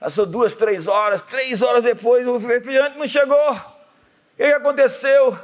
Passou 0.00 0.24
duas, 0.24 0.54
três 0.54 0.86
horas, 0.86 1.20
três 1.20 1.60
horas 1.60 1.82
depois 1.82 2.26
o 2.26 2.38
refrigerante 2.38 2.96
não 2.96 3.06
chegou. 3.06 3.52
O 3.52 4.36
que 4.36 4.44
aconteceu? 4.44 5.36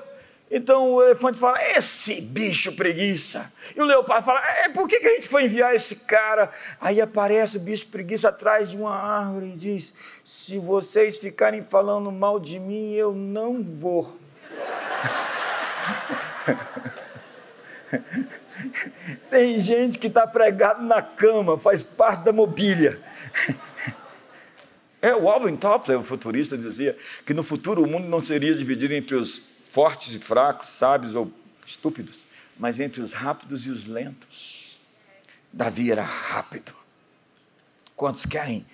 Então 0.56 0.92
o 0.92 1.02
elefante 1.02 1.36
fala: 1.36 1.58
esse 1.76 2.20
bicho 2.20 2.70
preguiça. 2.76 3.52
E 3.74 3.82
o 3.82 3.84
leopardo 3.84 4.26
fala: 4.26 4.40
é, 4.60 4.68
por 4.68 4.86
que, 4.86 5.00
que 5.00 5.08
a 5.08 5.14
gente 5.16 5.26
foi 5.26 5.46
enviar 5.46 5.74
esse 5.74 5.96
cara? 5.96 6.48
Aí 6.80 7.00
aparece 7.00 7.56
o 7.56 7.60
bicho 7.60 7.88
preguiça 7.88 8.28
atrás 8.28 8.70
de 8.70 8.76
uma 8.76 8.94
árvore 8.94 9.46
e 9.46 9.58
diz: 9.58 9.94
se 10.24 10.56
vocês 10.60 11.18
ficarem 11.18 11.66
falando 11.68 12.12
mal 12.12 12.38
de 12.38 12.60
mim, 12.60 12.92
eu 12.92 13.12
não 13.12 13.64
vou. 13.64 14.14
Tem 19.28 19.58
gente 19.58 19.98
que 19.98 20.06
está 20.06 20.24
pregado 20.24 20.84
na 20.84 21.02
cama, 21.02 21.58
faz 21.58 21.82
parte 21.82 22.24
da 22.24 22.32
mobília. 22.32 23.00
É, 25.02 25.16
o 25.16 25.28
Alvin 25.28 25.56
Toffler, 25.56 25.98
o 25.98 26.04
futurista, 26.04 26.56
dizia 26.56 26.96
que 27.26 27.34
no 27.34 27.42
futuro 27.42 27.82
o 27.82 27.88
mundo 27.88 28.06
não 28.06 28.22
seria 28.22 28.54
dividido 28.54 28.94
entre 28.94 29.16
os 29.16 29.53
fortes 29.74 30.14
e 30.14 30.20
fracos, 30.20 30.68
sábios 30.68 31.16
ou 31.16 31.32
estúpidos, 31.66 32.24
mas 32.56 32.78
entre 32.78 33.02
os 33.02 33.12
rápidos 33.12 33.66
e 33.66 33.70
os 33.70 33.86
lentos. 33.86 34.78
Davi 35.52 35.90
era 35.90 36.04
rápido. 36.04 36.72
Quantos 37.96 38.24
querem 38.24 38.64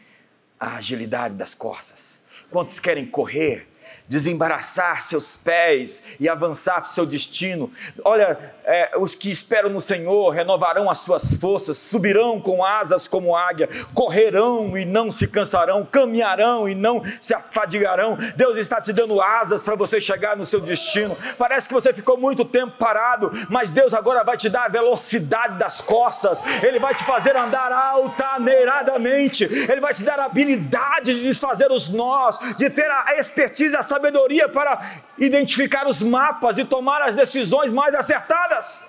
a 0.59 0.77
agilidade 0.77 1.37
das 1.37 1.55
corças? 1.55 2.21
Quantos 2.51 2.79
querem 2.79 3.07
correr 3.07 3.67
desembaraçar 4.11 5.01
seus 5.03 5.37
pés 5.37 6.03
e 6.19 6.29
avançar 6.29 6.81
para 6.81 6.91
o 6.91 6.93
seu 6.93 7.07
destino. 7.07 7.71
Olha, 8.05 8.37
é, 8.65 8.91
os 8.99 9.15
que 9.15 9.31
esperam 9.31 9.71
no 9.71 9.81
Senhor 9.81 10.31
renovarão 10.31 10.91
as 10.91 10.99
suas 10.99 11.37
forças, 11.37 11.79
subirão 11.79 12.41
com 12.41 12.65
asas 12.65 13.07
como 13.07 13.37
águia, 13.37 13.69
correrão 13.95 14.77
e 14.77 14.85
não 14.85 15.13
se 15.13 15.29
cansarão, 15.29 15.87
caminharão 15.87 16.69
e 16.69 16.75
não 16.75 17.01
se 17.21 17.33
afadigarão. 17.33 18.19
Deus 18.35 18.59
está 18.59 18.81
te 18.81 18.93
dando 18.93 19.21
asas 19.23 19.63
para 19.63 19.77
você 19.77 20.01
chegar 20.01 20.37
no 20.37 20.45
seu 20.45 20.61
destino. 20.61 21.17
Parece 21.39 21.69
que 21.69 21.75
você 21.75 21.93
ficou 21.93 22.19
muito 22.19 22.45
tempo 22.45 22.73
parado, 22.79 23.31
mas 23.49 23.71
Deus 23.71 23.95
agora 23.95 24.25
vai 24.25 24.37
te 24.37 24.49
dar 24.49 24.65
a 24.65 24.69
velocidade 24.69 25.57
das 25.57 25.81
costas, 25.81 26.43
Ele 26.65 26.81
vai 26.81 26.97
te 26.97 27.05
fazer 27.05 27.37
andar 27.37 27.71
altaneiradamente, 27.71 29.45
Ele 29.45 29.81
vai 29.81 29.95
te 29.95 30.03
dar 30.03 30.19
a 30.19 30.25
habilidade 30.25 31.15
de 31.15 31.23
desfazer 31.23 31.71
os 31.71 31.89
nós, 31.89 32.41
de 32.57 32.69
ter 32.69 32.91
a 32.91 33.17
expertise, 33.17 33.77
a 33.77 33.83
sabedoria 33.83 34.00
sabedoria 34.01 34.49
para 34.49 35.03
identificar 35.19 35.87
os 35.87 36.03
mapas 36.03 36.57
e 36.57 36.65
tomar 36.65 37.03
as 37.03 37.15
decisões 37.15 37.71
mais 37.71 37.95
acertadas. 37.95 38.89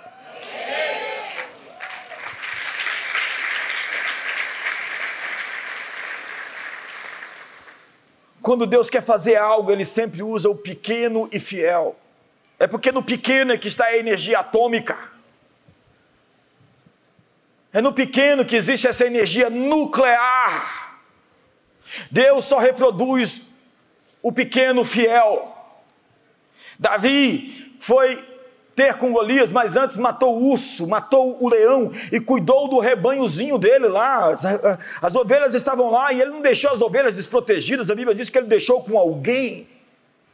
Quando 8.41 8.65
Deus 8.65 8.89
quer 8.89 9.03
fazer 9.03 9.35
algo, 9.35 9.71
Ele 9.71 9.85
sempre 9.85 10.23
usa 10.23 10.49
o 10.49 10.55
pequeno 10.55 11.29
e 11.31 11.39
fiel. 11.39 11.95
É 12.57 12.65
porque 12.65 12.91
no 12.91 13.03
pequeno 13.03 13.51
é 13.51 13.57
que 13.57 13.67
está 13.67 13.85
a 13.85 13.97
energia 13.97 14.39
atômica. 14.39 14.97
É 17.73 17.81
no 17.81 17.93
pequeno 17.93 18.43
que 18.43 18.55
existe 18.55 18.87
essa 18.87 19.05
energia 19.05 19.49
nuclear. 19.49 20.99
Deus 22.09 22.45
só 22.45 22.57
reproduz 22.57 23.50
o 24.21 24.31
pequeno 24.31 24.83
fiel. 24.83 25.55
Davi 26.79 27.75
foi 27.79 28.23
ter 28.75 28.95
com 28.95 29.11
Golias, 29.11 29.51
mas 29.51 29.75
antes 29.75 29.97
matou 29.97 30.35
o 30.35 30.51
urso, 30.51 30.87
matou 30.87 31.43
o 31.43 31.49
leão 31.49 31.91
e 32.11 32.19
cuidou 32.19 32.67
do 32.67 32.79
rebanhozinho 32.79 33.57
dele 33.57 33.87
lá. 33.87 34.31
As, 34.31 34.43
as, 35.01 35.15
ovelhas 35.15 35.53
estavam 35.53 35.91
lá 35.91 36.13
e 36.13 36.21
ele 36.21 36.31
não 36.31 36.41
deixou 36.41 36.71
as 36.71 36.81
ovelhas 36.81 37.15
desprotegidas. 37.15 37.91
A 37.91 37.95
Bíblia 37.95 38.15
diz 38.15 38.29
que 38.29 38.37
ele 38.37 38.47
deixou 38.47 38.83
com 38.83 38.97
alguém. 38.97 39.67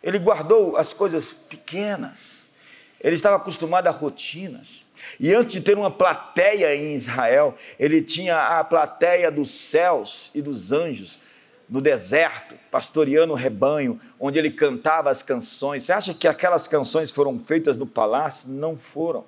Ele 0.03 0.19
guardou 0.19 0.77
as 0.77 0.93
coisas 0.93 1.33
pequenas. 1.33 2.45
Ele 3.01 3.15
estava 3.15 3.37
acostumado 3.37 3.87
a 3.87 3.91
rotinas. 3.91 4.85
E 5.19 5.33
antes 5.33 5.53
de 5.53 5.61
ter 5.61 5.77
uma 5.77 5.91
plateia 5.91 6.75
em 6.75 6.93
Israel, 6.93 7.55
ele 7.79 8.01
tinha 8.01 8.59
a 8.59 8.63
plateia 8.63 9.31
dos 9.31 9.51
céus 9.51 10.31
e 10.33 10.41
dos 10.41 10.71
anjos 10.71 11.19
no 11.69 11.81
deserto, 11.81 12.55
pastoreando 12.71 13.33
o 13.33 13.35
rebanho, 13.35 13.99
onde 14.19 14.39
ele 14.39 14.51
cantava 14.51 15.09
as 15.09 15.21
canções. 15.21 15.83
Você 15.83 15.91
acha 15.91 16.13
que 16.13 16.27
aquelas 16.27 16.67
canções 16.67 17.11
foram 17.11 17.37
feitas 17.39 17.75
no 17.75 17.85
palácio? 17.85 18.49
Não 18.49 18.77
foram. 18.77 19.25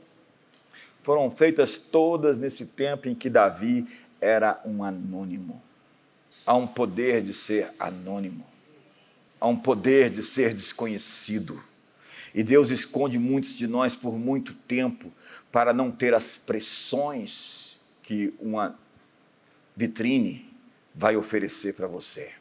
Foram 1.03 1.29
feitas 1.29 1.77
todas 1.77 2.37
nesse 2.37 2.65
tempo 2.65 3.09
em 3.09 3.15
que 3.15 3.29
Davi 3.29 3.87
era 4.21 4.59
um 4.65 4.83
anônimo. 4.83 5.61
Há 6.45 6.55
um 6.55 6.67
poder 6.67 7.21
de 7.21 7.33
ser 7.33 7.69
anônimo. 7.79 8.45
Há 9.39 9.47
um 9.47 9.57
poder 9.57 10.09
de 10.09 10.23
ser 10.23 10.53
desconhecido. 10.53 11.61
E 12.33 12.43
Deus 12.43 12.69
esconde 12.69 13.17
muitos 13.17 13.57
de 13.57 13.67
nós 13.67 13.95
por 13.95 14.17
muito 14.17 14.53
tempo 14.53 15.11
para 15.51 15.73
não 15.73 15.91
ter 15.91 16.13
as 16.13 16.37
pressões 16.37 17.79
que 18.03 18.33
uma 18.39 18.77
vitrine 19.75 20.48
vai 20.93 21.15
oferecer 21.15 21.75
para 21.75 21.87
você. 21.87 22.31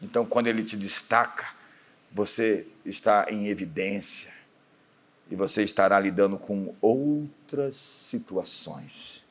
Então, 0.00 0.26
quando 0.26 0.46
ele 0.46 0.62
te 0.62 0.76
destaca, 0.76 1.46
você 2.12 2.66
está 2.84 3.26
em 3.28 3.48
evidência 3.48 4.32
e 5.30 5.34
você 5.34 5.62
estará 5.62 5.98
lidando 5.98 6.38
com 6.38 6.74
outras 6.80 7.76
situações. 7.76 9.24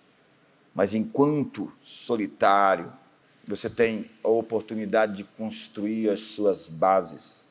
Mas 0.73 0.93
enquanto 0.93 1.71
solitário, 1.81 2.91
você 3.45 3.69
tem 3.69 4.09
a 4.23 4.27
oportunidade 4.27 5.17
de 5.17 5.23
construir 5.23 6.09
as 6.09 6.21
suas 6.21 6.69
bases, 6.69 7.45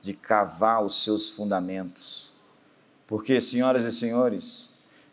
de 0.00 0.14
cavar 0.14 0.82
os 0.82 1.02
seus 1.04 1.28
fundamentos. 1.28 2.32
Porque, 3.06 3.40
senhoras 3.40 3.84
e 3.84 3.92
senhores, 3.92 4.68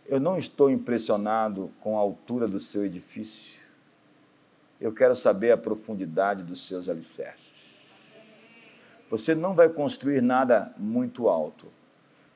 eu 0.06 0.20
não 0.20 0.38
estou 0.38 0.70
impressionado 0.70 1.72
com 1.82 1.98
a 1.98 2.02
altura 2.02 2.48
do 2.48 2.60
seu 2.60 2.86
edifício 2.86 3.55
eu 4.86 4.94
quero 4.94 5.16
saber 5.16 5.50
a 5.50 5.58
profundidade 5.58 6.44
dos 6.44 6.68
seus 6.68 6.88
alicerces. 6.88 7.88
Você 9.10 9.34
não 9.34 9.56
vai 9.56 9.68
construir 9.68 10.22
nada 10.22 10.72
muito 10.78 11.28
alto 11.28 11.74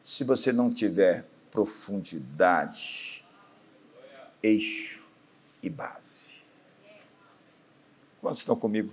se 0.03 0.23
você 0.23 0.51
não 0.51 0.73
tiver 0.73 1.25
profundidade 1.51 3.23
eixo 4.41 5.07
e 5.61 5.69
base. 5.69 6.39
Quantos 8.19 8.39
estão 8.39 8.55
comigo? 8.55 8.91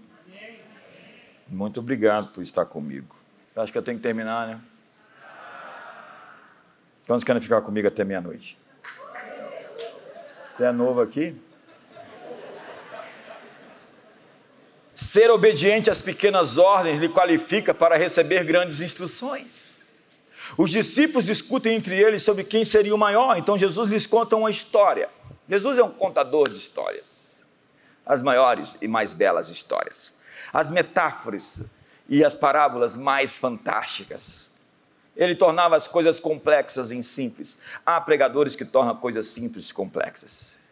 Muito 1.49 1.81
obrigado 1.81 2.35
por 2.35 2.43
estar 2.43 2.67
comigo. 2.67 3.17
Acho 3.57 3.73
que 3.73 3.79
eu 3.79 3.83
tenho 3.83 3.97
que 3.97 4.03
terminar, 4.03 4.49
né? 4.49 4.61
Quantos 7.07 7.25
querem 7.25 7.41
ficar 7.41 7.63
comigo 7.63 7.89
até 7.89 8.05
meia-noite? 8.05 8.59
Você 10.45 10.65
é 10.65 10.73
novo 10.73 11.01
aqui? 11.01 11.35
Ser 15.17 15.31
obediente 15.31 15.91
às 15.91 16.03
pequenas 16.03 16.59
ordens 16.59 17.01
lhe 17.01 17.09
qualifica 17.09 17.73
para 17.73 17.97
receber 17.97 18.45
grandes 18.45 18.83
instruções. 18.83 19.79
Os 20.59 20.71
discípulos 20.71 21.25
discutem 21.25 21.75
entre 21.75 21.99
eles 21.99 22.23
sobre 22.23 22.45
quem 22.45 22.67
seria 22.67 22.95
o 22.95 22.99
maior, 22.99 23.35
então 23.39 23.57
Jesus 23.57 23.89
lhes 23.89 24.07
conta 24.07 24.37
uma 24.37 24.51
história. 24.51 25.09
Jesus 25.49 25.79
é 25.79 25.83
um 25.83 25.91
contador 25.91 26.51
de 26.51 26.59
histórias, 26.59 27.39
as 28.05 28.21
maiores 28.21 28.77
e 28.83 28.87
mais 28.87 29.14
belas 29.14 29.49
histórias, 29.49 30.12
as 30.53 30.69
metáforas 30.69 31.62
e 32.11 32.23
as 32.23 32.35
parábolas 32.35 32.95
mais 32.95 33.39
fantásticas. 33.39 34.51
Ele 35.17 35.35
tornava 35.35 35.77
as 35.77 35.89
coisas 35.89 36.21
complexas 36.21 36.93
em 36.93 37.01
simples. 37.01 37.59
Há 37.87 37.99
pregadores 38.03 38.55
que 38.55 38.67
tornam 38.67 38.95
coisas 38.95 39.29
simples 39.29 39.73
complexas. 39.73 40.66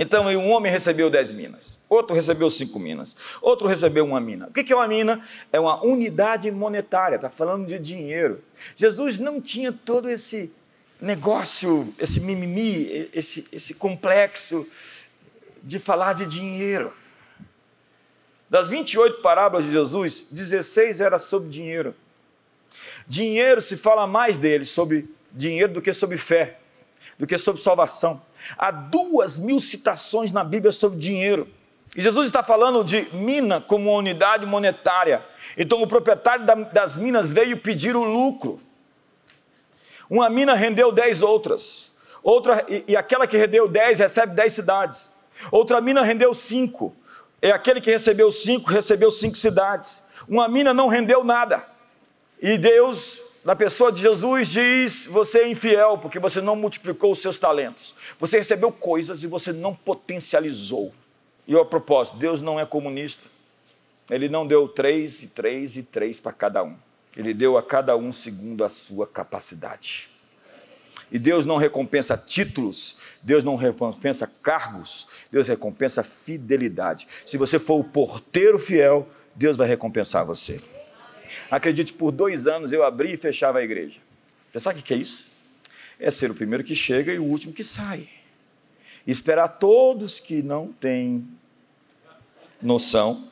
Então, 0.00 0.26
um 0.26 0.50
homem 0.50 0.70
recebeu 0.70 1.10
dez 1.10 1.32
minas, 1.32 1.76
outro 1.88 2.14
recebeu 2.14 2.48
cinco 2.48 2.78
minas, 2.78 3.16
outro 3.42 3.66
recebeu 3.66 4.04
uma 4.04 4.20
mina. 4.20 4.46
O 4.46 4.52
que 4.52 4.72
é 4.72 4.76
uma 4.76 4.86
mina? 4.86 5.20
É 5.52 5.58
uma 5.58 5.84
unidade 5.84 6.48
monetária, 6.52 7.16
está 7.16 7.28
falando 7.28 7.66
de 7.66 7.80
dinheiro. 7.80 8.40
Jesus 8.76 9.18
não 9.18 9.40
tinha 9.40 9.72
todo 9.72 10.08
esse 10.08 10.54
negócio, 11.00 11.92
esse 11.98 12.20
mimimi, 12.20 13.10
esse, 13.12 13.48
esse 13.50 13.74
complexo 13.74 14.64
de 15.64 15.80
falar 15.80 16.12
de 16.12 16.26
dinheiro. 16.26 16.92
Das 18.48 18.68
28 18.68 19.20
parábolas 19.20 19.64
de 19.64 19.72
Jesus, 19.72 20.28
16 20.30 21.00
era 21.00 21.18
sobre 21.18 21.48
dinheiro. 21.48 21.92
Dinheiro 23.04 23.60
se 23.60 23.76
fala 23.76 24.06
mais 24.06 24.38
dele 24.38 24.64
sobre 24.64 25.08
dinheiro 25.32 25.72
do 25.72 25.82
que 25.82 25.92
sobre 25.92 26.16
fé, 26.16 26.60
do 27.18 27.26
que 27.26 27.36
sobre 27.36 27.60
salvação. 27.60 28.27
Há 28.56 28.70
duas 28.70 29.38
mil 29.38 29.60
citações 29.60 30.32
na 30.32 30.44
Bíblia 30.44 30.72
sobre 30.72 30.98
dinheiro. 30.98 31.48
E 31.96 32.02
Jesus 32.02 32.26
está 32.26 32.42
falando 32.42 32.84
de 32.84 33.02
mina 33.14 33.60
como 33.60 33.92
unidade 33.96 34.46
monetária. 34.46 35.24
Então 35.56 35.82
o 35.82 35.86
proprietário 35.86 36.44
das 36.72 36.96
minas 36.96 37.32
veio 37.32 37.56
pedir 37.56 37.96
o 37.96 38.04
lucro. 38.04 38.60
Uma 40.08 40.30
mina 40.30 40.54
rendeu 40.54 40.92
dez 40.92 41.22
outras. 41.22 41.90
Outra, 42.22 42.64
e, 42.68 42.96
aquela 42.96 43.26
que 43.26 43.36
rendeu 43.36 43.68
dez 43.68 43.98
recebe 43.98 44.34
dez 44.34 44.52
cidades. 44.52 45.12
Outra 45.50 45.80
mina 45.80 46.02
rendeu 46.02 46.32
cinco. 46.34 46.94
E 47.40 47.50
aquele 47.50 47.80
que 47.80 47.90
recebeu 47.90 48.30
cinco 48.30 48.70
recebeu 48.70 49.10
cinco 49.10 49.36
cidades. 49.36 50.02
Uma 50.28 50.48
mina 50.48 50.74
não 50.74 50.88
rendeu 50.88 51.22
nada. 51.24 51.64
E 52.40 52.58
Deus, 52.58 53.20
na 53.44 53.54
pessoa 53.54 53.92
de 53.92 54.00
Jesus, 54.00 54.48
diz: 54.48 55.06
Você 55.06 55.40
é 55.40 55.48
infiel 55.48 55.98
porque 55.98 56.18
você 56.18 56.40
não 56.40 56.56
multiplicou 56.56 57.12
os 57.12 57.20
seus 57.20 57.38
talentos. 57.38 57.94
Você 58.18 58.38
recebeu 58.38 58.72
coisas 58.72 59.22
e 59.22 59.26
você 59.26 59.52
não 59.52 59.74
potencializou. 59.74 60.92
E 61.46 61.56
a 61.56 61.64
propósito, 61.64 62.18
Deus 62.18 62.42
não 62.42 62.58
é 62.58 62.66
comunista. 62.66 63.24
Ele 64.10 64.28
não 64.28 64.46
deu 64.46 64.68
três 64.68 65.22
e 65.22 65.26
três 65.28 65.76
e 65.76 65.82
três 65.82 66.20
para 66.20 66.32
cada 66.32 66.62
um. 66.62 66.76
Ele 67.16 67.32
deu 67.32 67.56
a 67.56 67.62
cada 67.62 67.96
um 67.96 68.10
segundo 68.10 68.64
a 68.64 68.68
sua 68.68 69.06
capacidade. 69.06 70.10
E 71.10 71.18
Deus 71.18 71.44
não 71.44 71.56
recompensa 71.56 72.16
títulos, 72.16 72.98
Deus 73.22 73.42
não 73.42 73.56
recompensa 73.56 74.30
cargos, 74.42 75.06
Deus 75.32 75.48
recompensa 75.48 76.02
fidelidade. 76.02 77.08
Se 77.24 77.38
você 77.38 77.58
for 77.58 77.80
o 77.80 77.84
porteiro 77.84 78.58
fiel, 78.58 79.08
Deus 79.34 79.56
vai 79.56 79.66
recompensar 79.66 80.26
você. 80.26 80.60
Acredite, 81.50 81.94
por 81.94 82.10
dois 82.10 82.46
anos 82.46 82.72
eu 82.72 82.84
abri 82.84 83.12
e 83.12 83.16
fechava 83.16 83.58
a 83.58 83.62
igreja. 83.62 84.00
Você 84.52 84.60
sabe 84.60 84.80
o 84.80 84.82
que 84.82 84.92
é 84.92 84.96
isso? 84.96 85.27
É 85.98 86.10
ser 86.10 86.30
o 86.30 86.34
primeiro 86.34 86.62
que 86.62 86.74
chega 86.74 87.12
e 87.12 87.18
o 87.18 87.24
último 87.24 87.52
que 87.52 87.64
sai. 87.64 88.08
Esperar 89.06 89.48
todos 89.48 90.20
que 90.20 90.42
não 90.42 90.72
têm 90.72 91.26
noção. 92.60 93.26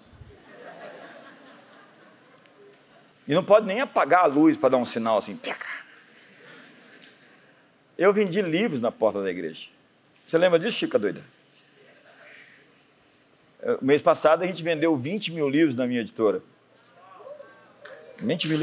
E 3.28 3.34
não 3.34 3.44
pode 3.44 3.66
nem 3.66 3.80
apagar 3.80 4.24
a 4.24 4.26
luz 4.26 4.56
para 4.56 4.70
dar 4.70 4.76
um 4.78 4.84
sinal 4.84 5.18
assim. 5.18 5.38
Eu 7.98 8.12
vendi 8.12 8.40
livros 8.40 8.80
na 8.80 8.92
porta 8.92 9.22
da 9.22 9.30
igreja. 9.30 9.68
Você 10.24 10.36
lembra 10.38 10.58
disso, 10.58 10.76
Chica 10.76 10.98
doida? 10.98 11.22
O 13.80 13.84
mês 13.84 14.02
passado 14.02 14.42
a 14.42 14.46
gente 14.46 14.62
vendeu 14.62 14.96
20 14.96 15.32
mil 15.32 15.48
livros 15.48 15.74
na 15.74 15.86
minha 15.86 16.00
editora. 16.00 16.42
20 18.18 18.48
mil 18.48 18.58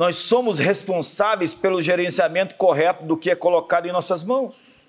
Nós 0.00 0.16
somos 0.16 0.58
responsáveis 0.58 1.52
pelo 1.52 1.82
gerenciamento 1.82 2.54
correto 2.54 3.04
do 3.04 3.18
que 3.18 3.30
é 3.30 3.34
colocado 3.34 3.84
em 3.84 3.92
nossas 3.92 4.24
mãos. 4.24 4.88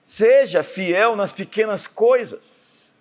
Seja 0.00 0.62
fiel 0.62 1.16
nas 1.16 1.32
pequenas 1.32 1.84
coisas. 1.84 2.94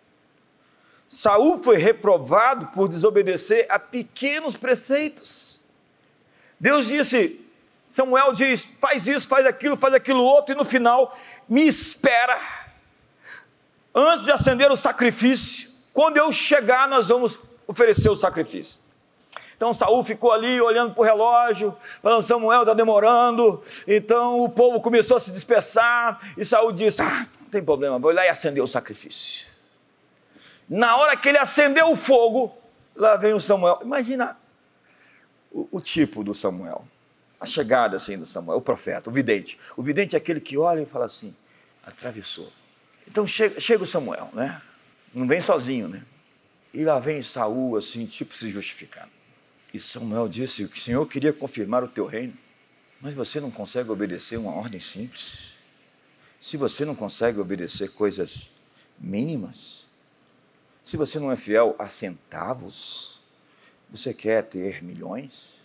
Saul 1.08 1.62
foi 1.62 1.78
reprovado 1.78 2.70
por 2.74 2.90
desobedecer 2.90 3.68
a 3.70 3.78
pequenos 3.78 4.56
preceitos. 4.56 5.64
Deus 6.60 6.88
disse: 6.88 7.40
Samuel 7.92 8.34
diz: 8.34 8.68
faz 8.82 9.06
isso, 9.06 9.28
faz 9.28 9.46
aquilo, 9.46 9.78
faz 9.78 9.94
aquilo 9.94 10.24
outro, 10.24 10.56
e 10.56 10.58
no 10.58 10.66
final, 10.66 11.16
me 11.48 11.68
espera. 11.68 12.42
Antes 13.94 14.26
de 14.26 14.32
acender 14.32 14.72
o 14.72 14.76
sacrifício, 14.76 15.70
quando 15.94 16.18
eu 16.18 16.32
chegar, 16.32 16.88
nós 16.88 17.10
vamos 17.10 17.42
oferecer 17.68 18.10
o 18.10 18.16
sacrifício. 18.16 18.82
Então 19.64 19.72
Saul 19.72 20.04
ficou 20.04 20.34
ali 20.34 20.60
olhando 20.60 20.94
para 20.94 21.00
o 21.00 21.06
relógio, 21.06 21.74
falando: 22.02 22.22
Samuel 22.22 22.64
está 22.64 22.74
demorando. 22.74 23.64
Então 23.88 24.42
o 24.42 24.50
povo 24.50 24.82
começou 24.82 25.16
a 25.16 25.22
se 25.22 25.32
dispersar, 25.32 26.20
e 26.38 26.44
Saul 26.44 26.74
disse: 26.74 27.02
Ah, 27.02 27.26
não 27.40 27.48
tem 27.48 27.64
problema, 27.64 27.98
vou 27.98 28.12
lá 28.12 28.26
e 28.26 28.28
acender 28.28 28.62
o 28.62 28.68
sacrifício. 28.68 29.48
Na 30.68 30.98
hora 30.98 31.16
que 31.16 31.30
ele 31.30 31.38
acendeu 31.38 31.90
o 31.90 31.96
fogo, 31.96 32.54
lá 32.94 33.16
vem 33.16 33.34
o 33.34 33.40
Samuel. 33.40 33.80
Imagina 33.84 34.38
o, 35.50 35.66
o 35.72 35.80
tipo 35.80 36.26
do 36.26 36.34
Samuel 36.34 36.86
a 37.40 37.46
chegada 37.46 37.96
assim 37.96 38.18
do 38.18 38.26
Samuel, 38.26 38.58
o 38.58 38.62
profeta, 38.62 39.10
o 39.10 39.14
vidente. 39.14 39.58
O 39.78 39.82
vidente 39.82 40.14
é 40.14 40.18
aquele 40.18 40.42
que 40.42 40.58
olha 40.58 40.82
e 40.82 40.86
fala 40.86 41.06
assim: 41.06 41.34
atravessou. 41.86 42.52
Então 43.08 43.26
chega, 43.26 43.62
chega 43.62 43.82
o 43.86 43.88
Samuel, 43.88 44.30
né? 44.34 44.62
Não 45.14 45.26
vem 45.26 45.40
sozinho, 45.40 45.88
né? 45.88 46.04
E 46.74 46.84
lá 46.84 47.00
vem 47.00 47.22
Saul, 47.22 47.78
assim, 47.78 48.06
tipo 48.06 48.34
se 48.34 48.50
justificando. 48.50 49.13
E 49.74 49.80
Samuel 49.80 50.30
disse: 50.30 50.64
O 50.64 50.78
Senhor 50.78 51.06
queria 51.08 51.34
confirmar 51.34 51.84
o 51.84 51.88
teu 51.88 52.06
reino, 52.06 52.38
mas 53.02 53.16
você 53.16 53.40
não 53.40 53.50
consegue 53.50 53.90
obedecer 53.90 54.38
uma 54.38 54.54
ordem 54.54 54.80
simples. 54.80 55.54
Se 56.40 56.58
você 56.58 56.86
não 56.86 56.94
consegue 56.94 57.40
obedecer 57.40 57.90
coisas 57.94 58.50
mínimas, 59.00 59.86
se 60.84 60.96
você 60.96 61.18
não 61.18 61.32
é 61.32 61.36
fiel 61.36 61.76
a 61.80 61.90
centavos, 61.90 63.20
você 63.90 64.14
quer 64.14 64.44
ter 64.44 64.84
milhões? 64.84 65.56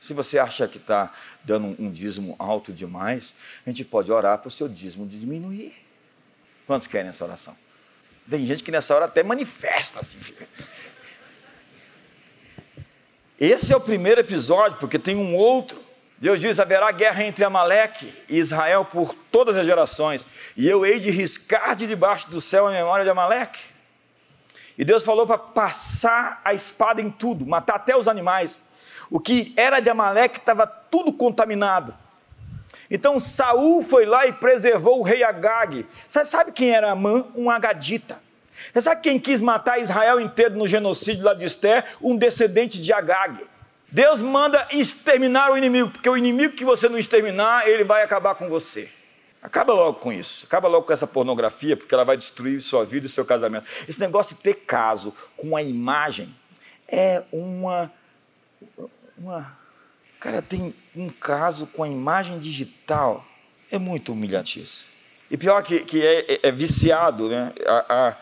Se 0.00 0.14
você 0.14 0.38
acha 0.38 0.68
que 0.68 0.78
está 0.78 1.12
dando 1.42 1.74
um 1.82 1.90
dízimo 1.90 2.36
alto 2.38 2.72
demais, 2.72 3.34
a 3.66 3.70
gente 3.70 3.84
pode 3.84 4.12
orar 4.12 4.38
para 4.38 4.48
o 4.48 4.50
seu 4.50 4.68
dízimo 4.68 5.06
diminuir. 5.06 5.74
Quantos 6.66 6.86
querem 6.86 7.08
essa 7.08 7.24
oração? 7.24 7.56
Tem 8.30 8.46
gente 8.46 8.62
que 8.62 8.70
nessa 8.70 8.94
hora 8.94 9.06
até 9.06 9.22
manifesta 9.22 10.00
assim. 10.00 10.18
Esse 13.40 13.72
é 13.72 13.76
o 13.76 13.80
primeiro 13.80 14.20
episódio, 14.20 14.78
porque 14.78 14.98
tem 14.98 15.14
um 15.14 15.36
outro. 15.36 15.78
Deus 16.18 16.40
diz: 16.40 16.58
haverá 16.58 16.90
guerra 16.90 17.22
entre 17.22 17.44
Amaleque 17.44 18.12
e 18.28 18.38
Israel 18.38 18.84
por 18.84 19.14
todas 19.30 19.56
as 19.56 19.64
gerações, 19.64 20.26
e 20.56 20.68
eu 20.68 20.84
hei 20.84 20.98
de 20.98 21.10
riscar 21.10 21.76
de 21.76 21.86
debaixo 21.86 22.28
do 22.30 22.40
céu 22.40 22.66
a 22.66 22.72
memória 22.72 23.04
de 23.04 23.10
Amaleque. 23.10 23.60
E 24.76 24.84
Deus 24.84 25.02
falou 25.02 25.26
para 25.26 25.38
passar 25.38 26.40
a 26.44 26.52
espada 26.52 27.00
em 27.00 27.10
tudo, 27.10 27.46
matar 27.46 27.76
até 27.76 27.96
os 27.96 28.08
animais. 28.08 28.62
O 29.10 29.18
que 29.18 29.52
era 29.56 29.80
de 29.80 29.88
Amaleque 29.88 30.38
estava 30.38 30.66
tudo 30.66 31.12
contaminado. 31.12 31.94
Então 32.90 33.20
Saul 33.20 33.84
foi 33.84 34.06
lá 34.06 34.26
e 34.26 34.32
preservou 34.32 34.98
o 35.00 35.02
rei 35.02 35.22
Agag. 35.22 35.86
Você 36.08 36.24
sabe 36.24 36.52
quem 36.52 36.70
era 36.70 36.92
Amã? 36.92 37.26
Um 37.34 37.50
agadita. 37.50 38.20
Você 38.78 38.82
sabe 38.82 39.00
quem 39.00 39.18
quis 39.18 39.40
matar 39.40 39.80
Israel 39.80 40.20
inteiro 40.20 40.56
no 40.56 40.64
genocídio 40.64 41.24
lá 41.24 41.34
de 41.34 41.44
Esté? 41.44 41.84
Um 42.00 42.16
descendente 42.16 42.80
de 42.80 42.92
Agag. 42.92 43.44
Deus 43.90 44.22
manda 44.22 44.68
exterminar 44.70 45.50
o 45.50 45.58
inimigo, 45.58 45.90
porque 45.90 46.08
o 46.08 46.16
inimigo 46.16 46.54
que 46.54 46.64
você 46.64 46.88
não 46.88 46.96
exterminar, 46.96 47.68
ele 47.68 47.82
vai 47.82 48.04
acabar 48.04 48.36
com 48.36 48.48
você. 48.48 48.88
Acaba 49.42 49.72
logo 49.72 49.98
com 49.98 50.12
isso. 50.12 50.46
Acaba 50.46 50.68
logo 50.68 50.86
com 50.86 50.92
essa 50.92 51.08
pornografia, 51.08 51.76
porque 51.76 51.92
ela 51.92 52.04
vai 52.04 52.16
destruir 52.16 52.60
sua 52.60 52.84
vida 52.84 53.06
e 53.06 53.08
seu 53.08 53.24
casamento. 53.24 53.66
Esse 53.88 53.98
negócio 53.98 54.36
de 54.36 54.42
ter 54.42 54.54
caso 54.54 55.12
com 55.36 55.56
a 55.56 55.62
imagem 55.62 56.32
é 56.86 57.24
uma, 57.32 57.90
uma. 59.18 59.58
Cara, 60.20 60.40
tem 60.40 60.72
um 60.94 61.10
caso 61.10 61.66
com 61.66 61.82
a 61.82 61.88
imagem 61.88 62.38
digital. 62.38 63.26
É 63.72 63.78
muito 63.78 64.12
humilhante 64.12 64.62
isso. 64.62 64.88
E 65.28 65.36
pior 65.36 65.62
que, 65.64 65.80
que 65.80 66.06
é, 66.06 66.34
é, 66.34 66.40
é 66.44 66.52
viciado, 66.52 67.28
né? 67.28 67.52
Há, 67.66 67.84
há, 67.88 68.16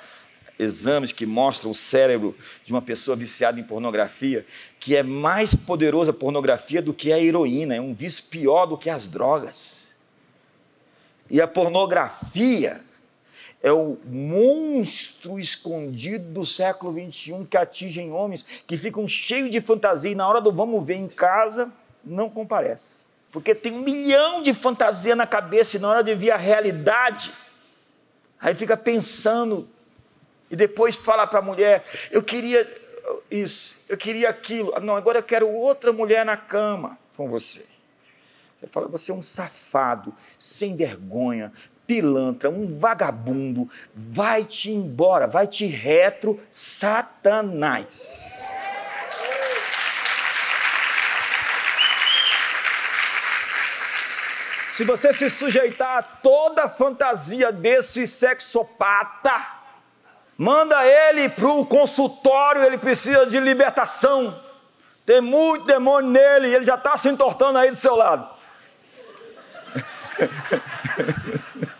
exames 0.58 1.12
que 1.12 1.26
mostram 1.26 1.70
o 1.70 1.74
cérebro 1.74 2.34
de 2.64 2.72
uma 2.72 2.82
pessoa 2.82 3.16
viciada 3.16 3.60
em 3.60 3.64
pornografia, 3.64 4.46
que 4.80 4.96
é 4.96 5.02
mais 5.02 5.54
poderosa 5.54 6.10
a 6.10 6.14
pornografia 6.14 6.80
do 6.80 6.94
que 6.94 7.12
a 7.12 7.20
heroína, 7.20 7.74
é 7.74 7.80
um 7.80 7.94
vício 7.94 8.24
pior 8.24 8.66
do 8.66 8.78
que 8.78 8.88
as 8.88 9.06
drogas. 9.06 9.88
E 11.28 11.40
a 11.40 11.46
pornografia 11.46 12.80
é 13.62 13.72
o 13.72 13.98
monstro 14.04 15.40
escondido 15.40 16.32
do 16.32 16.46
século 16.46 16.92
21 16.92 17.44
que 17.44 17.56
atingem 17.56 18.12
homens 18.12 18.44
que 18.66 18.76
ficam 18.76 19.08
cheios 19.08 19.50
de 19.50 19.60
fantasia 19.60 20.10
e 20.10 20.14
na 20.14 20.28
hora 20.28 20.40
do 20.40 20.52
vamos 20.52 20.84
ver 20.84 20.94
em 20.94 21.08
casa 21.08 21.72
não 22.04 22.30
comparece. 22.30 23.00
Porque 23.32 23.54
tem 23.54 23.72
um 23.72 23.80
milhão 23.80 24.40
de 24.40 24.54
fantasia 24.54 25.16
na 25.16 25.26
cabeça 25.26 25.76
e 25.76 25.80
na 25.80 25.90
hora 25.90 26.04
de 26.04 26.14
ver 26.14 26.30
a 26.30 26.36
realidade, 26.36 27.32
aí 28.40 28.54
fica 28.54 28.76
pensando 28.76 29.68
e 30.50 30.56
depois 30.56 30.96
fala 30.96 31.26
para 31.26 31.38
a 31.38 31.42
mulher: 31.42 31.84
eu 32.10 32.22
queria 32.22 32.66
isso, 33.30 33.82
eu 33.88 33.96
queria 33.96 34.28
aquilo, 34.28 34.72
ah, 34.74 34.80
não, 34.80 34.96
agora 34.96 35.18
eu 35.18 35.22
quero 35.22 35.48
outra 35.48 35.92
mulher 35.92 36.24
na 36.24 36.36
cama 36.36 36.98
com 37.16 37.28
você. 37.28 37.64
Você 38.56 38.66
fala, 38.66 38.88
você 38.88 39.12
é 39.12 39.14
um 39.14 39.22
safado, 39.22 40.14
sem 40.38 40.76
vergonha, 40.76 41.52
pilantra, 41.86 42.48
um 42.48 42.78
vagabundo, 42.78 43.70
vai-te 43.94 44.70
embora, 44.70 45.26
vai-te 45.26 45.66
retro, 45.66 46.40
Satanás. 46.50 48.42
Se 54.72 54.84
você 54.84 55.12
se 55.12 55.30
sujeitar 55.30 55.98
a 55.98 56.02
toda 56.02 56.64
a 56.64 56.68
fantasia 56.68 57.50
desse 57.50 58.06
sexopata, 58.06 59.55
manda 60.36 60.86
ele 60.86 61.28
para 61.28 61.48
o 61.48 61.64
consultório, 61.64 62.64
ele 62.64 62.78
precisa 62.78 63.26
de 63.26 63.38
libertação. 63.40 64.34
Tem 65.04 65.20
muito 65.20 65.66
demônio 65.66 66.10
nele, 66.10 66.54
ele 66.54 66.64
já 66.64 66.74
está 66.74 66.98
se 66.98 67.08
entortando 67.08 67.58
aí 67.58 67.70
do 67.70 67.76
seu 67.76 67.94
lado. 67.94 68.28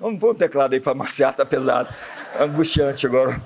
Vamos 0.00 0.18
pôr 0.18 0.32
um 0.32 0.34
teclado 0.34 0.72
aí 0.72 0.80
para 0.80 0.94
maciar, 0.94 1.32
está 1.32 1.44
pesado. 1.44 1.94
Tá 2.32 2.44
angustiante 2.44 3.04
agora. 3.06 3.38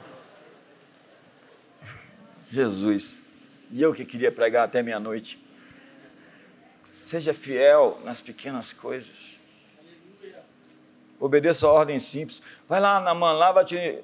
Jesus. 2.48 3.18
E 3.72 3.82
eu 3.82 3.92
que 3.92 4.04
queria 4.04 4.30
pregar 4.30 4.64
até 4.64 4.80
meia-noite. 4.80 5.44
Seja 6.88 7.34
fiel 7.34 8.00
nas 8.04 8.20
pequenas 8.20 8.72
coisas. 8.72 9.33
Obedeça 11.18 11.66
a 11.66 11.72
ordem 11.72 11.98
simples. 11.98 12.42
Vai 12.68 12.80
lá 12.80 13.00
na 13.00 13.14
mão, 13.14 13.36
lava-te 13.36 13.98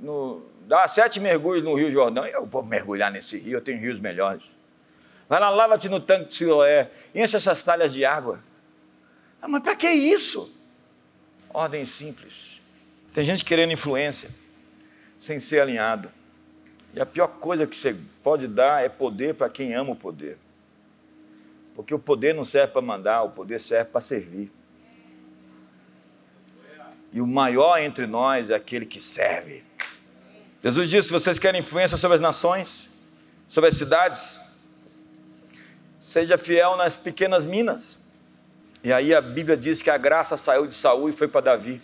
no, 0.00 0.42
dá 0.66 0.86
sete 0.88 1.20
mergulhos 1.20 1.62
no 1.62 1.74
Rio 1.74 1.90
Jordão. 1.90 2.26
Eu 2.26 2.46
vou 2.46 2.62
mergulhar 2.62 3.10
nesse 3.10 3.38
rio, 3.38 3.58
eu 3.58 3.60
tenho 3.60 3.80
rios 3.80 3.98
melhores. 4.00 4.44
Vai 5.28 5.40
lá, 5.40 5.50
lava-te 5.50 5.88
no 5.88 5.98
tanque 5.98 6.28
de 6.28 6.36
Siloé, 6.36 6.90
enche 7.14 7.36
essas 7.36 7.62
talhas 7.62 7.92
de 7.92 8.04
água. 8.04 8.40
Ah, 9.42 9.48
mas 9.48 9.62
para 9.62 9.74
que 9.74 9.88
isso? 9.88 10.52
Ordem 11.52 11.84
simples. 11.84 12.60
Tem 13.12 13.24
gente 13.24 13.44
querendo 13.44 13.72
influência, 13.72 14.30
sem 15.18 15.38
ser 15.38 15.60
alinhado. 15.60 16.10
E 16.94 17.00
a 17.00 17.06
pior 17.06 17.28
coisa 17.28 17.66
que 17.66 17.76
você 17.76 17.96
pode 18.22 18.46
dar 18.46 18.84
é 18.84 18.88
poder 18.88 19.34
para 19.34 19.50
quem 19.50 19.74
ama 19.74 19.92
o 19.92 19.96
poder. 19.96 20.38
Porque 21.74 21.94
o 21.94 21.98
poder 21.98 22.34
não 22.34 22.44
serve 22.44 22.72
para 22.72 22.80
mandar, 22.80 23.22
o 23.22 23.30
poder 23.30 23.60
serve 23.60 23.90
para 23.90 24.00
servir. 24.00 24.50
E 27.16 27.20
o 27.22 27.26
maior 27.26 27.78
entre 27.78 28.06
nós 28.06 28.50
é 28.50 28.54
aquele 28.54 28.84
que 28.84 29.00
serve. 29.00 29.64
Jesus 30.62 30.90
disse: 30.90 31.08
se 31.08 31.14
vocês 31.14 31.38
querem 31.38 31.62
influência 31.62 31.96
sobre 31.96 32.16
as 32.16 32.20
nações, 32.20 32.90
sobre 33.48 33.70
as 33.70 33.74
cidades, 33.74 34.38
seja 35.98 36.36
fiel 36.36 36.76
nas 36.76 36.94
pequenas 36.94 37.46
minas. 37.46 38.04
E 38.84 38.92
aí 38.92 39.14
a 39.14 39.22
Bíblia 39.22 39.56
diz 39.56 39.80
que 39.80 39.88
a 39.88 39.96
graça 39.96 40.36
saiu 40.36 40.66
de 40.66 40.74
Saul 40.74 41.08
e 41.08 41.12
foi 41.14 41.26
para 41.26 41.40
Davi. 41.40 41.80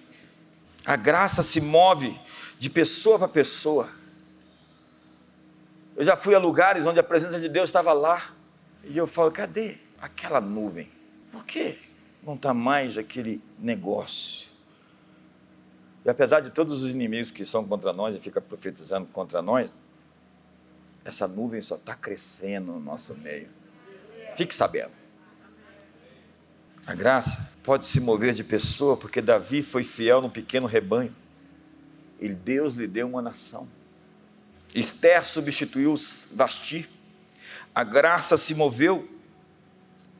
A 0.85 0.97
graça 0.97 1.43
se 1.43 1.62
move 1.62 2.14
de 2.59 2.68
pessoa 2.68 3.18
para 3.18 3.28
pessoa. 3.28 3.89
Eu 5.97 6.05
já 6.05 6.14
fui 6.14 6.35
a 6.35 6.39
lugares 6.39 6.85
onde 6.85 7.01
a 7.01 7.03
presença 7.03 7.41
de 7.41 7.49
Deus 7.49 7.70
estava 7.70 7.95
lá. 7.95 8.35
E 8.85 8.99
eu 8.99 9.07
falo, 9.07 9.33
cadê 9.33 9.78
aquela 9.99 10.43
nuvem? 10.43 10.93
Por 11.33 11.47
que 11.47 11.78
não 12.22 12.35
está 12.35 12.53
mais 12.53 12.99
aquele 12.99 13.41
negócio? 13.59 14.52
E 16.05 16.11
apesar 16.11 16.41
de 16.41 16.51
todos 16.51 16.83
os 16.83 16.91
inimigos 16.91 17.31
que 17.31 17.45
são 17.45 17.67
contra 17.67 17.93
nós 17.93 18.17
e 18.17 18.21
fica 18.21 18.41
profetizando 18.41 19.07
contra 19.09 19.41
nós, 19.41 19.73
essa 21.05 21.27
nuvem 21.29 21.61
só 21.61 21.77
está 21.77 21.95
crescendo 21.95 22.73
no 22.73 22.81
nosso 22.81 23.17
meio. 23.19 23.49
Fique 24.37 24.55
sabendo. 24.55 24.93
A 26.87 26.95
graça 26.95 27.53
pode 27.63 27.87
se 27.87 28.01
mover 28.01 28.35
de 28.35 28.43
pessoa, 28.43 28.97
porque 28.97 29.21
Davi 29.21 29.63
foi 29.63 29.85
fiel 29.85 30.21
no 30.21 30.31
pequeno 30.31 30.67
rebanho. 30.67 31.15
E 32.21 32.29
Deus 32.29 32.75
lhe 32.75 32.87
deu 32.87 33.09
uma 33.09 33.23
nação. 33.23 33.69
Esther 34.75 35.25
substituiu 35.25 36.01
Vasti. 36.33 36.89
A 37.75 37.85
graça 37.85 38.37
se 38.37 38.55
moveu. 38.55 39.09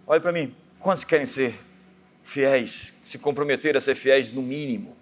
Olha 0.07 0.20
para 0.20 0.33
mim, 0.33 0.55
quantos 0.78 1.05
querem 1.05 1.26
ser 1.26 1.59
fiéis, 2.22 2.93
se 3.05 3.18
comprometer 3.18 3.76
a 3.76 3.80
ser 3.80 3.95
fiéis 3.95 4.30
no 4.30 4.43
mínimo? 4.43 4.97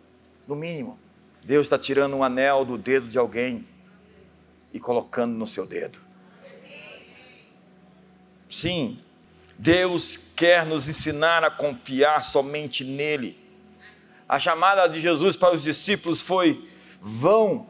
No 0.50 0.56
mínimo. 0.56 0.98
Deus 1.44 1.66
está 1.66 1.78
tirando 1.78 2.16
um 2.16 2.24
anel 2.24 2.64
do 2.64 2.76
dedo 2.76 3.06
de 3.06 3.16
alguém 3.16 3.64
e 4.72 4.80
colocando 4.80 5.32
no 5.32 5.46
seu 5.46 5.64
dedo. 5.64 6.00
Sim, 8.48 8.98
Deus 9.56 10.16
quer 10.34 10.66
nos 10.66 10.88
ensinar 10.88 11.44
a 11.44 11.52
confiar 11.52 12.24
somente 12.24 12.82
nele. 12.82 13.38
A 14.28 14.40
chamada 14.40 14.88
de 14.88 15.00
Jesus 15.00 15.36
para 15.36 15.54
os 15.54 15.62
discípulos 15.62 16.20
foi: 16.20 16.68
vão 17.00 17.68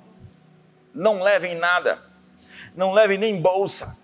não 0.94 1.22
levem 1.22 1.56
nada, 1.56 2.02
não 2.74 2.94
levem 2.94 3.18
nem 3.18 3.38
bolsa, 3.38 3.98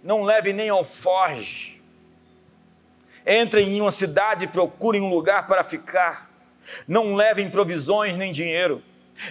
não 0.00 0.22
levem 0.22 0.52
nem 0.52 0.68
alforge. 0.68 1.82
Entrem 3.26 3.68
em 3.68 3.80
uma 3.80 3.90
cidade 3.90 4.44
e 4.44 4.48
procurem 4.48 5.02
um 5.02 5.10
lugar 5.10 5.48
para 5.48 5.64
ficar. 5.64 6.31
Não 6.86 7.14
levem 7.14 7.50
provisões 7.50 8.16
nem 8.16 8.32
dinheiro. 8.32 8.82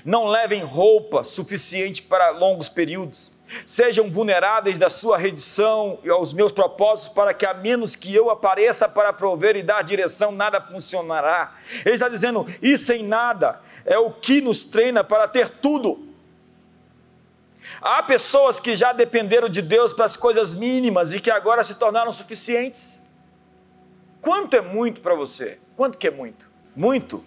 Não 0.06 0.28
levem 0.28 0.64
roupa 0.64 1.24
suficiente 1.24 2.04
para 2.04 2.30
longos 2.30 2.70
períodos. 2.70 3.34
Sejam 3.66 4.10
vulneráveis 4.10 4.78
da 4.78 4.90
sua 4.90 5.18
redição 5.18 6.00
e 6.04 6.10
aos 6.10 6.32
meus 6.32 6.54
propósitos, 6.54 7.14
para 7.14 7.34
que 7.34 7.46
a 7.46 7.54
menos 7.54 7.96
que 7.96 8.14
eu 8.16 8.30
apareça 8.30 8.88
para 8.88 9.12
prover 9.12 9.58
e 9.58 9.64
dar 9.64 9.84
direção, 9.84 10.32
nada 10.32 10.62
funcionará. 10.62 11.56
Ele 11.86 11.96
está 11.96 12.08
dizendo: 12.08 12.46
isso 12.62 12.94
em 12.94 13.04
nada 13.04 13.60
é 13.86 13.98
o 13.98 14.12
que 14.12 14.40
nos 14.40 14.64
treina 14.64 15.04
para 15.04 15.28
ter 15.28 15.50
tudo. 15.50 16.12
Há 17.82 18.04
pessoas 18.04 18.60
que 18.60 18.76
já 18.76 18.94
dependeram 18.94 19.50
de 19.50 19.62
Deus 19.62 19.92
para 19.92 20.06
as 20.06 20.16
coisas 20.16 20.54
mínimas 20.54 21.14
e 21.14 21.20
que 21.20 21.32
agora 21.32 21.64
se 21.64 21.76
tornaram 21.76 22.14
suficientes. 22.14 23.02
Quanto 24.22 24.56
é 24.56 24.62
muito 24.62 25.02
para 25.02 25.16
você? 25.16 25.60
Quanto 25.76 25.98
que 25.98 26.08
é 26.08 26.12
muito? 26.12 26.51
Muito 26.76 27.24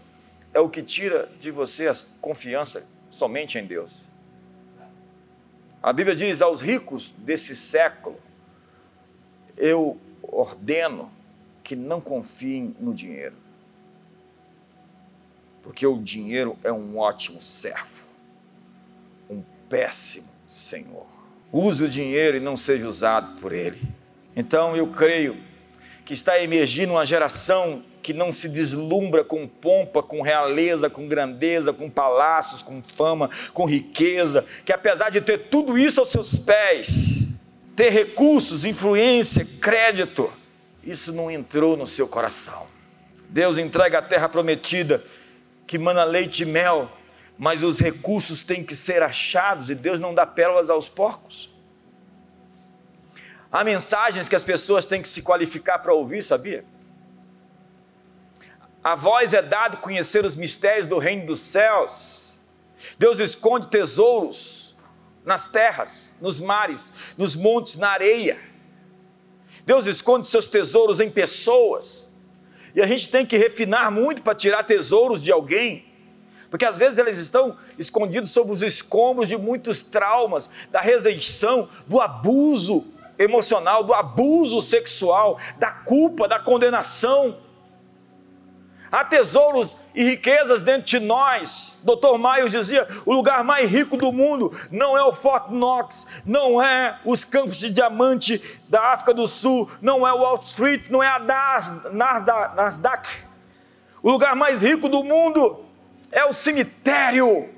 é 0.52 0.60
o 0.60 0.68
que 0.68 0.82
tira 0.82 1.28
de 1.38 1.50
você 1.50 1.88
a 1.88 1.94
confiança 2.20 2.84
somente 3.10 3.58
em 3.58 3.66
Deus. 3.66 4.04
A 5.82 5.92
Bíblia 5.92 6.16
diz 6.16 6.40
aos 6.40 6.60
ricos 6.60 7.12
desse 7.18 7.54
século: 7.54 8.18
eu 9.56 9.98
ordeno 10.22 11.12
que 11.62 11.76
não 11.76 12.00
confiem 12.00 12.74
no 12.80 12.94
dinheiro, 12.94 13.36
porque 15.62 15.86
o 15.86 15.98
dinheiro 16.00 16.58
é 16.62 16.72
um 16.72 16.98
ótimo 16.98 17.40
servo, 17.40 18.08
um 19.28 19.42
péssimo 19.68 20.28
Senhor. 20.46 21.06
Use 21.52 21.84
o 21.84 21.88
dinheiro 21.88 22.36
e 22.36 22.40
não 22.40 22.56
seja 22.56 22.86
usado 22.86 23.40
por 23.40 23.52
ele. 23.52 23.80
Então 24.36 24.76
eu 24.76 24.88
creio 24.88 25.40
que 26.04 26.14
está 26.14 26.40
emergindo 26.40 26.92
uma 26.92 27.04
geração 27.04 27.82
que 28.04 28.12
não 28.12 28.30
se 28.30 28.50
deslumbra 28.50 29.24
com 29.24 29.48
pompa, 29.48 30.02
com 30.02 30.20
realeza, 30.20 30.90
com 30.90 31.08
grandeza, 31.08 31.72
com 31.72 31.88
palácios, 31.88 32.62
com 32.62 32.82
fama, 32.82 33.30
com 33.54 33.64
riqueza, 33.64 34.44
que 34.62 34.74
apesar 34.74 35.08
de 35.08 35.22
ter 35.22 35.48
tudo 35.48 35.78
isso 35.78 36.00
aos 36.00 36.10
seus 36.10 36.38
pés, 36.38 37.30
ter 37.74 37.88
recursos, 37.88 38.66
influência, 38.66 39.48
crédito, 39.58 40.30
isso 40.84 41.14
não 41.14 41.30
entrou 41.30 41.78
no 41.78 41.86
seu 41.86 42.06
coração. 42.06 42.66
Deus 43.30 43.56
entrega 43.56 44.00
a 44.00 44.02
terra 44.02 44.28
prometida, 44.28 45.02
que 45.66 45.78
mana 45.78 46.04
leite 46.04 46.42
e 46.42 46.46
mel, 46.46 46.92
mas 47.38 47.62
os 47.62 47.80
recursos 47.80 48.42
têm 48.42 48.62
que 48.62 48.76
ser 48.76 49.02
achados 49.02 49.70
e 49.70 49.74
Deus 49.74 49.98
não 49.98 50.14
dá 50.14 50.26
pérolas 50.26 50.68
aos 50.68 50.90
porcos. 50.90 51.48
Há 53.50 53.64
mensagens 53.64 54.28
que 54.28 54.36
as 54.36 54.44
pessoas 54.44 54.84
têm 54.86 55.00
que 55.00 55.08
se 55.08 55.22
qualificar 55.22 55.78
para 55.78 55.94
ouvir, 55.94 56.22
sabia? 56.22 56.66
A 58.84 58.94
voz 58.94 59.32
é 59.32 59.40
dado 59.40 59.78
conhecer 59.78 60.26
os 60.26 60.36
mistérios 60.36 60.86
do 60.86 60.98
reino 60.98 61.24
dos 61.24 61.40
céus. 61.40 62.38
Deus 62.98 63.18
esconde 63.18 63.68
tesouros 63.68 64.76
nas 65.24 65.48
terras, 65.48 66.14
nos 66.20 66.38
mares, 66.38 66.92
nos 67.16 67.34
montes, 67.34 67.76
na 67.76 67.88
areia. 67.88 68.38
Deus 69.64 69.86
esconde 69.86 70.26
seus 70.26 70.48
tesouros 70.48 71.00
em 71.00 71.10
pessoas. 71.10 72.12
E 72.74 72.82
a 72.82 72.86
gente 72.86 73.08
tem 73.08 73.24
que 73.24 73.38
refinar 73.38 73.90
muito 73.90 74.20
para 74.20 74.34
tirar 74.34 74.62
tesouros 74.64 75.22
de 75.22 75.32
alguém. 75.32 75.86
Porque 76.50 76.66
às 76.66 76.76
vezes 76.76 76.98
eles 76.98 77.16
estão 77.16 77.56
escondidos 77.78 78.32
sob 78.32 78.52
os 78.52 78.62
escombros 78.62 79.30
de 79.30 79.38
muitos 79.38 79.80
traumas, 79.80 80.50
da 80.70 80.80
rejeição, 80.82 81.70
do 81.86 82.02
abuso 82.02 82.92
emocional, 83.18 83.82
do 83.82 83.94
abuso 83.94 84.60
sexual, 84.60 85.38
da 85.58 85.70
culpa, 85.70 86.28
da 86.28 86.38
condenação. 86.38 87.43
Há 88.94 89.02
tesouros 89.02 89.76
e 89.92 90.04
riquezas 90.04 90.62
dentro 90.62 90.84
de 90.84 91.00
nós. 91.00 91.80
Dr. 91.82 92.16
Miles 92.16 92.52
dizia: 92.52 92.86
o 93.04 93.12
lugar 93.12 93.42
mais 93.42 93.68
rico 93.68 93.96
do 93.96 94.12
mundo 94.12 94.56
não 94.70 94.96
é 94.96 95.02
o 95.02 95.12
Fort 95.12 95.50
Knox, 95.50 96.22
não 96.24 96.62
é 96.62 97.00
os 97.04 97.24
campos 97.24 97.56
de 97.56 97.70
diamante 97.70 98.40
da 98.68 98.92
África 98.92 99.12
do 99.12 99.26
Sul, 99.26 99.68
não 99.82 100.06
é 100.06 100.12
o 100.12 100.18
Wall 100.18 100.38
Street, 100.40 100.90
não 100.90 101.02
é 101.02 101.08
a 101.08 101.18
Nasdaq. 102.54 103.08
O 104.00 104.12
lugar 104.12 104.36
mais 104.36 104.62
rico 104.62 104.88
do 104.88 105.02
mundo 105.02 105.64
é 106.12 106.24
o 106.24 106.32
cemitério. 106.32 107.48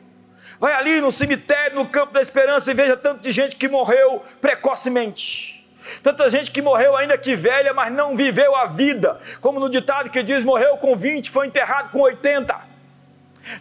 Vai 0.59 0.73
ali 0.73 1.03
no 1.03 1.13
cemitério, 1.13 1.77
no 1.77 1.87
campo 1.87 2.15
da 2.15 2.23
esperança, 2.23 2.71
e 2.71 2.75
veja 2.75 2.97
tanto 2.97 3.21
de 3.21 3.31
gente 3.31 3.57
que 3.57 3.69
morreu 3.69 4.23
precocemente. 4.41 5.56
Tanta 6.03 6.29
gente 6.31 6.51
que 6.51 6.63
morreu 6.63 6.97
ainda 6.97 7.17
que 7.17 7.37
velha, 7.37 7.73
mas 7.73 7.93
não 7.93 8.17
viveu 8.17 8.55
a 8.57 8.67
vida. 8.67 9.19
Como 9.41 9.61
no 9.61 9.69
ditado 9.69 10.11
que 10.11 10.23
diz: 10.23 10.45
morreu 10.45 10.77
com 10.77 10.97
20, 10.97 11.31
foi 11.31 11.47
enterrado 11.47 11.91
com 11.91 12.01
80. 12.01 12.77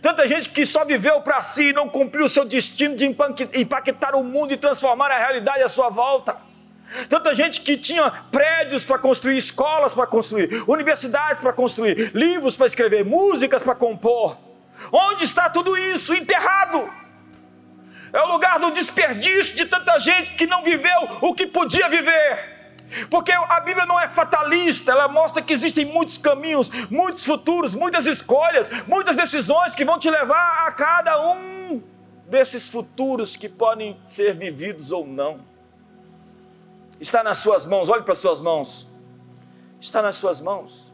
Tanta 0.01 0.27
gente 0.27 0.49
que 0.49 0.65
só 0.65 0.83
viveu 0.83 1.21
para 1.21 1.41
si 1.41 1.69
e 1.69 1.73
não 1.73 1.87
cumpriu 1.87 2.25
o 2.25 2.29
seu 2.29 2.43
destino 2.43 2.95
de 2.95 3.05
impactar 3.05 4.15
o 4.15 4.23
mundo 4.23 4.51
e 4.51 4.57
transformar 4.57 5.11
a 5.11 5.17
realidade 5.17 5.61
à 5.61 5.69
sua 5.69 5.89
volta. 5.89 6.35
Tanta 7.09 7.33
gente 7.33 7.61
que 7.61 7.77
tinha 7.77 8.09
prédios 8.31 8.83
para 8.83 8.97
construir, 8.97 9.37
escolas 9.37 9.93
para 9.93 10.07
construir, 10.07 10.63
universidades 10.67 11.41
para 11.41 11.53
construir, 11.53 12.11
livros 12.15 12.55
para 12.55 12.67
escrever, 12.67 13.05
músicas 13.05 13.63
para 13.63 13.75
compor. 13.75 14.37
Onde 14.91 15.23
está 15.23 15.49
tudo 15.49 15.75
isso? 15.77 16.13
Enterrado 16.13 17.04
é 18.15 18.23
o 18.23 18.27
lugar 18.27 18.57
do 18.59 18.71
desperdício 18.71 19.57
de 19.57 19.65
tanta 19.65 19.99
gente 19.99 20.35
que 20.35 20.47
não 20.47 20.63
viveu 20.63 21.01
o 21.21 21.33
que 21.33 21.45
podia 21.45 21.89
viver. 21.89 22.55
Porque 23.09 23.29
a 23.33 23.59
Bíblia 23.59 23.85
não 23.85 23.99
é 23.99 24.07
fatalista, 24.07 24.93
ela 24.93 25.09
mostra 25.09 25.41
que 25.41 25.51
existem 25.51 25.83
muitos 25.83 26.17
caminhos, 26.17 26.69
muitos 26.89 27.25
futuros, 27.25 27.75
muitas 27.75 28.05
escolhas, 28.05 28.69
muitas 28.87 29.17
decisões 29.17 29.75
que 29.75 29.83
vão 29.83 29.99
te 29.99 30.09
levar 30.09 30.65
a 30.65 30.71
cada 30.71 31.29
um 31.33 31.83
desses 32.29 32.69
futuros 32.69 33.35
que 33.35 33.49
podem 33.49 33.99
ser 34.07 34.33
vividos 34.33 34.93
ou 34.93 35.05
não. 35.05 35.41
Está 37.01 37.21
nas 37.21 37.39
suas 37.39 37.65
mãos, 37.65 37.89
olhe 37.89 38.03
para 38.03 38.13
as 38.13 38.19
suas 38.19 38.39
mãos. 38.39 38.87
Está 39.81 40.01
nas 40.01 40.15
suas 40.15 40.39
mãos. 40.39 40.93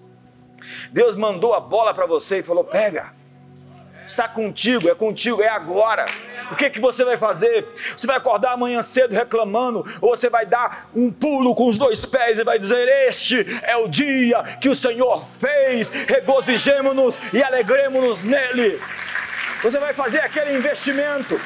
Deus 0.92 1.16
mandou 1.16 1.54
a 1.54 1.60
bola 1.60 1.94
para 1.94 2.08
você 2.08 2.40
e 2.40 2.44
falou: 2.44 2.64
pega 2.64 3.21
está 4.12 4.28
contigo, 4.28 4.90
é 4.90 4.96
contigo, 4.96 5.42
é 5.42 5.50
agora. 5.50 6.06
O 6.52 6.56
que, 6.56 6.70
que 6.70 6.80
você 6.80 7.04
vai 7.04 7.18
fazer? 7.18 7.66
Você 7.96 8.06
vai 8.06 8.18
acordar 8.18 8.54
amanhã 8.54 8.82
cedo 8.82 9.16
reclamando, 9.16 9.84
ou 10.02 10.16
você 10.16 10.30
vai 10.30 10.46
dar 10.46 10.90
um 10.94 11.12
pulo 11.12 11.56
com 11.56 11.68
os 11.68 11.78
dois 11.78 12.06
pés 12.06 12.38
e 12.38 12.44
vai 12.44 12.60
dizer: 12.60 12.88
Este 13.08 13.46
é 13.64 13.76
o 13.78 13.88
dia 13.88 14.44
que 14.60 14.70
o 14.70 14.76
Senhor 14.76 15.26
fez, 15.40 15.90
regozijemos-nos 15.90 17.20
e 17.34 17.42
alegremos-nos 17.42 18.24
nele. 18.24 18.80
Você 19.64 19.80
vai 19.80 19.94
fazer 19.94 20.20
aquele 20.20 20.58
investimento, 20.58 21.40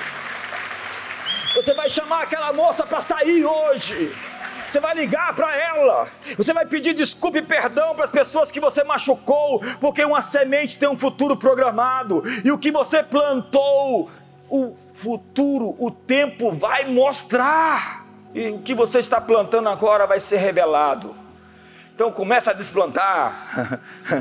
você 1.53 1.73
vai 1.73 1.89
chamar 1.89 2.23
aquela 2.23 2.51
moça 2.51 2.85
para 2.85 3.01
sair 3.01 3.45
hoje. 3.45 4.11
Você 4.67 4.79
vai 4.79 4.95
ligar 4.95 5.33
para 5.35 5.55
ela, 5.55 6.07
você 6.37 6.51
vai 6.51 6.65
pedir 6.65 6.93
desculpa 6.93 7.37
e 7.37 7.41
perdão 7.41 7.95
para 7.95 8.05
as 8.05 8.11
pessoas 8.11 8.49
que 8.51 8.59
você 8.59 8.83
machucou, 8.83 9.61
porque 9.79 10.03
uma 10.03 10.21
semente 10.21 10.77
tem 10.77 10.89
um 10.89 10.97
futuro 10.97 11.37
programado, 11.37 12.23
e 12.43 12.51
o 12.51 12.57
que 12.57 12.71
você 12.71 13.03
plantou, 13.03 14.09
o 14.49 14.75
futuro, 14.93 15.75
o 15.79 15.91
tempo 15.91 16.51
vai 16.51 16.85
mostrar, 16.85 18.05
e 18.33 18.49
o 18.49 18.59
que 18.59 18.73
você 18.73 18.99
está 18.99 19.21
plantando 19.21 19.69
agora 19.69 20.05
vai 20.05 20.19
ser 20.19 20.37
revelado. 20.37 21.15
Então 21.93 22.11
começa 22.11 22.51
a 22.51 22.53
desplantar, 22.53 23.71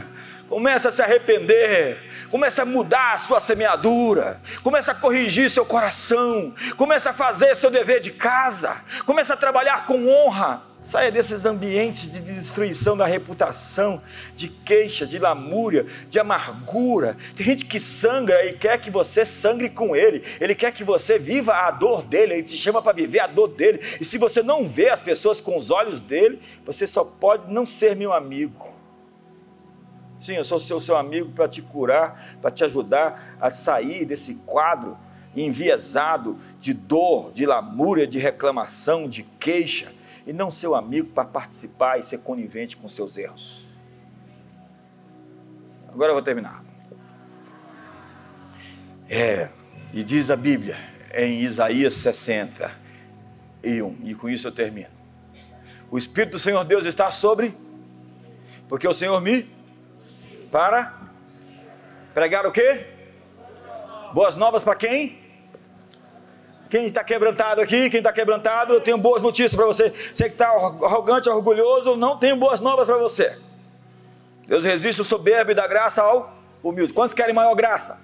começa 0.48 0.88
a 0.88 0.92
se 0.92 1.02
arrepender, 1.02 1.98
Comece 2.34 2.60
a 2.60 2.64
mudar 2.64 3.12
a 3.12 3.18
sua 3.18 3.38
semeadura, 3.38 4.40
comece 4.64 4.90
a 4.90 4.94
corrigir 4.94 5.48
seu 5.48 5.64
coração, 5.64 6.52
comece 6.76 7.08
a 7.08 7.14
fazer 7.14 7.54
seu 7.54 7.70
dever 7.70 8.00
de 8.00 8.10
casa, 8.10 8.76
comece 9.06 9.32
a 9.32 9.36
trabalhar 9.36 9.86
com 9.86 10.08
honra. 10.08 10.60
Saia 10.82 11.12
desses 11.12 11.46
ambientes 11.46 12.12
de 12.12 12.18
destruição 12.18 12.96
da 12.96 13.06
reputação, 13.06 14.02
de 14.34 14.48
queixa, 14.48 15.06
de 15.06 15.16
lamúria, 15.16 15.86
de 16.10 16.18
amargura. 16.18 17.16
Tem 17.36 17.46
gente 17.46 17.66
que 17.66 17.78
sangra 17.78 18.44
e 18.44 18.52
quer 18.52 18.80
que 18.80 18.90
você 18.90 19.24
sangre 19.24 19.70
com 19.70 19.94
ele. 19.94 20.24
Ele 20.40 20.56
quer 20.56 20.72
que 20.72 20.82
você 20.82 21.20
viva 21.20 21.54
a 21.54 21.70
dor 21.70 22.02
dele. 22.02 22.34
Ele 22.34 22.42
te 22.42 22.56
chama 22.58 22.82
para 22.82 22.92
viver 22.92 23.20
a 23.20 23.28
dor 23.28 23.46
dele. 23.46 23.78
E 24.00 24.04
se 24.04 24.18
você 24.18 24.42
não 24.42 24.68
vê 24.68 24.90
as 24.90 25.00
pessoas 25.00 25.40
com 25.40 25.56
os 25.56 25.70
olhos 25.70 26.00
dele, 26.00 26.40
você 26.66 26.84
só 26.84 27.04
pode 27.04 27.50
não 27.52 27.64
ser 27.64 27.94
meu 27.94 28.12
amigo. 28.12 28.73
Sim, 30.24 30.36
eu 30.36 30.44
sou 30.44 30.58
seu, 30.58 30.80
seu 30.80 30.96
amigo 30.96 31.32
para 31.32 31.46
te 31.46 31.60
curar, 31.60 32.38
para 32.40 32.50
te 32.50 32.64
ajudar 32.64 33.36
a 33.38 33.50
sair 33.50 34.06
desse 34.06 34.36
quadro 34.36 34.96
enviesado 35.36 36.38
de 36.58 36.72
dor, 36.72 37.30
de 37.30 37.44
lamúria, 37.44 38.06
de 38.06 38.18
reclamação, 38.18 39.06
de 39.06 39.22
queixa, 39.22 39.92
e 40.26 40.32
não 40.32 40.50
seu 40.50 40.74
amigo 40.74 41.10
para 41.10 41.26
participar 41.26 41.98
e 41.98 42.02
ser 42.02 42.20
conivente 42.20 42.74
com 42.74 42.88
seus 42.88 43.18
erros. 43.18 43.66
Agora 45.92 46.12
eu 46.12 46.14
vou 46.14 46.22
terminar. 46.22 46.64
É, 49.10 49.50
e 49.92 50.02
diz 50.02 50.30
a 50.30 50.36
Bíblia 50.36 50.78
em 51.14 51.42
Isaías 51.42 51.96
60 51.96 52.72
e 53.62 53.82
1, 53.82 53.98
e 54.04 54.14
com 54.14 54.30
isso 54.30 54.48
eu 54.48 54.52
termino. 54.52 54.88
O 55.90 55.98
Espírito 55.98 56.32
do 56.32 56.38
Senhor 56.38 56.64
Deus 56.64 56.86
está 56.86 57.10
sobre, 57.10 57.54
porque 58.70 58.88
o 58.88 58.94
Senhor 58.94 59.20
me 59.20 59.53
para 60.54 60.94
pregar 62.14 62.46
o 62.46 62.52
quê? 62.52 62.86
Boas 64.12 64.36
novas 64.36 64.62
para 64.62 64.76
quem? 64.76 65.18
Quem 66.70 66.84
está 66.84 67.02
quebrantado 67.02 67.60
aqui? 67.60 67.90
Quem 67.90 67.98
está 67.98 68.12
quebrantado? 68.12 68.72
Eu 68.72 68.80
tenho 68.80 68.96
boas 68.96 69.20
notícias 69.20 69.56
para 69.56 69.66
você. 69.66 69.90
Você 69.90 70.26
que 70.28 70.34
está 70.34 70.46
arrogante, 70.50 71.28
orgulhoso, 71.28 71.96
não 71.96 72.16
tenho 72.16 72.36
boas 72.36 72.60
novas 72.60 72.86
para 72.86 72.96
você. 72.98 73.36
Deus 74.46 74.64
resiste 74.64 75.02
o 75.02 75.04
soberbo 75.04 75.50
e 75.50 75.54
dá 75.54 75.66
graça 75.66 76.02
ao 76.02 76.32
humilde. 76.62 76.92
Quantos 76.92 77.14
querem 77.14 77.34
maior 77.34 77.56
graça? 77.56 78.00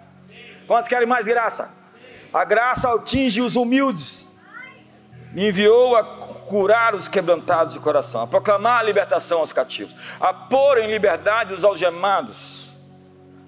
Quantos 0.66 0.88
querem 0.88 1.07
mais 1.07 1.26
graça? 1.26 1.72
A 2.34 2.44
graça 2.44 2.92
atinge 2.92 3.40
os 3.40 3.55
humildes. 3.55 4.36
Me 5.32 5.51
enviou 5.51 5.94
a 5.94 6.03
curar 6.51 6.96
os 6.96 7.07
quebrantados 7.07 7.74
de 7.74 7.78
coração, 7.78 8.22
a 8.22 8.26
proclamar 8.26 8.80
a 8.80 8.82
libertação 8.82 9.38
aos 9.38 9.53
cativos, 9.53 9.94
a 10.18 10.34
pôr 10.34 10.78
em 10.78 10.90
liberdade 10.90 11.55
os 11.55 11.62
algemados, 11.62 12.70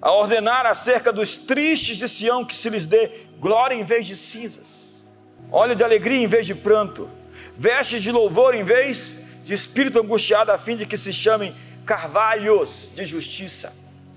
a 0.00 0.12
ordenar 0.12 0.66
acerca 0.66 1.12
dos 1.12 1.36
tristes 1.36 1.96
de 1.96 2.08
Sião 2.08 2.44
que 2.44 2.54
se 2.54 2.70
lhes 2.70 2.86
dê 2.86 3.10
glória 3.40 3.74
em 3.74 3.82
vez 3.82 4.06
de 4.06 4.14
cinzas, 4.14 5.04
óleo 5.50 5.74
de 5.74 5.82
alegria 5.82 6.22
em 6.22 6.28
vez 6.28 6.46
de 6.46 6.54
pranto, 6.54 7.10
vestes 7.58 8.04
de 8.04 8.12
louvor 8.12 8.54
em 8.54 8.62
vez 8.62 9.16
de 9.42 9.52
espírito 9.52 9.98
angustiado, 9.98 10.52
a 10.52 10.56
fim 10.56 10.76
de 10.76 10.86
que 10.86 10.96
se 10.96 11.12
chamem 11.12 11.52
carvalhos 11.84 12.92
de 12.94 13.04
justiça. 13.04 13.72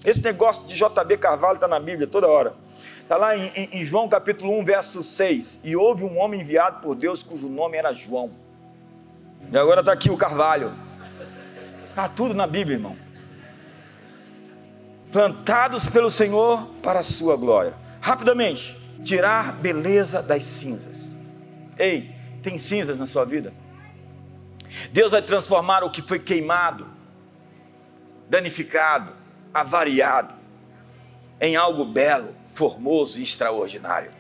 Esse 0.06 0.22
negócio 0.22 0.64
de 0.68 0.76
JB 0.76 1.18
Carvalho 1.18 1.56
está 1.56 1.68
na 1.68 1.80
Bíblia 1.80 2.06
toda 2.06 2.28
hora. 2.28 2.54
Está 3.02 3.18
lá 3.18 3.36
em, 3.36 3.52
em, 3.72 3.84
João 3.84 4.08
capítulo 4.08 4.56
1, 4.60 4.64
verso 4.64 5.02
6. 5.02 5.62
E 5.64 5.76
houve 5.76 6.04
um 6.04 6.20
homem 6.20 6.42
enviado 6.42 6.82
por 6.82 6.94
Deus 6.94 7.24
cujo 7.24 7.50
nome 7.50 7.78
era 7.78 7.92
João. 7.92 8.45
E 9.52 9.58
agora 9.58 9.82
está 9.82 9.94
aqui 9.94 10.10
o 10.10 10.18
carvalho. 10.18 10.74
Está 11.90 12.10
tudo 12.10 12.34
na 12.34 12.46
Bíblia, 12.46 12.76
irmão. 12.76 12.96
Plantados 15.12 15.88
pelo 15.88 16.10
Senhor 16.10 16.68
para 16.84 17.00
a 17.00 17.04
sua 17.04 17.38
glória. 17.38 17.74
Rapidamente, 18.02 18.78
tirar 19.04 19.54
beleza 19.54 20.22
das 20.22 20.44
cinzas. 20.44 21.16
Ei, 21.78 22.14
tem 22.42 22.58
cinzas 22.58 23.00
na 23.00 23.08
sua 23.08 23.26
vida? 23.26 23.54
Deus 24.92 25.12
vai 25.12 25.22
transformar 25.22 25.84
o 25.84 25.90
que 25.90 26.02
foi 26.02 26.20
queimado, 26.20 26.88
danificado, 28.30 29.14
avariado, 29.54 30.36
em 31.40 31.56
algo 31.56 31.86
belo, 31.86 32.36
formoso 32.48 33.20
e 33.20 33.24
extraordinário. 33.24 34.12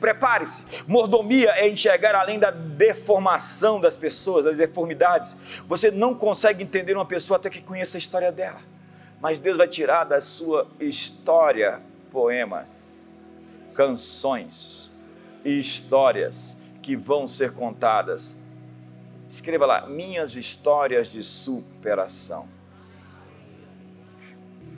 Prepare-se. 0.00 0.84
Mordomia 0.86 1.50
é 1.52 1.68
enxergar 1.68 2.14
além 2.14 2.38
da 2.38 2.50
deformação 2.50 3.80
das 3.80 3.96
pessoas, 3.96 4.44
das 4.44 4.56
deformidades. 4.56 5.36
Você 5.66 5.90
não 5.90 6.14
consegue 6.14 6.62
entender 6.62 6.94
uma 6.94 7.06
pessoa 7.06 7.36
até 7.36 7.48
que 7.48 7.60
conheça 7.60 7.96
a 7.96 7.98
história 7.98 8.30
dela. 8.30 8.60
Mas 9.20 9.38
Deus 9.38 9.56
vai 9.56 9.68
tirar 9.68 10.04
da 10.04 10.20
sua 10.20 10.66
história 10.78 11.80
poemas, 12.10 13.34
canções 13.74 14.92
e 15.44 15.58
histórias 15.58 16.58
que 16.82 16.94
vão 16.94 17.26
ser 17.26 17.54
contadas. 17.54 18.36
Escreva 19.28 19.64
lá: 19.64 19.86
minhas 19.86 20.34
histórias 20.34 21.08
de 21.08 21.22
superação. 21.22 22.46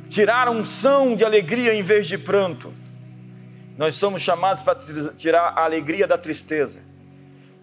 Tirar 0.09 0.49
unção 0.49 1.17
de 1.17 1.25
alegria 1.25 1.75
em 1.75 1.83
vez 1.83 2.07
de 2.07 2.17
pranto 2.17 2.73
nós 3.77 3.95
somos 3.97 4.23
chamados 4.23 4.63
para 4.63 4.79
tirar 5.17 5.53
a 5.57 5.65
alegria 5.65 6.07
da 6.07 6.17
tristeza. 6.17 6.81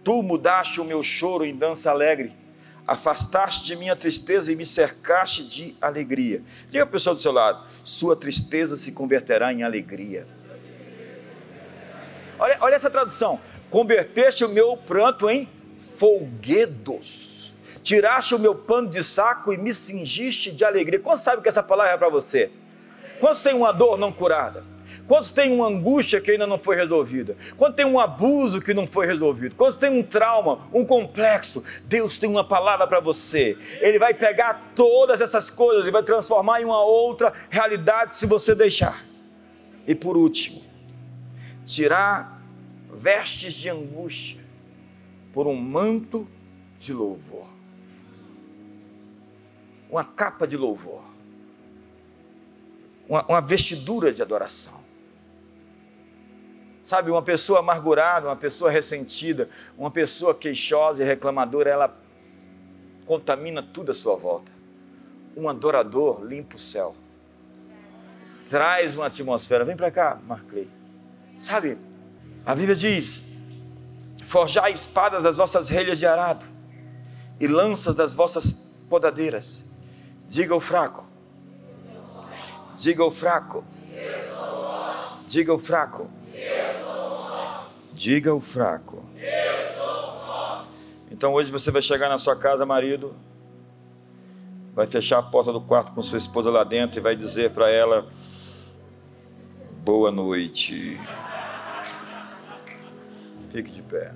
Tu 0.03 0.21
mudaste 0.21 0.79
o 0.79 0.85
meu 0.85 1.01
choro 1.01 1.43
em 1.43 1.55
dança 1.55 1.89
alegre, 1.89 2.35
afastaste 2.85 3.65
de 3.65 3.75
minha 3.75 3.95
tristeza 3.95 4.51
e 4.51 4.55
me 4.55 4.65
cercaste 4.65 5.47
de 5.47 5.75
alegria. 5.81 6.43
Diga 6.69 6.83
a 6.83 6.87
pessoa 6.87 7.15
do 7.15 7.21
seu 7.21 7.31
lado: 7.31 7.65
sua 7.83 8.15
tristeza 8.15 8.75
se 8.75 8.91
converterá 8.91 9.51
em 9.51 9.63
alegria. 9.63 10.27
Olha, 12.37 12.57
olha 12.61 12.75
essa 12.75 12.91
tradução: 12.91 13.39
converteste 13.69 14.45
o 14.45 14.49
meu 14.49 14.77
pranto 14.77 15.27
em 15.29 15.49
folguedos, 15.97 17.55
tiraste 17.81 18.35
o 18.35 18.39
meu 18.39 18.53
pano 18.53 18.89
de 18.89 19.03
saco 19.03 19.51
e 19.51 19.57
me 19.57 19.73
cingiste 19.73 20.51
de 20.51 20.63
alegria. 20.63 20.99
Quantos 20.99 21.23
sabe 21.23 21.41
que 21.41 21.49
essa 21.49 21.63
palavra 21.63 21.93
é 21.93 21.97
para 21.97 22.09
você? 22.09 22.51
Quantos 23.19 23.41
tem 23.41 23.55
uma 23.55 23.71
dor 23.71 23.97
não 23.97 24.11
curada? 24.11 24.72
Quantos 25.07 25.31
têm 25.31 25.51
uma 25.51 25.67
angústia 25.67 26.21
que 26.21 26.31
ainda 26.31 26.47
não 26.47 26.57
foi 26.57 26.77
resolvida? 26.77 27.35
Quantos 27.57 27.75
tem 27.75 27.85
um 27.85 27.99
abuso 27.99 28.61
que 28.61 28.73
não 28.73 28.87
foi 28.87 29.05
resolvido? 29.05 29.55
Quantos 29.55 29.77
tem 29.77 29.89
um 29.89 30.01
trauma, 30.01 30.59
um 30.73 30.85
complexo? 30.85 31.61
Deus 31.85 32.17
tem 32.17 32.29
uma 32.29 32.43
palavra 32.43 32.87
para 32.87 33.01
você. 33.01 33.57
Ele 33.81 33.99
vai 33.99 34.13
pegar 34.13 34.71
todas 34.73 35.19
essas 35.19 35.49
coisas 35.49 35.85
e 35.85 35.91
vai 35.91 36.03
transformar 36.03 36.61
em 36.61 36.65
uma 36.65 36.81
outra 36.81 37.33
realidade 37.49 38.15
se 38.15 38.25
você 38.25 38.55
deixar. 38.55 39.05
E 39.85 39.93
por 39.93 40.15
último, 40.15 40.61
tirar 41.65 42.41
vestes 42.93 43.53
de 43.53 43.69
angústia 43.69 44.41
por 45.33 45.47
um 45.47 45.55
manto 45.55 46.25
de 46.79 46.93
louvor. 46.93 47.47
Uma 49.89 50.05
capa 50.05 50.47
de 50.47 50.55
louvor. 50.55 51.03
Uma, 53.09 53.25
uma 53.25 53.41
vestidura 53.41 54.13
de 54.13 54.21
adoração. 54.21 54.82
Sabe, 56.83 57.09
uma 57.09 57.21
pessoa 57.21 57.59
amargurada, 57.59 58.27
uma 58.27 58.35
pessoa 58.35 58.69
ressentida, 58.69 59.49
uma 59.77 59.89
pessoa 59.89 60.35
queixosa 60.35 61.01
e 61.01 61.05
reclamadora, 61.05 61.69
ela 61.69 61.97
contamina 63.05 63.63
tudo 63.63 63.91
à 63.91 63.93
sua 63.93 64.17
volta. 64.17 64.51
Um 65.35 65.47
adorador 65.47 66.23
limpa 66.23 66.57
o 66.57 66.59
céu. 66.59 66.93
Traz 68.49 68.95
uma 68.95 69.05
atmosfera. 69.05 69.63
Vem 69.63 69.77
para 69.77 69.89
cá, 69.89 70.19
Marclay. 70.27 70.69
Sabe, 71.39 71.77
a 72.45 72.53
Bíblia 72.53 72.75
diz: 72.75 73.31
Forjai 74.25 74.73
espadas 74.73 75.23
das 75.23 75.37
vossas 75.37 75.69
relhas 75.69 75.97
de 75.97 76.05
arado 76.05 76.45
e 77.39 77.47
lanças 77.47 77.95
das 77.95 78.13
vossas 78.13 78.85
podadeiras. 78.89 79.63
Diga 80.27 80.53
o 80.53 80.59
fraco. 80.59 81.07
Diga 82.77 83.05
o 83.05 83.11
fraco. 83.11 83.63
Diga 85.25 85.53
o 85.53 85.57
fraco 85.57 86.22
Diga 87.93 88.33
o 88.33 88.39
fraco. 88.39 89.03
Então 91.11 91.33
hoje 91.33 91.51
você 91.51 91.71
vai 91.71 91.81
chegar 91.81 92.09
na 92.09 92.17
sua 92.17 92.35
casa, 92.35 92.65
marido, 92.65 93.15
vai 94.73 94.87
fechar 94.87 95.19
a 95.19 95.23
porta 95.23 95.53
do 95.53 95.61
quarto 95.61 95.91
com 95.91 96.01
sua 96.01 96.17
esposa 96.17 96.49
lá 96.49 96.63
dentro 96.63 96.99
e 96.99 97.01
vai 97.01 97.15
dizer 97.15 97.51
para 97.51 97.69
ela: 97.69 98.07
Boa 99.85 100.11
noite. 100.11 100.99
Fique 103.51 103.71
de 103.71 103.83
pé. 103.83 104.11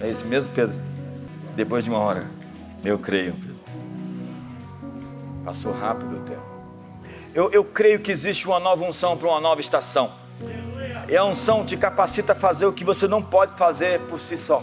É 0.00 0.08
isso 0.08 0.26
mesmo, 0.26 0.54
Pedro? 0.54 0.76
Depois 1.56 1.82
de 1.82 1.90
uma 1.90 1.98
hora, 1.98 2.30
eu 2.84 2.98
creio, 2.98 3.32
Pedro. 3.34 3.56
Passou 5.44 5.72
rápido 5.72 6.16
o 6.16 6.20
tempo. 6.20 6.46
Eu, 7.34 7.50
eu 7.50 7.64
creio 7.64 8.00
que 8.00 8.12
existe 8.12 8.46
uma 8.46 8.60
nova 8.60 8.84
unção 8.84 9.16
para 9.16 9.28
uma 9.28 9.40
nova 9.40 9.60
estação. 9.60 10.12
E 11.08 11.16
a 11.16 11.24
unção 11.24 11.64
te 11.64 11.76
capacita 11.76 12.32
a 12.32 12.36
fazer 12.36 12.66
o 12.66 12.72
que 12.72 12.84
você 12.84 13.06
não 13.06 13.22
pode 13.22 13.52
fazer 13.54 14.00
por 14.02 14.18
si 14.18 14.36
só. 14.36 14.62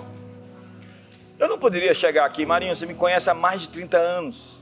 Eu 1.39 1.47
não 1.47 1.57
poderia 1.57 1.93
chegar 1.93 2.25
aqui, 2.25 2.45
Marinho, 2.45 2.75
você 2.75 2.85
me 2.85 2.93
conhece 2.93 3.29
há 3.29 3.33
mais 3.33 3.61
de 3.63 3.69
30 3.69 3.97
anos. 3.97 4.61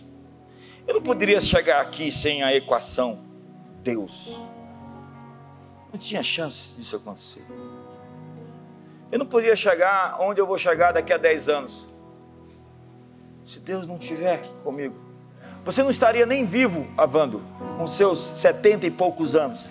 Eu 0.88 0.96
não 0.96 1.02
poderia 1.02 1.42
chegar 1.42 1.82
aqui 1.82 2.12
sem 2.12 2.44
a 2.44 2.54
equação 2.56 3.20
Deus. 3.84 4.36
Não 5.92 6.00
tinha 6.00 6.24
chance 6.24 6.78
disso 6.78 6.96
acontecer. 6.96 7.46
Eu 9.12 9.20
não 9.20 9.26
poderia 9.26 9.56
chegar 9.56 10.18
onde 10.20 10.40
eu 10.40 10.48
vou 10.48 10.58
chegar 10.58 10.94
daqui 10.94 11.12
a 11.12 11.18
10 11.18 11.50
anos. 11.50 11.90
Se 13.44 13.60
Deus 13.60 13.86
não 13.86 13.98
estiver 13.98 14.42
comigo. 14.64 14.96
Você 15.66 15.84
não 15.84 15.92
estaria 15.92 16.26
nem 16.26 16.46
vivo, 16.46 16.88
Avando, 16.98 17.44
com 17.78 17.86
seus 17.86 18.20
70 18.20 18.86
e 18.86 18.92
poucos 18.92 19.36
anos. 19.36 19.70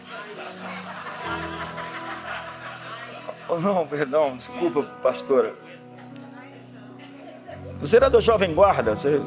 Oh, 3.53 3.57
não, 3.57 3.85
perdão, 3.85 4.37
desculpa, 4.37 4.85
pastora. 5.03 5.53
Você 7.81 7.97
era 7.97 8.09
da 8.09 8.21
Jovem 8.21 8.55
Guarda? 8.55 8.95
Você... 8.95 9.21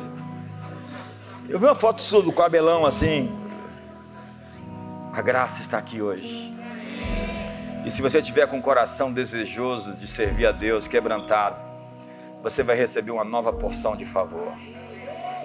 Eu 1.50 1.60
vi 1.60 1.66
uma 1.66 1.76
foto 1.76 2.02
sua 2.02 2.22
do 2.22 2.32
cabelão 2.32 2.86
assim. 2.86 3.30
A 5.12 5.22
graça 5.22 5.62
está 5.62 5.78
aqui 5.78 6.02
hoje. 6.02 6.54
E 7.86 7.92
se 7.92 8.02
você 8.02 8.22
tiver 8.22 8.48
com 8.48 8.60
o 8.60 8.62
coração 8.62 9.12
desejoso 9.12 9.98
de 9.98 10.08
servir 10.08 10.48
a 10.48 10.54
Deus, 10.54 10.88
quebrantado, 10.88 11.58
você 12.42 12.64
vai 12.64 12.78
receber 12.78 13.12
uma 13.12 13.26
nova 13.26 13.52
porção 13.52 13.94
de 13.94 14.06
favor. 14.06 14.54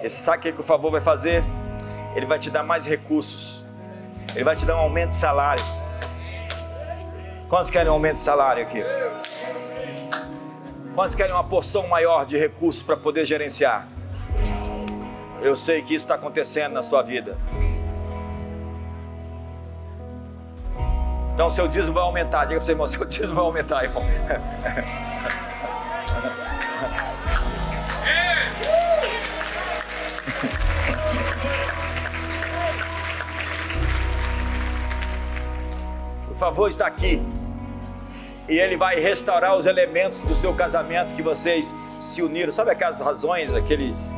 E 0.01 0.09
sabe 0.09 0.37
o 0.37 0.53
que 0.53 0.61
o 0.61 0.63
favor 0.63 0.89
vai 0.89 1.01
fazer? 1.01 1.43
Ele 2.15 2.25
vai 2.25 2.39
te 2.39 2.49
dar 2.49 2.63
mais 2.63 2.85
recursos. 2.85 3.65
Ele 4.33 4.45
vai 4.45 4.55
te 4.55 4.65
dar 4.65 4.77
um 4.77 4.79
aumento 4.79 5.09
de 5.09 5.17
salário. 5.17 5.78
Quantos 7.49 7.71
querem 7.71 7.89
um 7.89 7.93
aumento 7.93 8.17
de 8.17 8.21
salário 8.21 8.61
aqui? 8.61 8.83
Quantos 10.93 11.15
querem 11.15 11.33
uma 11.33 11.43
porção 11.43 11.87
maior 11.87 12.23
de 12.23 12.37
recursos 12.37 12.83
para 12.83 12.95
poder 12.95 13.25
gerenciar? 13.25 13.87
Eu 15.41 15.55
sei 15.55 15.81
que 15.81 15.95
isso 15.95 16.05
está 16.05 16.13
acontecendo 16.13 16.73
na 16.73 16.83
sua 16.83 17.01
vida. 17.01 17.35
Então, 21.33 21.49
seu 21.49 21.67
dízimo 21.67 21.95
vai 21.95 22.03
aumentar. 22.03 22.45
Diga 22.45 22.59
para 22.59 22.65
você, 22.65 22.73
irmão, 22.73 22.85
seu 22.85 23.03
dízimo 23.05 23.33
vai 23.33 23.45
aumentar, 23.45 23.83
irmão. 23.83 24.03
Por 36.27 36.35
favor, 36.35 36.67
está 36.69 36.85
aqui 36.85 37.38
e 38.49 38.59
Ele 38.59 38.75
vai 38.75 38.99
restaurar 38.99 39.55
os 39.55 39.67
elementos 39.67 40.21
do 40.21 40.33
seu 40.33 40.53
casamento 40.53 41.13
que 41.13 41.21
vocês 41.21 41.73
se 41.99 42.23
uniram. 42.23 42.51
Sabe 42.51 42.71
aquelas 42.71 42.99
razões, 42.99 43.53
aqueles 43.53 44.11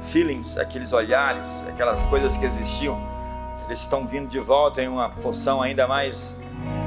feelings, 0.00 0.56
aqueles 0.56 0.92
olhares, 0.94 1.64
aquelas 1.68 2.02
coisas 2.04 2.38
que 2.38 2.46
existiam? 2.46 2.98
Eles 3.66 3.80
estão 3.80 4.06
vindo 4.06 4.26
de 4.26 4.40
volta 4.40 4.82
em 4.82 4.88
uma 4.88 5.10
poção 5.10 5.60
ainda 5.60 5.86
mais. 5.86 6.40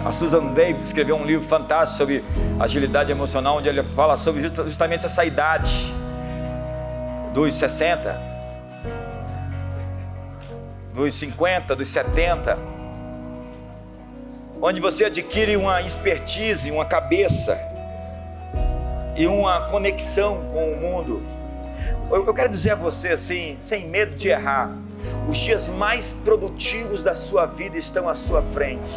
A 0.03 0.11
Susan 0.11 0.47
David 0.53 0.83
escreveu 0.83 1.15
um 1.15 1.23
livro 1.23 1.47
fantástico 1.47 1.99
sobre 1.99 2.23
agilidade 2.59 3.11
emocional, 3.11 3.57
onde 3.57 3.69
ele 3.69 3.83
fala 3.83 4.17
sobre 4.17 4.41
justamente 4.41 5.05
essa 5.05 5.23
idade 5.23 5.93
dos 7.31 7.53
60, 7.55 8.19
dos 10.95 11.13
50, 11.13 11.75
dos 11.75 11.87
70 11.87 12.80
onde 14.61 14.79
você 14.79 15.05
adquire 15.05 15.57
uma 15.57 15.81
expertise, 15.81 16.69
uma 16.69 16.85
cabeça 16.85 17.59
e 19.15 19.25
uma 19.25 19.67
conexão 19.67 20.45
com 20.51 20.71
o 20.71 20.77
mundo. 20.77 21.25
Eu, 22.11 22.33
quero 22.33 22.49
dizer 22.49 22.71
a 22.71 22.75
você 22.75 23.09
assim, 23.09 23.57
sem 23.59 23.87
medo 23.87 24.13
de 24.13 24.29
errar, 24.29 24.71
os 25.27 25.37
dias 25.37 25.67
mais 25.69 26.13
produtivos 26.13 27.01
da 27.01 27.15
sua 27.15 27.45
vida 27.45 27.77
estão 27.77 28.07
à 28.07 28.13
sua 28.13 28.41
frente. 28.53 28.91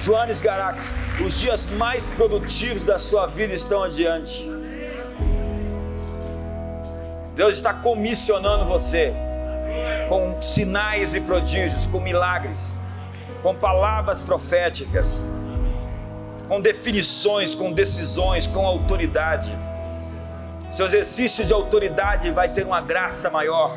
Joanes 0.00 0.42
Garax, 0.42 0.92
os 1.24 1.40
dias 1.40 1.66
mais 1.72 2.10
produtivos 2.10 2.84
da 2.84 2.98
sua 2.98 3.26
vida 3.26 3.54
estão 3.54 3.82
adiante. 3.82 4.53
Deus 7.34 7.56
está 7.56 7.74
comissionando 7.74 8.64
você 8.64 9.12
com 10.08 10.40
sinais 10.40 11.14
e 11.14 11.20
prodígios, 11.20 11.86
com 11.86 11.98
milagres, 11.98 12.78
com 13.42 13.54
palavras 13.54 14.22
proféticas, 14.22 15.24
com 16.46 16.60
definições, 16.60 17.54
com 17.54 17.72
decisões, 17.72 18.46
com 18.46 18.64
autoridade. 18.64 19.56
Seu 20.70 20.86
exercício 20.86 21.44
de 21.44 21.52
autoridade 21.52 22.30
vai 22.30 22.48
ter 22.48 22.64
uma 22.64 22.80
graça 22.80 23.30
maior. 23.30 23.72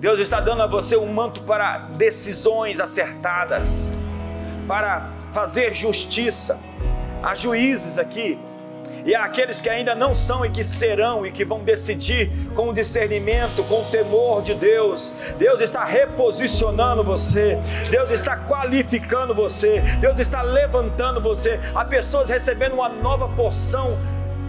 Deus 0.00 0.20
está 0.20 0.40
dando 0.40 0.62
a 0.62 0.66
você 0.66 0.96
um 0.96 1.12
manto 1.12 1.42
para 1.42 1.78
decisões 1.78 2.80
acertadas, 2.80 3.88
para 4.68 5.10
fazer 5.32 5.74
justiça. 5.74 6.58
Há 7.22 7.34
juízes 7.34 7.98
aqui, 7.98 8.38
e 9.06 9.14
há 9.14 9.24
aqueles 9.24 9.60
que 9.60 9.70
ainda 9.70 9.94
não 9.94 10.14
são 10.14 10.44
e 10.44 10.50
que 10.50 10.64
serão 10.64 11.24
e 11.24 11.30
que 11.30 11.44
vão 11.44 11.62
decidir 11.62 12.28
com 12.56 12.72
discernimento, 12.72 13.62
com 13.64 13.84
temor 13.84 14.42
de 14.42 14.54
Deus. 14.54 15.34
Deus 15.38 15.60
está 15.60 15.84
reposicionando 15.84 17.04
você, 17.04 17.56
Deus 17.88 18.10
está 18.10 18.36
qualificando 18.36 19.32
você, 19.32 19.80
Deus 20.00 20.18
está 20.18 20.42
levantando 20.42 21.20
você. 21.20 21.60
Há 21.72 21.84
pessoas 21.84 22.28
recebendo 22.28 22.74
uma 22.74 22.88
nova 22.88 23.28
porção 23.28 23.96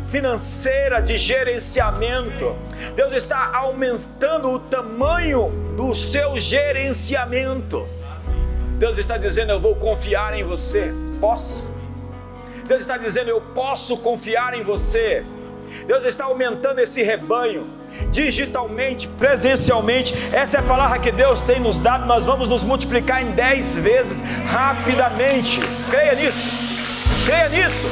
financeira 0.09 1.01
de 1.01 1.17
gerenciamento. 1.17 2.55
Deus 2.95 3.13
está 3.13 3.55
aumentando 3.55 4.49
o 4.49 4.59
tamanho 4.59 5.49
do 5.77 5.93
seu 5.93 6.39
gerenciamento. 6.39 7.87
Deus 8.79 8.97
está 8.97 9.19
dizendo: 9.19 9.51
Eu 9.51 9.59
vou 9.59 9.75
confiar 9.75 10.33
em 10.33 10.43
você. 10.43 10.91
Posso? 11.21 11.76
Deus 12.67 12.81
está 12.81 12.97
dizendo: 12.97 13.29
Eu 13.29 13.41
posso 13.41 13.97
confiar 13.97 14.53
em 14.53 14.63
você. 14.63 15.23
Deus 15.85 16.03
está 16.03 16.25
aumentando 16.25 16.79
esse 16.79 17.01
rebanho 17.01 17.65
digitalmente, 18.11 19.07
presencialmente. 19.07 20.13
Essa 20.33 20.57
é 20.57 20.59
a 20.59 20.63
palavra 20.63 20.99
que 20.99 21.11
Deus 21.11 21.41
tem 21.41 21.59
nos 21.59 21.77
dado. 21.77 22.05
Nós 22.05 22.25
vamos 22.25 22.47
nos 22.47 22.63
multiplicar 22.63 23.23
em 23.23 23.31
dez 23.31 23.75
vezes 23.75 24.23
rapidamente. 24.47 25.59
Creia 25.89 26.13
nisso. 26.15 26.47
Creia 27.25 27.49
nisso. 27.49 27.87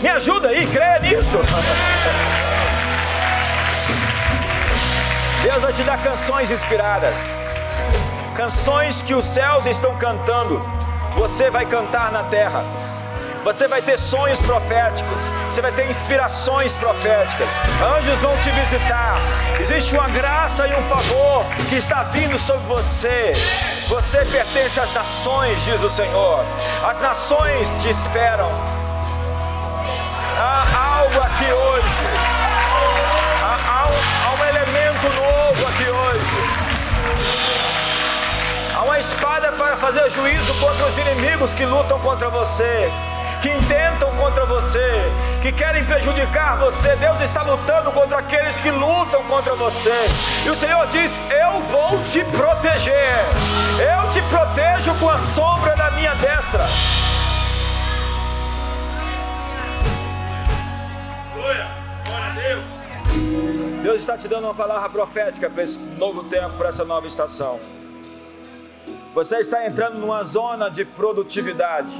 Me 0.00 0.08
ajuda 0.08 0.48
aí, 0.48 0.66
creia 0.66 0.98
nisso. 1.00 1.38
Deus 5.42 5.62
vai 5.62 5.72
te 5.72 5.82
dar 5.82 6.02
canções 6.02 6.50
inspiradas. 6.50 7.14
Canções 8.36 9.00
que 9.02 9.14
os 9.14 9.24
céus 9.24 9.64
estão 9.66 9.96
cantando. 9.96 10.62
Você 11.16 11.50
vai 11.50 11.66
cantar 11.66 12.12
na 12.12 12.24
terra. 12.24 12.62
Você 13.42 13.66
vai 13.66 13.80
ter 13.80 13.98
sonhos 13.98 14.42
proféticos, 14.42 15.18
você 15.46 15.62
vai 15.62 15.72
ter 15.72 15.88
inspirações 15.88 16.76
proféticas. 16.76 17.48
Anjos 17.96 18.20
vão 18.20 18.38
te 18.38 18.50
visitar. 18.50 19.16
Existe 19.58 19.94
uma 19.94 20.08
graça 20.10 20.66
e 20.66 20.74
um 20.74 20.82
favor 20.84 21.46
que 21.70 21.76
está 21.76 22.02
vindo 22.02 22.38
sobre 22.38 22.62
você. 22.66 23.32
Você 23.88 24.26
pertence 24.26 24.78
às 24.78 24.92
nações, 24.92 25.64
diz 25.64 25.82
o 25.82 25.88
Senhor. 25.88 26.44
As 26.84 27.00
nações 27.00 27.82
te 27.82 27.88
esperam. 27.88 28.50
Há 30.38 30.98
algo 30.98 31.18
aqui 31.20 31.50
hoje. 31.50 32.04
Há, 33.42 33.58
há, 33.68 33.88
um, 33.88 33.94
há 34.26 34.34
um 34.34 34.48
elemento 34.48 35.08
novo 35.14 35.66
aqui 35.66 35.88
hoje. 35.88 36.30
Há 38.76 38.82
uma 38.82 38.98
espada 38.98 39.50
para 39.52 39.76
fazer 39.78 40.10
juízo 40.10 40.52
contra 40.60 40.86
os 40.86 40.98
inimigos 40.98 41.54
que 41.54 41.64
lutam 41.64 41.98
contra 42.00 42.28
você 42.28 42.90
que 43.40 43.48
intentam 43.48 44.10
contra 44.16 44.44
você, 44.44 45.02
que 45.42 45.50
querem 45.52 45.84
prejudicar 45.84 46.58
você. 46.58 46.94
Deus 46.96 47.20
está 47.20 47.42
lutando 47.42 47.90
contra 47.92 48.18
aqueles 48.18 48.60
que 48.60 48.70
lutam 48.70 49.22
contra 49.24 49.54
você. 49.54 49.94
E 50.44 50.50
o 50.50 50.54
Senhor 50.54 50.86
diz: 50.88 51.18
Eu 51.30 51.60
vou 51.62 52.02
te 52.04 52.24
proteger. 52.24 53.18
Eu 53.78 54.10
te 54.10 54.20
protejo 54.22 54.94
com 54.96 55.08
a 55.08 55.18
sombra 55.18 55.74
da 55.76 55.90
minha 55.92 56.14
destra. 56.14 56.66
Deus 63.82 64.02
está 64.02 64.16
te 64.16 64.28
dando 64.28 64.44
uma 64.44 64.54
palavra 64.54 64.88
profética 64.88 65.48
para 65.48 65.62
esse 65.62 65.98
novo 65.98 66.24
tempo, 66.24 66.56
para 66.58 66.68
essa 66.68 66.84
nova 66.84 67.06
estação. 67.06 67.58
Você 69.14 69.38
está 69.38 69.66
entrando 69.66 69.98
numa 69.98 70.22
zona 70.22 70.68
de 70.68 70.84
produtividade. 70.84 71.90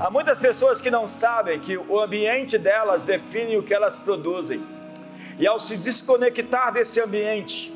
Há 0.00 0.10
muitas 0.10 0.40
pessoas 0.40 0.80
que 0.80 0.90
não 0.90 1.06
sabem 1.06 1.60
que 1.60 1.76
o 1.76 2.00
ambiente 2.00 2.56
delas 2.56 3.02
define 3.02 3.58
o 3.58 3.62
que 3.62 3.74
elas 3.74 3.98
produzem. 3.98 4.58
E 5.38 5.46
ao 5.46 5.58
se 5.58 5.76
desconectar 5.76 6.72
desse 6.72 7.02
ambiente, 7.02 7.70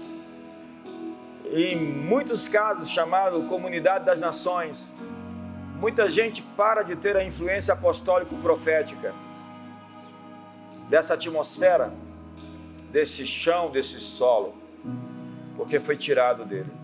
em 1.53 1.77
muitos 1.77 2.49
casos 2.49 2.89
chamado 2.89 3.43
Comunidade 3.43 4.07
das 4.07 4.21
Nações, 4.21 4.91
muita 5.79 6.09
gente 6.09 6.41
para 6.57 6.83
de 6.83 6.97
ter 6.97 7.15
a 7.15 7.23
influência 7.23 7.75
apostólico-profética 7.75 9.15
dessa 10.89 11.13
atmosfera, 11.13 11.93
desse 12.91 13.27
chão, 13.27 13.71
desse 13.71 14.01
solo, 14.01 14.55
porque 15.59 15.79
foi 15.79 15.95
tirado 15.95 16.47
dele. 16.47 16.84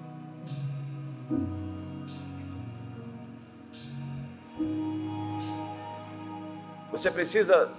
Você 7.01 7.11
precisa 7.11 7.71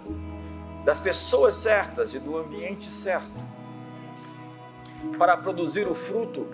das 0.83 0.99
pessoas 0.99 1.53
certas 1.53 2.11
e 2.15 2.17
do 2.17 2.39
ambiente 2.39 2.85
certo 2.85 3.29
para 5.15 5.37
produzir 5.37 5.87
o 5.87 5.93
fruto. 5.93 6.47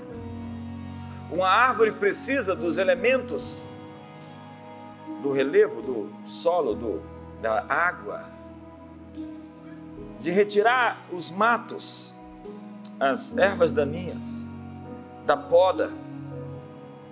Uma 1.31 1.47
árvore 1.47 1.93
precisa 1.93 2.53
dos 2.53 2.77
elementos 2.77 3.61
do 5.23 5.31
relevo, 5.31 5.81
do 5.81 6.11
solo, 6.25 6.75
do, 6.75 7.01
da 7.41 7.63
água, 7.69 8.25
de 10.19 10.29
retirar 10.29 10.97
os 11.09 11.31
matos, 11.31 12.13
as 12.99 13.37
ervas 13.37 13.71
daninhas, 13.71 14.45
da 15.25 15.37
poda, 15.37 15.89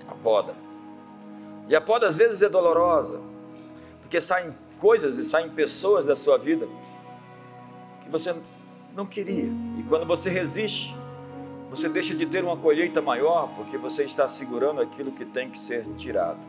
a 0.05 0.15
poda. 0.15 0.53
E 1.69 1.75
a 1.77 1.79
poda 1.79 2.09
às 2.09 2.17
vezes 2.17 2.41
é 2.41 2.49
dolorosa, 2.49 3.21
porque 4.01 4.19
saem 4.19 4.53
coisas 4.79 5.17
e 5.17 5.23
saem 5.23 5.49
pessoas 5.49 6.05
da 6.05 6.15
sua 6.15 6.37
vida 6.37 6.67
que 8.01 8.09
você 8.09 8.35
não 8.95 9.05
queria. 9.05 9.51
E 9.77 9.83
quando 9.89 10.05
você 10.05 10.29
resiste, 10.29 10.95
você 11.69 11.89
deixa 11.89 12.15
de 12.15 12.25
ter 12.25 12.43
uma 12.43 12.55
colheita 12.55 13.01
maior 13.01 13.49
porque 13.55 13.77
você 13.77 14.03
está 14.03 14.27
segurando 14.27 14.79
aquilo 14.81 15.11
que 15.11 15.25
tem 15.25 15.49
que 15.49 15.59
ser 15.59 15.83
tirado. 15.95 16.39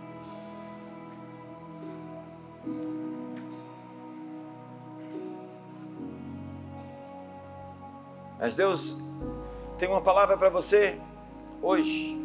Mas 8.39 8.55
Deus 8.55 8.99
tem 9.79 9.89
uma 9.89 10.01
palavra 10.01 10.37
para 10.37 10.51
você 10.51 10.99
hoje. 11.63 12.23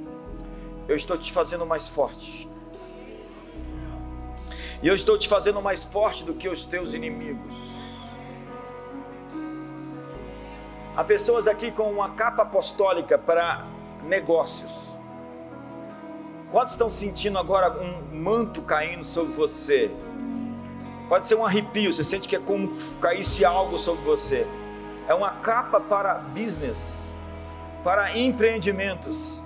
Eu 0.88 0.96
estou 0.96 1.18
te 1.18 1.32
fazendo 1.32 1.66
mais 1.66 1.88
forte. 1.88 2.51
E 4.82 4.88
eu 4.88 4.96
estou 4.96 5.18
te 5.18 5.30
fazendo 5.30 5.62
mais 5.62 5.86
forte 5.86 6.24
do 6.24 6.34
que 6.34 6.50
os 6.50 6.66
teus 6.66 6.94
inimigos. 6.94 7.56
Há 10.96 11.04
pessoas 11.04 11.48
aqui 11.48 11.72
com 11.72 11.92
uma 11.92 12.10
capa 12.12 12.42
apostólica 12.42 13.18
para 13.18 13.66
negócios. 14.04 15.00
Quantos 16.50 16.74
estão 16.74 16.90
sentindo 16.90 17.38
agora 17.38 17.80
um 17.80 18.16
manto 18.16 18.62
caindo 18.62 19.04
sobre 19.04 19.34
você? 19.34 19.92
Pode 21.08 21.28
ser 21.28 21.36
um 21.36 21.46
arrepio, 21.46 21.94
você 21.94 22.04
sente 22.04 22.28
que 22.28 22.36
é 22.36 22.40
como 22.40 22.74
caísse 23.00 23.46
algo 23.46 23.78
sobre 23.78 24.04
você. 24.04 24.48
É 25.08 25.14
uma 25.14 25.32
capa 25.32 25.80
para 25.80 26.16
business, 26.16 27.14
para 27.84 28.18
empreendimentos. 28.18 29.44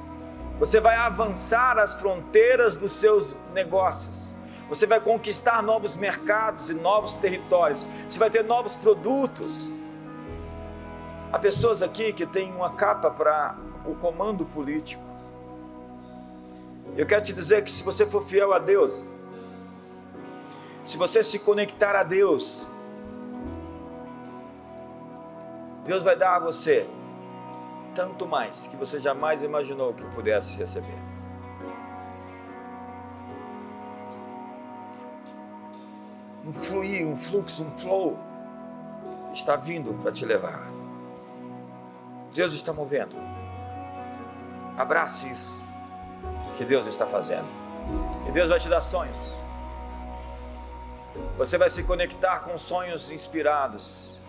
Você 0.60 0.80
vai 0.80 0.95
avançar 0.95 1.78
as 1.78 1.95
fronteiras 1.95 2.78
dos 2.78 2.91
seus 2.91 3.36
negócios. 3.53 4.35
Você 4.70 4.88
vai 4.88 5.00
conquistar 5.00 5.62
novos 5.62 5.96
mercados 5.96 6.70
e 6.70 6.74
novos 6.74 7.14
territórios. 7.14 7.86
Você 8.10 8.18
vai 8.18 8.30
ter 8.30 8.44
novos 8.44 8.76
produtos. 8.76 9.76
Há 11.32 11.38
pessoas 11.38 11.82
aqui 11.82 12.12
que 12.12 12.26
têm 12.26 12.52
uma 12.54 12.72
capa 12.72 13.12
para 13.12 13.56
o 13.86 13.96
comando 13.96 14.46
político. 14.46 15.04
Eu 16.98 17.06
quero 17.06 17.24
te 17.24 17.34
dizer 17.34 17.64
que 17.64 17.72
se 17.72 17.84
você 17.84 18.06
for 18.06 18.24
fiel 18.24 18.54
a 18.54 18.60
Deus, 18.60 19.06
se 20.86 20.98
você 20.98 21.24
se 21.24 21.40
conectar 21.40 21.96
a 21.96 22.04
Deus, 22.04 22.68
Deus 25.84 26.04
vai 26.04 26.16
dar 26.16 26.38
a 26.38 26.40
você 26.40 26.88
tanto 27.94 28.28
mais 28.28 28.68
que 28.68 28.76
você 28.76 29.00
jamais 29.00 29.44
imaginou 29.44 29.94
que 29.94 30.04
pudesse 30.14 30.58
receber. 30.58 31.15
Um 36.46 36.54
fluir, 36.54 37.08
um 37.08 37.18
fluxo, 37.18 37.64
um 37.64 37.72
flow 37.72 38.18
está 39.34 39.56
vindo 39.56 39.94
para 40.02 40.12
te 40.12 40.26
levar. 40.26 40.68
Deus 42.34 42.54
está 42.54 42.72
movendo. 42.72 43.16
Abrace 44.78 45.32
isso 45.32 45.66
que 46.58 46.64
Deus 46.64 46.86
está 46.86 47.06
fazendo. 47.06 47.48
E 48.28 48.32
Deus 48.32 48.50
vai 48.50 48.60
te 48.60 48.70
dar 48.70 48.82
sonhos. 48.82 49.18
Você 51.38 51.58
vai 51.58 51.70
se 51.70 51.84
conectar 51.84 52.40
com 52.40 52.58
sonhos 52.58 53.12
inspirados. 53.12 54.20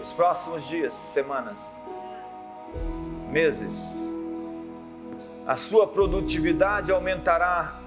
Os 0.00 0.12
próximos 0.12 0.66
dias, 0.66 0.94
semanas, 0.94 1.56
meses. 3.30 3.78
A 5.46 5.56
sua 5.56 5.86
produtividade 5.86 6.90
aumentará 6.92 7.78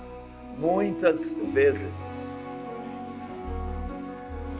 muitas 0.57 1.33
vezes. 1.33 2.26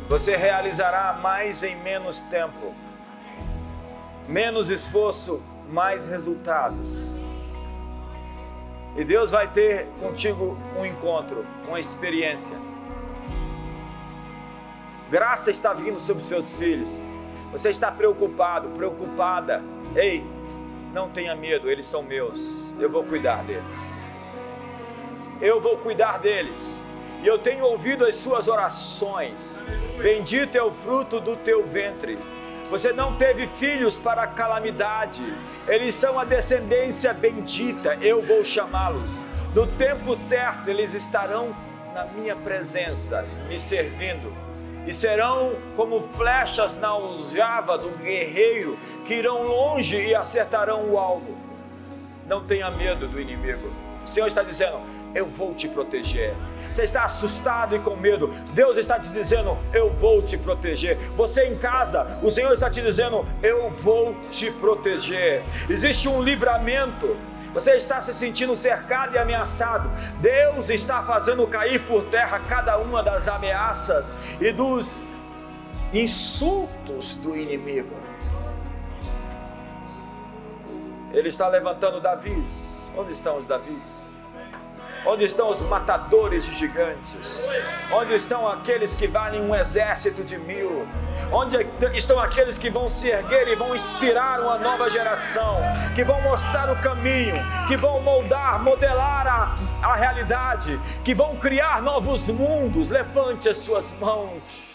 Você 0.07 0.38
realizará 0.38 1.19
mais 1.21 1.63
em 1.63 1.75
menos 1.77 2.21
tempo. 2.21 2.73
Menos 4.25 4.69
esforço, 4.69 5.43
mais 5.69 6.05
resultados. 6.05 7.07
E 8.95 9.03
Deus 9.03 9.31
vai 9.31 9.49
ter 9.49 9.88
contigo 9.99 10.57
um 10.77 10.85
encontro, 10.85 11.45
uma 11.67 11.79
experiência. 11.79 12.55
Graça 15.11 15.51
está 15.51 15.73
vindo 15.73 15.99
sobre 15.99 16.23
seus 16.23 16.55
filhos. 16.55 17.01
Você 17.51 17.69
está 17.69 17.91
preocupado, 17.91 18.69
preocupada. 18.69 19.61
Ei, 19.93 20.25
não 20.93 21.09
tenha 21.09 21.35
medo, 21.35 21.69
eles 21.69 21.85
são 21.85 22.01
meus. 22.01 22.73
Eu 22.79 22.89
vou 22.89 23.03
cuidar 23.03 23.43
deles. 23.43 23.97
Eu 25.41 25.61
vou 25.61 25.77
cuidar 25.77 26.17
deles. 26.19 26.81
E 27.23 27.27
eu 27.27 27.38
tenho 27.38 27.65
ouvido 27.65 28.06
as 28.06 28.15
suas 28.15 28.48
orações. 28.48 29.60
Bendito 29.98 30.56
é 30.56 30.64
o 30.64 30.72
fruto 30.72 31.19
do 31.19 31.35
teu 31.35 31.65
ventre. 31.65 32.18
Você 32.69 32.91
não 32.91 33.15
teve 33.15 33.48
filhos 33.48 33.98
para 33.98 34.23
a 34.23 34.27
calamidade. 34.27 35.23
Eles 35.68 35.95
são 35.95 36.19
a 36.19 36.26
descendência 36.26 37.14
bendita. 37.14 37.95
Eu 38.02 38.22
vou 38.22 38.44
chamá-los. 38.44 39.26
No 39.56 39.65
tempo 39.65 40.15
certo, 40.15 40.69
eles 40.69 40.94
estarão 40.94 41.56
na 41.94 42.06
minha 42.06 42.35
presença, 42.35 43.26
me 43.48 43.60
servindo. 43.60 44.31
E 44.85 44.94
serão 44.94 45.56
como 45.76 46.07
flechas 46.15 46.76
na 46.76 46.89
aljava 46.89 47.77
do 47.77 47.89
guerreiro, 47.98 48.77
que 49.06 49.15
irão 49.15 49.48
longe 49.48 49.98
e 49.98 50.14
acertarão 50.14 50.89
o 50.91 50.98
alvo. 50.98 51.35
Não 52.27 52.45
tenha 52.45 52.69
medo 52.69 53.07
do 53.07 53.19
inimigo. 53.19 53.69
O 54.03 54.07
Senhor 54.07 54.27
está 54.27 54.44
dizendo: 54.44 54.80
Eu 55.15 55.26
vou 55.26 55.56
te 55.56 55.68
proteger 55.68 56.34
você 56.72 56.84
está 56.84 57.06
assustado 57.06 57.76
e 57.76 57.80
com 57.80 57.95
medo, 57.95 58.27
Deus 58.53 58.77
está 58.77 58.99
te 58.99 59.10
dizendo: 59.10 59.57
Eu 59.73 59.91
vou 59.94 60.22
te 60.22 60.38
proteger. 60.38 60.98
Você 61.15 61.45
em 61.45 61.57
casa, 61.57 62.19
o 62.22 62.31
Senhor 62.31 62.53
está 62.53 62.69
te 62.69 62.81
dizendo: 62.81 63.26
Eu 63.41 63.69
vou 63.69 64.15
te 64.30 64.52
proteger. 64.52 65.44
Existe 65.69 66.07
um 66.07 66.22
livramento. 66.22 67.15
Você 67.53 67.72
está 67.72 67.99
se 67.99 68.14
sentindo 68.14 68.56
cercado 68.56 69.15
e 69.15 69.18
ameaçado. 69.18 69.89
Deus 70.19 70.69
está 70.69 71.02
fazendo 71.03 71.48
cair 71.48 71.80
por 71.85 72.03
terra 72.06 72.39
cada 72.48 72.77
uma 72.77 73.02
das 73.02 73.27
ameaças 73.27 74.15
e 74.39 74.52
dos 74.52 74.95
insultos 75.94 77.15
do 77.15 77.35
inimigo. 77.35 77.95
Ele 81.11 81.30
está 81.30 81.48
levantando 81.48 81.99
Davis. 81.99 82.91
Onde 82.95 83.11
estão 83.11 83.38
os 83.38 83.48
Davis? 83.48 84.06
Onde 85.09 85.23
estão 85.23 85.49
os 85.49 85.61
matadores 85.61 86.45
de 86.45 86.53
gigantes? 86.53 87.47
Onde 87.89 88.13
estão 88.13 88.45
aqueles 88.45 88.93
que 88.93 89.07
valem 89.07 89.41
um 89.41 89.55
exército 89.55 90.21
de 90.21 90.38
mil? 90.38 90.85
Onde 91.31 91.65
estão 91.93 92.19
aqueles 92.19 92.57
que 92.57 92.69
vão 92.69 92.89
se 92.89 93.07
erguer 93.07 93.47
e 93.47 93.55
vão 93.55 93.73
inspirar 93.73 94.41
uma 94.41 94.57
nova 94.57 94.89
geração? 94.89 95.61
Que 95.95 96.03
vão 96.03 96.21
mostrar 96.21 96.69
o 96.69 96.75
caminho, 96.81 97.35
que 97.69 97.77
vão 97.77 98.01
moldar, 98.01 98.61
modelar 98.61 99.25
a, 99.25 99.55
a 99.81 99.95
realidade, 99.95 100.77
que 101.05 101.15
vão 101.15 101.38
criar 101.38 101.81
novos 101.81 102.27
mundos? 102.27 102.89
Levante 102.89 103.47
as 103.47 103.59
suas 103.59 103.93
mãos 103.97 104.66